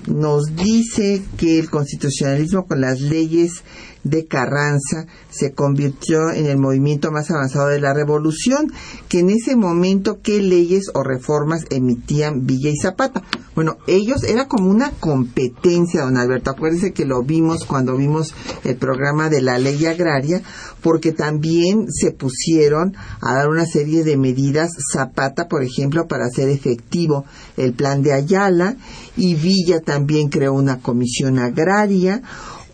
nos 0.05 0.55
dice 0.55 1.23
que 1.37 1.57
el 1.57 1.71
constitucionalismo 1.71 2.67
con 2.67 2.81
las 2.81 3.01
leyes 3.01 3.63
de 4.09 4.25
Carranza 4.25 5.05
se 5.29 5.53
convirtió 5.53 6.31
en 6.31 6.45
el 6.45 6.57
movimiento 6.57 7.11
más 7.11 7.29
avanzado 7.31 7.67
de 7.67 7.79
la 7.79 7.93
revolución, 7.93 8.71
que 9.07 9.19
en 9.19 9.29
ese 9.29 9.55
momento 9.55 10.19
qué 10.21 10.41
leyes 10.41 10.91
o 10.93 11.03
reformas 11.03 11.65
emitían 11.69 12.45
Villa 12.45 12.69
y 12.69 12.77
Zapata. 12.77 13.23
Bueno, 13.55 13.77
ellos 13.87 14.23
era 14.23 14.47
como 14.47 14.69
una 14.69 14.91
competencia, 14.91 16.03
don 16.03 16.17
Alberto. 16.17 16.51
Acuérdese 16.51 16.93
que 16.93 17.05
lo 17.05 17.23
vimos 17.23 17.65
cuando 17.65 17.97
vimos 17.97 18.33
el 18.63 18.77
programa 18.77 19.29
de 19.29 19.41
la 19.41 19.57
ley 19.57 19.85
agraria, 19.85 20.41
porque 20.81 21.11
también 21.11 21.87
se 21.91 22.11
pusieron 22.11 22.95
a 23.21 23.33
dar 23.33 23.49
una 23.49 23.65
serie 23.65 24.03
de 24.03 24.15
medidas 24.15 24.71
Zapata, 24.93 25.47
por 25.47 25.63
ejemplo, 25.63 26.07
para 26.07 26.25
hacer 26.25 26.47
efectivo 26.49 27.25
el 27.57 27.73
plan 27.73 28.01
de 28.01 28.13
Ayala, 28.13 28.77
y 29.17 29.35
Villa 29.35 29.81
también 29.81 30.29
creó 30.29 30.53
una 30.53 30.79
comisión 30.79 31.39
agraria. 31.39 32.21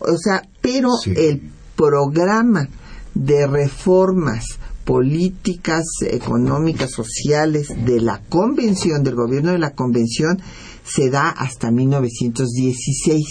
O 0.06 0.16
sea, 0.18 0.42
pero 0.60 0.90
Sí. 1.02 1.12
el 1.16 1.50
programa 1.76 2.68
de 3.14 3.46
reformas 3.46 4.44
políticas, 4.84 5.84
económicas, 6.02 6.92
sociales 6.92 7.68
de 7.84 8.00
la 8.00 8.20
convención, 8.28 9.02
del 9.02 9.16
gobierno 9.16 9.50
de 9.52 9.58
la 9.58 9.70
convención, 9.74 10.40
se 10.84 11.10
da 11.10 11.28
hasta 11.28 11.70
1916. 11.70 13.26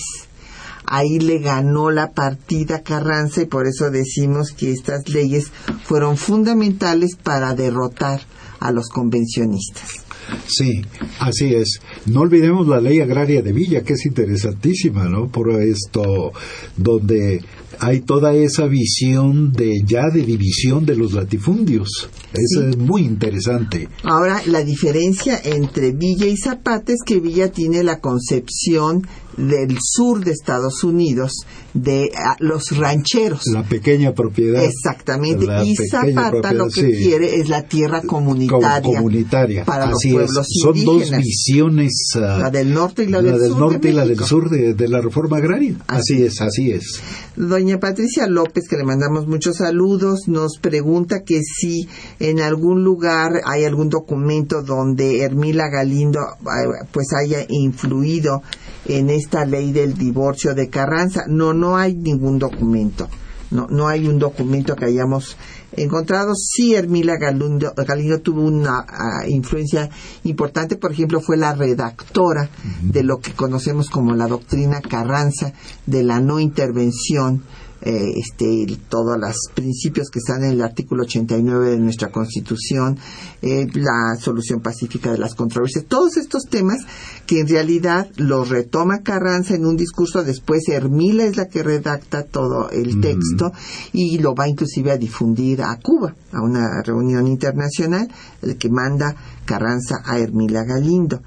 Ahí 0.86 1.20
le 1.20 1.40
ganó 1.40 1.90
la 1.90 2.12
partida 2.12 2.84
Carranza 2.84 3.42
y 3.42 3.46
por 3.46 3.66
eso 3.68 3.90
decimos 3.90 4.52
que 4.52 4.72
estas 4.72 5.08
leyes 5.10 5.52
fueron 5.86 6.18
fundamentales 6.18 7.16
para 7.16 7.56
derrotar 7.56 8.22
a 8.60 8.72
los 8.72 8.90
convencionistas. 8.90 10.05
Sí, 10.48 10.82
así 11.20 11.56
es. 11.56 11.80
No 12.06 12.22
olvidemos 12.22 12.68
la 12.68 12.80
ley 12.80 13.00
agraria 13.02 13.42
de 13.42 13.54
Villa, 13.54 13.84
que 13.84 13.94
es 13.94 14.06
interesantísima, 14.06 15.06
¿no? 15.06 15.28
Por 15.28 15.50
esto, 15.62 16.32
donde 16.78 17.42
hay 17.80 18.02
toda 18.02 18.34
esa 18.34 18.66
visión 18.68 19.52
de 19.52 19.82
ya 19.86 20.10
de 20.14 20.22
división 20.24 20.86
de 20.86 20.96
los 20.96 21.14
latifundios. 21.14 22.10
Eso 22.34 22.62
Sí. 22.62 22.68
es 22.70 22.78
muy 22.78 23.02
interesante. 23.04 23.88
Ahora, 24.04 24.42
la 24.46 24.64
diferencia 24.64 25.40
entre 25.44 25.92
Villa 25.92 26.26
y 26.28 26.38
Zapata 26.38 26.92
es 26.94 27.00
que 27.06 27.20
Villa 27.20 27.52
tiene 27.52 27.84
la 27.84 28.00
concepción 28.00 29.08
del 29.38 29.78
sur 29.82 30.24
de 30.24 30.32
Estados 30.32 30.84
Unidos, 30.86 31.34
de 31.74 32.10
ah, 32.16 32.38
los 32.40 32.78
rancheros. 32.78 33.42
La 33.52 33.64
pequeña 33.64 34.14
propiedad. 34.14 34.64
Exactamente. 34.64 35.46
La 35.46 35.66
Y 35.66 35.76
Zapata 35.76 36.54
lo 36.54 36.68
que 36.70 36.82
sí. 36.82 36.92
quiere 37.04 37.36
es 37.42 37.50
la 37.50 37.64
tierra 37.64 38.00
Com- 38.02 38.24
comunitaria. 38.26 38.82
comunitaria. 38.98 39.66
para 39.66 39.88
los 39.88 39.96
Así 39.98 40.08
es. 40.10 40.14
pueblos 40.14 40.48
Son 40.62 40.86
dos 40.86 41.12
visiones. 41.18 41.92
ah, 42.16 42.38
La 42.44 42.50
del 42.50 42.74
norte 42.74 43.04
y 43.04 43.08
la 43.08 43.22
del 43.22 43.34
sur 43.40 43.42
de 43.42 43.50
norte 43.60 43.90
y 43.90 43.94
la 43.94 44.06
del 44.06 44.20
sur 44.20 44.50
de, 44.50 44.74
de 44.74 44.88
la 44.88 45.02
reforma 45.02 45.38
agraria. 45.38 45.76
Así 45.88 46.14
Así 46.16 46.24
es, 46.24 46.42
así 46.42 46.72
es. 46.72 47.02
Doña 47.36 47.65
doña 47.66 47.80
Patricia 47.80 48.28
López, 48.28 48.66
que 48.70 48.78
le 48.78 48.84
mandamos 48.84 49.26
muchos 49.26 49.58
saludos, 49.58 50.28
nos 50.28 50.60
pregunta 50.60 51.24
que 51.24 51.42
si 51.42 51.90
en 52.20 52.40
algún 52.40 52.84
lugar 52.84 53.42
hay 53.44 53.64
algún 53.64 53.90
documento 53.90 54.62
donde 54.62 55.24
Hermila 55.24 55.68
Galindo 55.72 56.20
eh, 56.20 56.86
pues 56.92 57.08
haya 57.20 57.44
influido 57.50 58.44
en 58.86 59.10
esta 59.10 59.46
ley 59.46 59.72
del 59.72 59.96
divorcio 59.96 60.54
de 60.54 60.70
Carranza. 60.70 61.24
No, 61.28 61.56
no 61.56 61.76
hay 61.76 61.96
ningún 61.96 62.38
documento. 62.38 63.10
No, 63.50 63.66
no 63.68 63.88
hay 63.88 64.08
un 64.08 64.20
documento 64.20 64.76
que 64.76 64.86
hayamos 64.86 65.36
encontrado. 65.78 66.34
Sí, 66.36 66.76
Hermila 66.76 67.18
Galindo, 67.18 67.74
Galindo 67.76 68.20
tuvo 68.22 68.42
una 68.42 68.86
ah, 68.88 69.28
influencia 69.28 69.90
importante, 70.24 70.76
por 70.76 70.92
ejemplo, 70.92 71.22
fue 71.22 71.38
la 71.38 71.54
redactora 71.54 72.50
de 72.82 73.04
lo 73.04 73.20
que 73.20 73.34
conocemos 73.34 73.90
como 73.90 74.16
la 74.16 74.28
doctrina 74.28 74.82
Carranza 74.82 75.54
de 75.86 76.04
la 76.04 76.20
no 76.20 76.40
intervención 76.40 77.44
eh, 77.86 78.14
este, 78.18 78.66
todos 78.90 79.16
los 79.20 79.36
principios 79.54 80.10
que 80.10 80.18
están 80.18 80.44
en 80.44 80.52
el 80.54 80.62
artículo 80.64 81.04
89 81.04 81.70
de 81.70 81.78
nuestra 81.78 82.12
Constitución, 82.12 82.98
eh, 83.44 83.68
la 83.74 84.16
solución 84.20 84.60
pacífica 84.62 85.12
de 85.12 85.20
las 85.20 85.36
controversias, 85.36 85.86
todos 85.86 86.18
estos 86.18 86.46
temas 86.50 86.80
que 87.28 87.42
en 87.42 87.48
realidad 87.48 88.10
los 88.18 88.50
retoma 88.50 89.04
Carranza 89.04 89.54
en 89.54 89.68
un 89.68 89.78
discurso, 89.78 90.24
después 90.24 90.68
Hermila 90.68 91.26
es 91.26 91.38
la 91.38 91.48
que 91.48 91.62
redacta 91.62 92.24
todo 92.24 92.72
el 92.72 93.00
texto 93.02 93.52
y 93.94 94.18
lo 94.18 94.34
va 94.34 94.48
inclusive 94.48 94.92
a 94.92 94.98
difundir 94.98 95.62
a 95.62 95.78
Cuba, 95.80 96.16
a 96.32 96.42
una 96.42 96.82
reunión 96.84 97.28
internacional, 97.28 98.08
el 98.42 98.58
que 98.58 98.70
manda 98.70 99.16
Carranza 99.46 99.98
a 100.04 100.18
Hermila 100.18 100.64
Galindo 100.64 101.22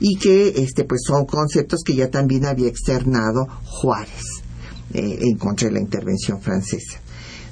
y 0.00 0.16
que 0.16 0.48
este 0.56 0.82
pues 0.82 1.02
son 1.06 1.26
conceptos 1.26 1.82
que 1.84 1.94
ya 1.94 2.10
también 2.10 2.44
había 2.44 2.66
externado 2.66 3.46
Juárez. 3.64 4.41
Eh, 4.94 5.18
en 5.22 5.38
contra 5.38 5.68
de 5.68 5.74
la 5.74 5.80
intervención 5.80 6.40
francesa. 6.42 7.00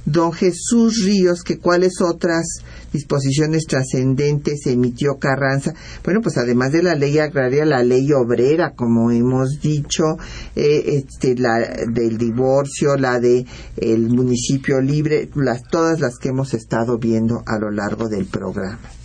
Don 0.04 0.32
Jesús 0.32 1.04
Ríos, 1.04 1.42
que 1.42 1.58
cuáles 1.58 2.00
otras 2.02 2.44
disposiciones 2.92 3.64
trascendentes 3.66 4.66
emitió 4.66 5.18
Carranza. 5.18 5.72
Bueno, 6.04 6.20
pues 6.22 6.36
además 6.36 6.72
de 6.72 6.82
la 6.82 6.94
ley 6.94 7.18
agraria, 7.18 7.64
la 7.64 7.82
ley 7.82 8.12
obrera, 8.12 8.72
como 8.74 9.10
hemos 9.10 9.60
dicho, 9.60 10.04
eh, 10.56 11.02
este, 11.02 11.34
la 11.36 11.58
del 11.90 12.18
divorcio, 12.18 12.96
la 12.96 13.20
de 13.20 13.46
el 13.76 14.08
municipio 14.08 14.80
libre, 14.80 15.30
las, 15.34 15.62
todas 15.62 16.00
las 16.00 16.18
que 16.18 16.30
hemos 16.30 16.52
estado 16.54 16.98
viendo 16.98 17.42
a 17.46 17.58
lo 17.58 17.70
largo 17.70 18.08
del 18.08 18.26
programa. 18.26 18.99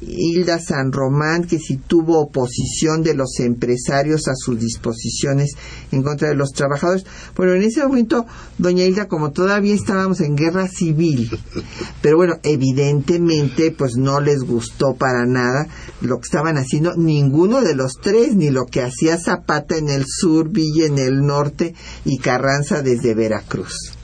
Hilda 0.00 0.58
San 0.58 0.92
Román, 0.92 1.44
que 1.44 1.58
si 1.58 1.76
tuvo 1.76 2.20
oposición 2.20 3.02
de 3.02 3.14
los 3.14 3.38
empresarios 3.40 4.28
a 4.28 4.34
sus 4.34 4.58
disposiciones 4.58 5.50
en 5.92 6.02
contra 6.02 6.28
de 6.28 6.34
los 6.34 6.50
trabajadores. 6.50 7.04
Bueno, 7.36 7.54
en 7.54 7.62
ese 7.62 7.86
momento, 7.86 8.26
doña 8.58 8.84
Hilda, 8.84 9.08
como 9.08 9.30
todavía 9.30 9.74
estábamos 9.74 10.20
en 10.20 10.36
guerra 10.36 10.68
civil, 10.68 11.30
pero 12.02 12.16
bueno, 12.16 12.34
evidentemente, 12.42 13.70
pues 13.70 13.96
no 13.96 14.20
les 14.20 14.42
gustó 14.42 14.94
para 14.94 15.26
nada 15.26 15.66
lo 16.00 16.16
que 16.18 16.26
estaban 16.26 16.56
haciendo 16.56 16.94
ninguno 16.96 17.60
de 17.60 17.74
los 17.74 17.94
tres, 18.00 18.36
ni 18.36 18.50
lo 18.50 18.66
que 18.66 18.82
hacía 18.82 19.18
Zapata 19.18 19.76
en 19.76 19.88
el 19.88 20.04
sur, 20.06 20.48
Villa 20.48 20.86
en 20.86 20.98
el 20.98 21.24
norte 21.26 21.74
y 22.04 22.18
Carranza 22.18 22.82
desde 22.82 23.14
Veracruz 23.14 23.99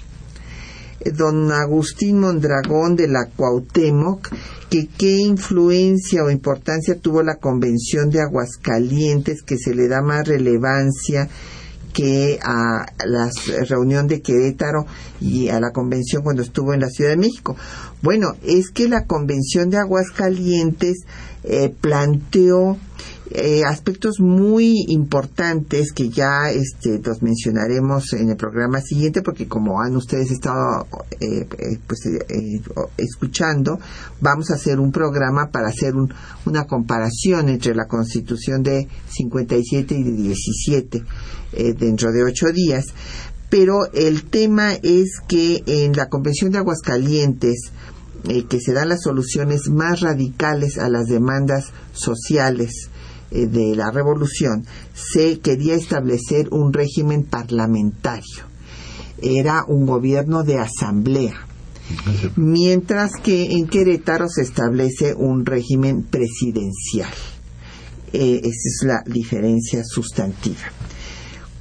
don 1.11 1.53
Agustín 1.53 2.21
Mondragón 2.21 2.97
de 2.97 3.09
la 3.09 3.27
Cuauhtémoc 3.27 4.29
que 4.71 4.89
qué 4.89 5.19
influencia 5.19 6.25
o 6.25 6.31
importancia 6.31 6.99
tuvo 6.99 7.23
la 7.23 7.37
Convención 7.37 8.11
de 8.11 8.21
Aguascalientes, 8.21 9.43
que 9.43 9.59
se 9.59 9.75
le 9.75 9.89
da 9.89 10.03
más 10.03 10.27
relevancia 10.27 11.29
que 11.93 12.39
a 12.43 12.85
la 13.07 13.31
reunión 13.69 14.07
de 14.07 14.21
Querétaro 14.21 14.85
y 15.19 15.49
a 15.49 15.61
la 15.61 15.71
convención 15.71 16.23
cuando 16.23 16.43
estuvo 16.43 16.75
en 16.75 16.81
la 16.81 16.91
Ciudad 16.91 17.11
de 17.11 17.17
México. 17.17 17.57
Bueno, 18.03 18.35
es 18.43 18.71
que 18.71 18.87
la 18.87 19.07
Convención 19.07 19.71
de 19.71 19.79
Aguascalientes 19.79 21.07
eh, 21.43 21.73
planteó 21.81 22.77
eh, 23.33 23.65
aspectos 23.65 24.21
muy 24.21 24.85
importantes 24.87 25.91
que 25.91 26.11
ya 26.11 26.49
este, 26.49 27.01
los 27.03 27.23
mencionaremos 27.23 28.13
en 28.13 28.31
el 28.31 28.37
programa 28.37 28.81
siguiente 28.81 29.21
porque 29.21 29.49
como 29.49 29.81
han 29.81 29.97
ustedes 29.97 30.31
estado 30.31 30.87
eh, 31.19 31.45
eh, 31.59 31.79
pues, 31.89 32.09
escuchando 32.97 33.81
vamos 34.21 34.53
a 34.53 34.55
hacer 34.55 34.79
un 34.79 34.93
programa 34.93 35.51
para 35.51 35.69
hacer 35.69 35.95
una 36.45 36.67
comparación 36.69 37.49
entre 37.49 37.75
la 37.75 37.87
constitución 37.89 38.63
de 38.63 38.87
57 39.09 39.95
y 39.97 40.03
de 40.05 40.13
17 40.13 41.05
dentro 41.79 42.13
de 42.13 42.23
ocho 42.23 42.53
días. 42.53 42.85
Pero 43.51 43.91
el 43.93 44.25
tema 44.25 44.75
es 44.75 45.21
que 45.27 45.65
en 45.67 45.95
la 45.95 46.09
convención 46.09 46.53
de 46.53 46.59
Aguascalientes 46.59 47.73
que 48.49 48.61
se 48.61 48.73
dan 48.73 48.89
las 48.89 49.03
soluciones 49.03 49.69
más 49.69 50.01
radicales 50.01 50.79
a 50.79 50.89
las 50.89 51.07
demandas 51.07 51.73
sociales 51.93 52.89
eh, 53.31 53.47
de 53.47 53.75
la 53.77 53.91
revolución 53.91 54.65
se 54.95 55.41
quería 55.41 55.75
establecer 55.75 56.49
un 56.51 56.73
régimen 56.73 57.25
parlamentario. 57.25 58.45
Era 59.21 59.65
un 59.67 59.87
gobierno 59.87 60.45
de 60.45 60.59
asamblea. 60.59 61.47
Mientras 62.37 63.13
que 63.23 63.53
en 63.53 63.69
Querétaro 63.69 64.29
se 64.29 64.43
establece 64.43 65.15
un 65.15 65.47
régimen 65.47 66.03
presidencial. 66.03 67.13
Eh, 68.13 68.41
esa 68.43 68.49
es 68.51 68.81
la 68.83 69.03
diferencia 69.07 69.83
sustantiva 69.85 70.73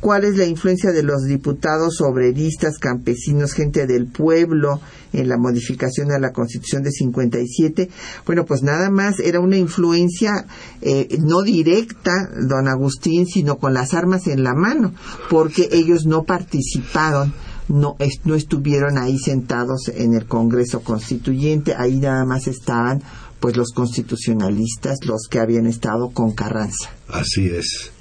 cuál 0.05 0.23
es 0.23 0.37
la 0.37 0.45
influencia 0.45 0.91
de 0.91 1.01
los 1.01 1.23
diputados 1.23 1.99
obreristas, 1.99 2.77
campesinos, 2.77 3.53
gente 3.53 3.87
del 3.87 4.05
pueblo 4.05 4.79
en 5.13 5.27
la 5.27 5.35
modificación 5.35 6.11
a 6.11 6.19
la 6.19 6.31
Constitución 6.31 6.83
de 6.83 6.91
57. 6.91 7.89
Bueno, 8.23 8.45
pues 8.45 8.61
nada 8.61 8.91
más 8.91 9.19
era 9.19 9.39
una 9.39 9.57
influencia 9.57 10.45
eh, 10.83 11.17
no 11.23 11.41
directa, 11.41 12.11
don 12.39 12.67
Agustín, 12.67 13.25
sino 13.25 13.57
con 13.57 13.73
las 13.73 13.95
armas 13.95 14.27
en 14.27 14.43
la 14.43 14.53
mano, 14.53 14.93
porque 15.27 15.69
ellos 15.71 16.05
no 16.05 16.21
participaron 16.21 17.33
no, 17.67 17.97
no 18.25 18.35
estuvieron 18.35 18.99
ahí 18.99 19.17
sentados 19.17 19.87
en 19.87 20.13
el 20.13 20.27
Congreso 20.27 20.81
Constituyente, 20.81 21.73
ahí 21.75 21.95
nada 21.95 22.23
más 22.23 22.45
estaban 22.45 23.01
pues 23.39 23.57
los 23.57 23.71
constitucionalistas, 23.71 24.99
los 25.05 25.27
que 25.27 25.39
habían 25.39 25.65
estado 25.65 26.11
con 26.11 26.33
Carranza. 26.33 26.91
Así 27.07 27.47
es. 27.47 27.94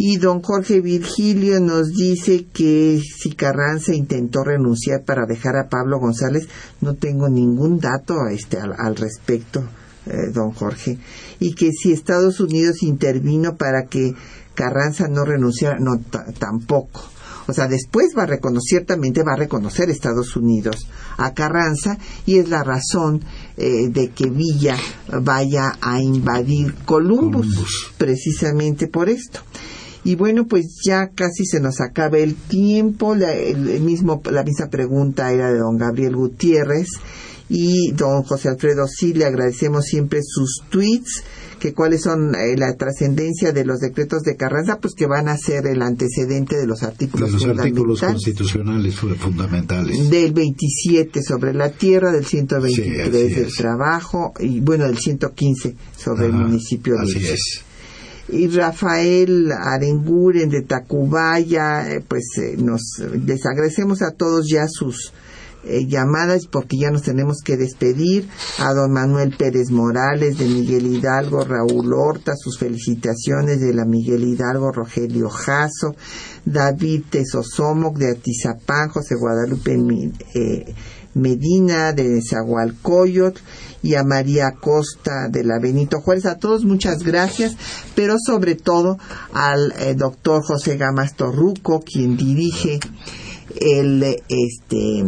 Y 0.00 0.18
don 0.18 0.42
Jorge 0.42 0.80
Virgilio 0.80 1.58
nos 1.58 1.88
dice 1.88 2.46
que 2.52 3.02
si 3.02 3.32
Carranza 3.32 3.92
intentó 3.92 4.44
renunciar 4.44 5.02
para 5.04 5.26
dejar 5.26 5.56
a 5.56 5.68
Pablo 5.68 5.98
González, 5.98 6.46
no 6.80 6.94
tengo 6.94 7.28
ningún 7.28 7.80
dato 7.80 8.14
este, 8.30 8.58
al, 8.60 8.94
respecto, 8.94 9.68
eh, 10.06 10.30
don 10.32 10.52
Jorge. 10.52 10.98
Y 11.40 11.52
que 11.54 11.72
si 11.72 11.90
Estados 11.90 12.38
Unidos 12.38 12.84
intervino 12.84 13.56
para 13.56 13.86
que 13.86 14.14
Carranza 14.54 15.08
no 15.08 15.24
renunciara, 15.24 15.80
no, 15.80 15.98
tampoco. 16.38 17.02
O 17.48 17.52
sea, 17.52 17.66
después 17.66 18.14
va 18.16 18.22
a 18.22 18.26
reconocer, 18.26 18.68
ciertamente 18.68 19.24
va 19.24 19.32
a 19.32 19.38
reconocer 19.38 19.90
Estados 19.90 20.36
Unidos 20.36 20.86
a 21.16 21.34
Carranza 21.34 21.98
y 22.24 22.38
es 22.38 22.48
la 22.48 22.62
razón 22.62 23.24
eh, 23.56 23.88
de 23.88 24.10
que 24.10 24.30
Villa 24.30 24.76
vaya 25.20 25.76
a 25.80 26.00
invadir 26.00 26.72
Columbus, 26.84 27.90
precisamente 27.98 28.86
por 28.86 29.08
esto. 29.08 29.40
Y 30.08 30.14
bueno, 30.14 30.46
pues 30.46 30.80
ya 30.82 31.10
casi 31.14 31.44
se 31.44 31.60
nos 31.60 31.82
acaba 31.82 32.16
el 32.16 32.34
tiempo. 32.34 33.14
La, 33.14 33.34
el 33.34 33.82
mismo, 33.82 34.22
la 34.32 34.42
misma 34.42 34.70
pregunta 34.70 35.30
era 35.34 35.52
de 35.52 35.58
don 35.58 35.76
Gabriel 35.76 36.16
Gutiérrez 36.16 36.88
y 37.50 37.92
don 37.92 38.22
José 38.22 38.48
Alfredo. 38.48 38.86
Sí 38.88 39.12
le 39.12 39.26
agradecemos 39.26 39.84
siempre 39.84 40.20
sus 40.22 40.62
tweets 40.70 41.24
que 41.60 41.74
cuáles 41.74 42.04
son 42.04 42.34
eh, 42.34 42.56
la 42.56 42.74
trascendencia 42.76 43.52
de 43.52 43.66
los 43.66 43.80
decretos 43.80 44.22
de 44.22 44.34
Carranza, 44.36 44.78
pues 44.80 44.94
que 44.94 45.06
van 45.06 45.28
a 45.28 45.36
ser 45.36 45.66
el 45.66 45.82
antecedente 45.82 46.56
de 46.56 46.66
los 46.66 46.84
artículos, 46.84 47.30
de 47.30 47.46
los 47.46 47.58
artículos 47.58 48.00
constitucionales 48.00 48.94
fundamentales. 48.94 50.08
Del 50.08 50.32
27 50.32 51.22
sobre 51.22 51.52
la 51.52 51.68
tierra, 51.68 52.12
del 52.12 52.24
123 52.24 53.12
del 53.12 53.54
trabajo 53.54 54.32
y 54.40 54.60
bueno, 54.60 54.86
del 54.86 54.96
115 54.96 55.74
sobre 55.98 56.28
el 56.28 56.32
municipio 56.32 56.94
de 56.94 57.02
Así 57.02 57.26
es 57.26 57.67
y 58.28 58.48
Rafael 58.48 59.50
Arenguren 59.52 60.50
de 60.50 60.62
Tacubaya, 60.62 61.90
eh, 61.90 62.04
pues 62.06 62.24
eh, 62.38 62.56
nos 62.58 62.98
les 63.24 63.46
agradecemos 63.46 64.02
a 64.02 64.12
todos 64.12 64.46
ya 64.48 64.66
sus 64.68 65.12
eh, 65.64 65.86
llamadas 65.86 66.46
porque 66.46 66.76
ya 66.78 66.90
nos 66.90 67.02
tenemos 67.02 67.38
que 67.44 67.56
despedir. 67.56 68.28
A 68.58 68.72
don 68.72 68.92
Manuel 68.92 69.34
Pérez 69.36 69.70
Morales 69.70 70.38
de 70.38 70.46
Miguel 70.46 70.86
Hidalgo, 70.86 71.44
Raúl 71.44 71.92
Horta, 71.92 72.34
sus 72.36 72.58
felicitaciones 72.58 73.60
de 73.60 73.74
la 73.74 73.84
Miguel 73.84 74.24
Hidalgo, 74.24 74.72
Rogelio 74.72 75.28
Jasso, 75.28 75.94
David 76.44 77.04
Tesosomoc 77.10 77.98
de 77.98 78.12
Atizapán, 78.12 78.88
José 78.90 79.16
Guadalupe 79.16 79.76
Medina 81.18 81.92
de 81.92 82.20
Zagualcoyot 82.22 83.40
y 83.82 83.94
a 83.94 84.04
María 84.04 84.52
Costa 84.60 85.28
de 85.28 85.44
la 85.44 85.58
Benito 85.60 86.00
Juárez. 86.00 86.26
A 86.26 86.38
todos 86.38 86.64
muchas 86.64 87.02
gracias, 87.02 87.56
pero 87.94 88.16
sobre 88.24 88.54
todo 88.54 88.98
al 89.32 89.72
eh, 89.78 89.94
doctor 89.94 90.42
José 90.42 90.76
Gamas 90.76 91.14
Torruco, 91.14 91.80
quien 91.80 92.16
dirige 92.16 92.80
el 93.60 94.02
este 94.28 95.04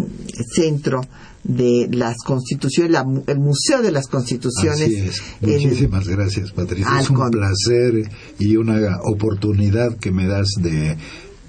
centro 0.54 1.02
de 1.42 1.88
las 1.90 2.18
constituciones, 2.24 3.00
el 3.26 3.38
Museo 3.38 3.82
de 3.82 3.92
las 3.92 4.08
Constituciones. 4.08 4.82
Así 4.82 4.96
es. 4.96 5.22
Muchísimas 5.40 6.06
gracias, 6.06 6.52
Patricia. 6.52 7.00
Es 7.00 7.10
un 7.10 7.30
placer 7.30 8.10
y 8.38 8.56
una 8.56 8.98
oportunidad 9.04 9.96
que 9.96 10.10
me 10.10 10.26
das 10.26 10.48
de 10.60 10.96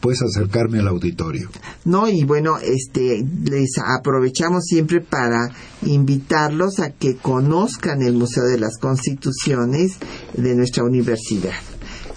pues 0.02 0.22
acercarme 0.22 0.80
al 0.80 0.88
auditorio. 0.88 1.50
No, 1.86 2.10
y 2.10 2.24
bueno, 2.24 2.58
este 2.58 3.26
les 3.44 3.78
aprovechamos 3.78 4.66
siempre 4.66 5.02
para 5.02 5.50
invitarlos 5.84 6.80
a 6.80 6.92
que 6.92 7.16
conozcan 7.18 8.02
el 8.02 8.14
Museo 8.14 8.44
de 8.46 8.60
las 8.60 8.78
Constituciones 8.78 9.98
de 10.36 10.56
nuestra 10.56 10.84
universidad 10.84 11.56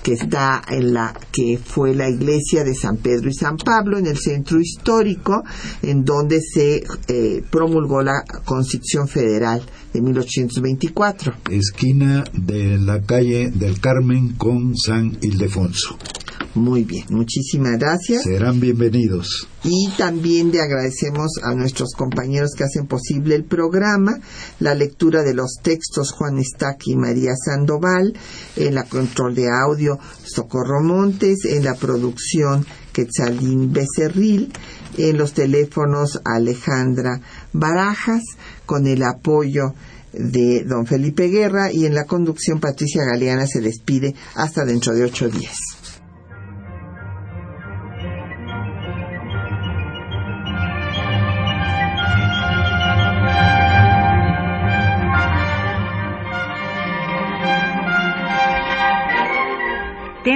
que 0.04 0.12
está 0.12 0.62
en 0.68 0.92
la 0.92 1.18
que 1.32 1.58
fue 1.58 1.94
la 1.94 2.10
iglesia 2.10 2.62
de 2.62 2.74
San 2.74 2.98
Pedro 2.98 3.30
y 3.30 3.34
San 3.34 3.56
Pablo 3.56 3.96
en 3.96 4.06
el 4.06 4.18
centro 4.18 4.60
histórico 4.60 5.42
en 5.80 6.04
donde 6.04 6.40
se 6.42 6.84
eh, 7.08 7.42
promulgó 7.50 8.02
la 8.02 8.22
Constitución 8.44 9.08
Federal 9.08 9.62
de 9.94 10.02
1824. 10.02 11.34
Esquina 11.50 12.22
de 12.34 12.76
la 12.76 13.00
calle 13.00 13.50
del 13.50 13.80
Carmen 13.80 14.34
con 14.34 14.76
San 14.76 15.16
Ildefonso. 15.22 15.96
Muy 16.54 16.84
bien, 16.84 17.06
muchísimas 17.10 17.78
gracias. 17.78 18.22
Serán 18.22 18.60
bienvenidos. 18.60 19.48
Y 19.64 19.90
también 19.98 20.52
le 20.52 20.60
agradecemos 20.60 21.32
a 21.42 21.52
nuestros 21.52 21.94
compañeros 21.96 22.52
que 22.56 22.62
hacen 22.62 22.86
posible 22.86 23.34
el 23.34 23.44
programa, 23.44 24.20
la 24.60 24.76
lectura 24.76 25.24
de 25.24 25.34
los 25.34 25.56
textos 25.62 26.12
Juan 26.12 26.38
Estaque 26.38 26.92
y 26.92 26.96
María 26.96 27.32
Sandoval, 27.34 28.14
en 28.54 28.74
la 28.76 28.84
control 28.84 29.34
de 29.34 29.48
audio 29.48 29.98
Socorro 30.22 30.80
Montes, 30.80 31.44
en 31.44 31.64
la 31.64 31.74
producción 31.74 32.64
Quetzalín 32.92 33.72
Becerril, 33.72 34.52
en 34.96 35.18
los 35.18 35.32
teléfonos 35.32 36.20
Alejandra 36.24 37.20
Barajas, 37.52 38.22
con 38.64 38.86
el 38.86 39.02
apoyo 39.02 39.74
de 40.12 40.62
don 40.62 40.86
Felipe 40.86 41.26
Guerra 41.26 41.72
y 41.72 41.86
en 41.86 41.94
la 41.94 42.04
conducción 42.04 42.60
Patricia 42.60 43.02
Galeana 43.04 43.48
se 43.48 43.60
despide 43.60 44.14
hasta 44.36 44.64
dentro 44.64 44.94
de 44.94 45.02
ocho 45.02 45.28
días. 45.28 45.56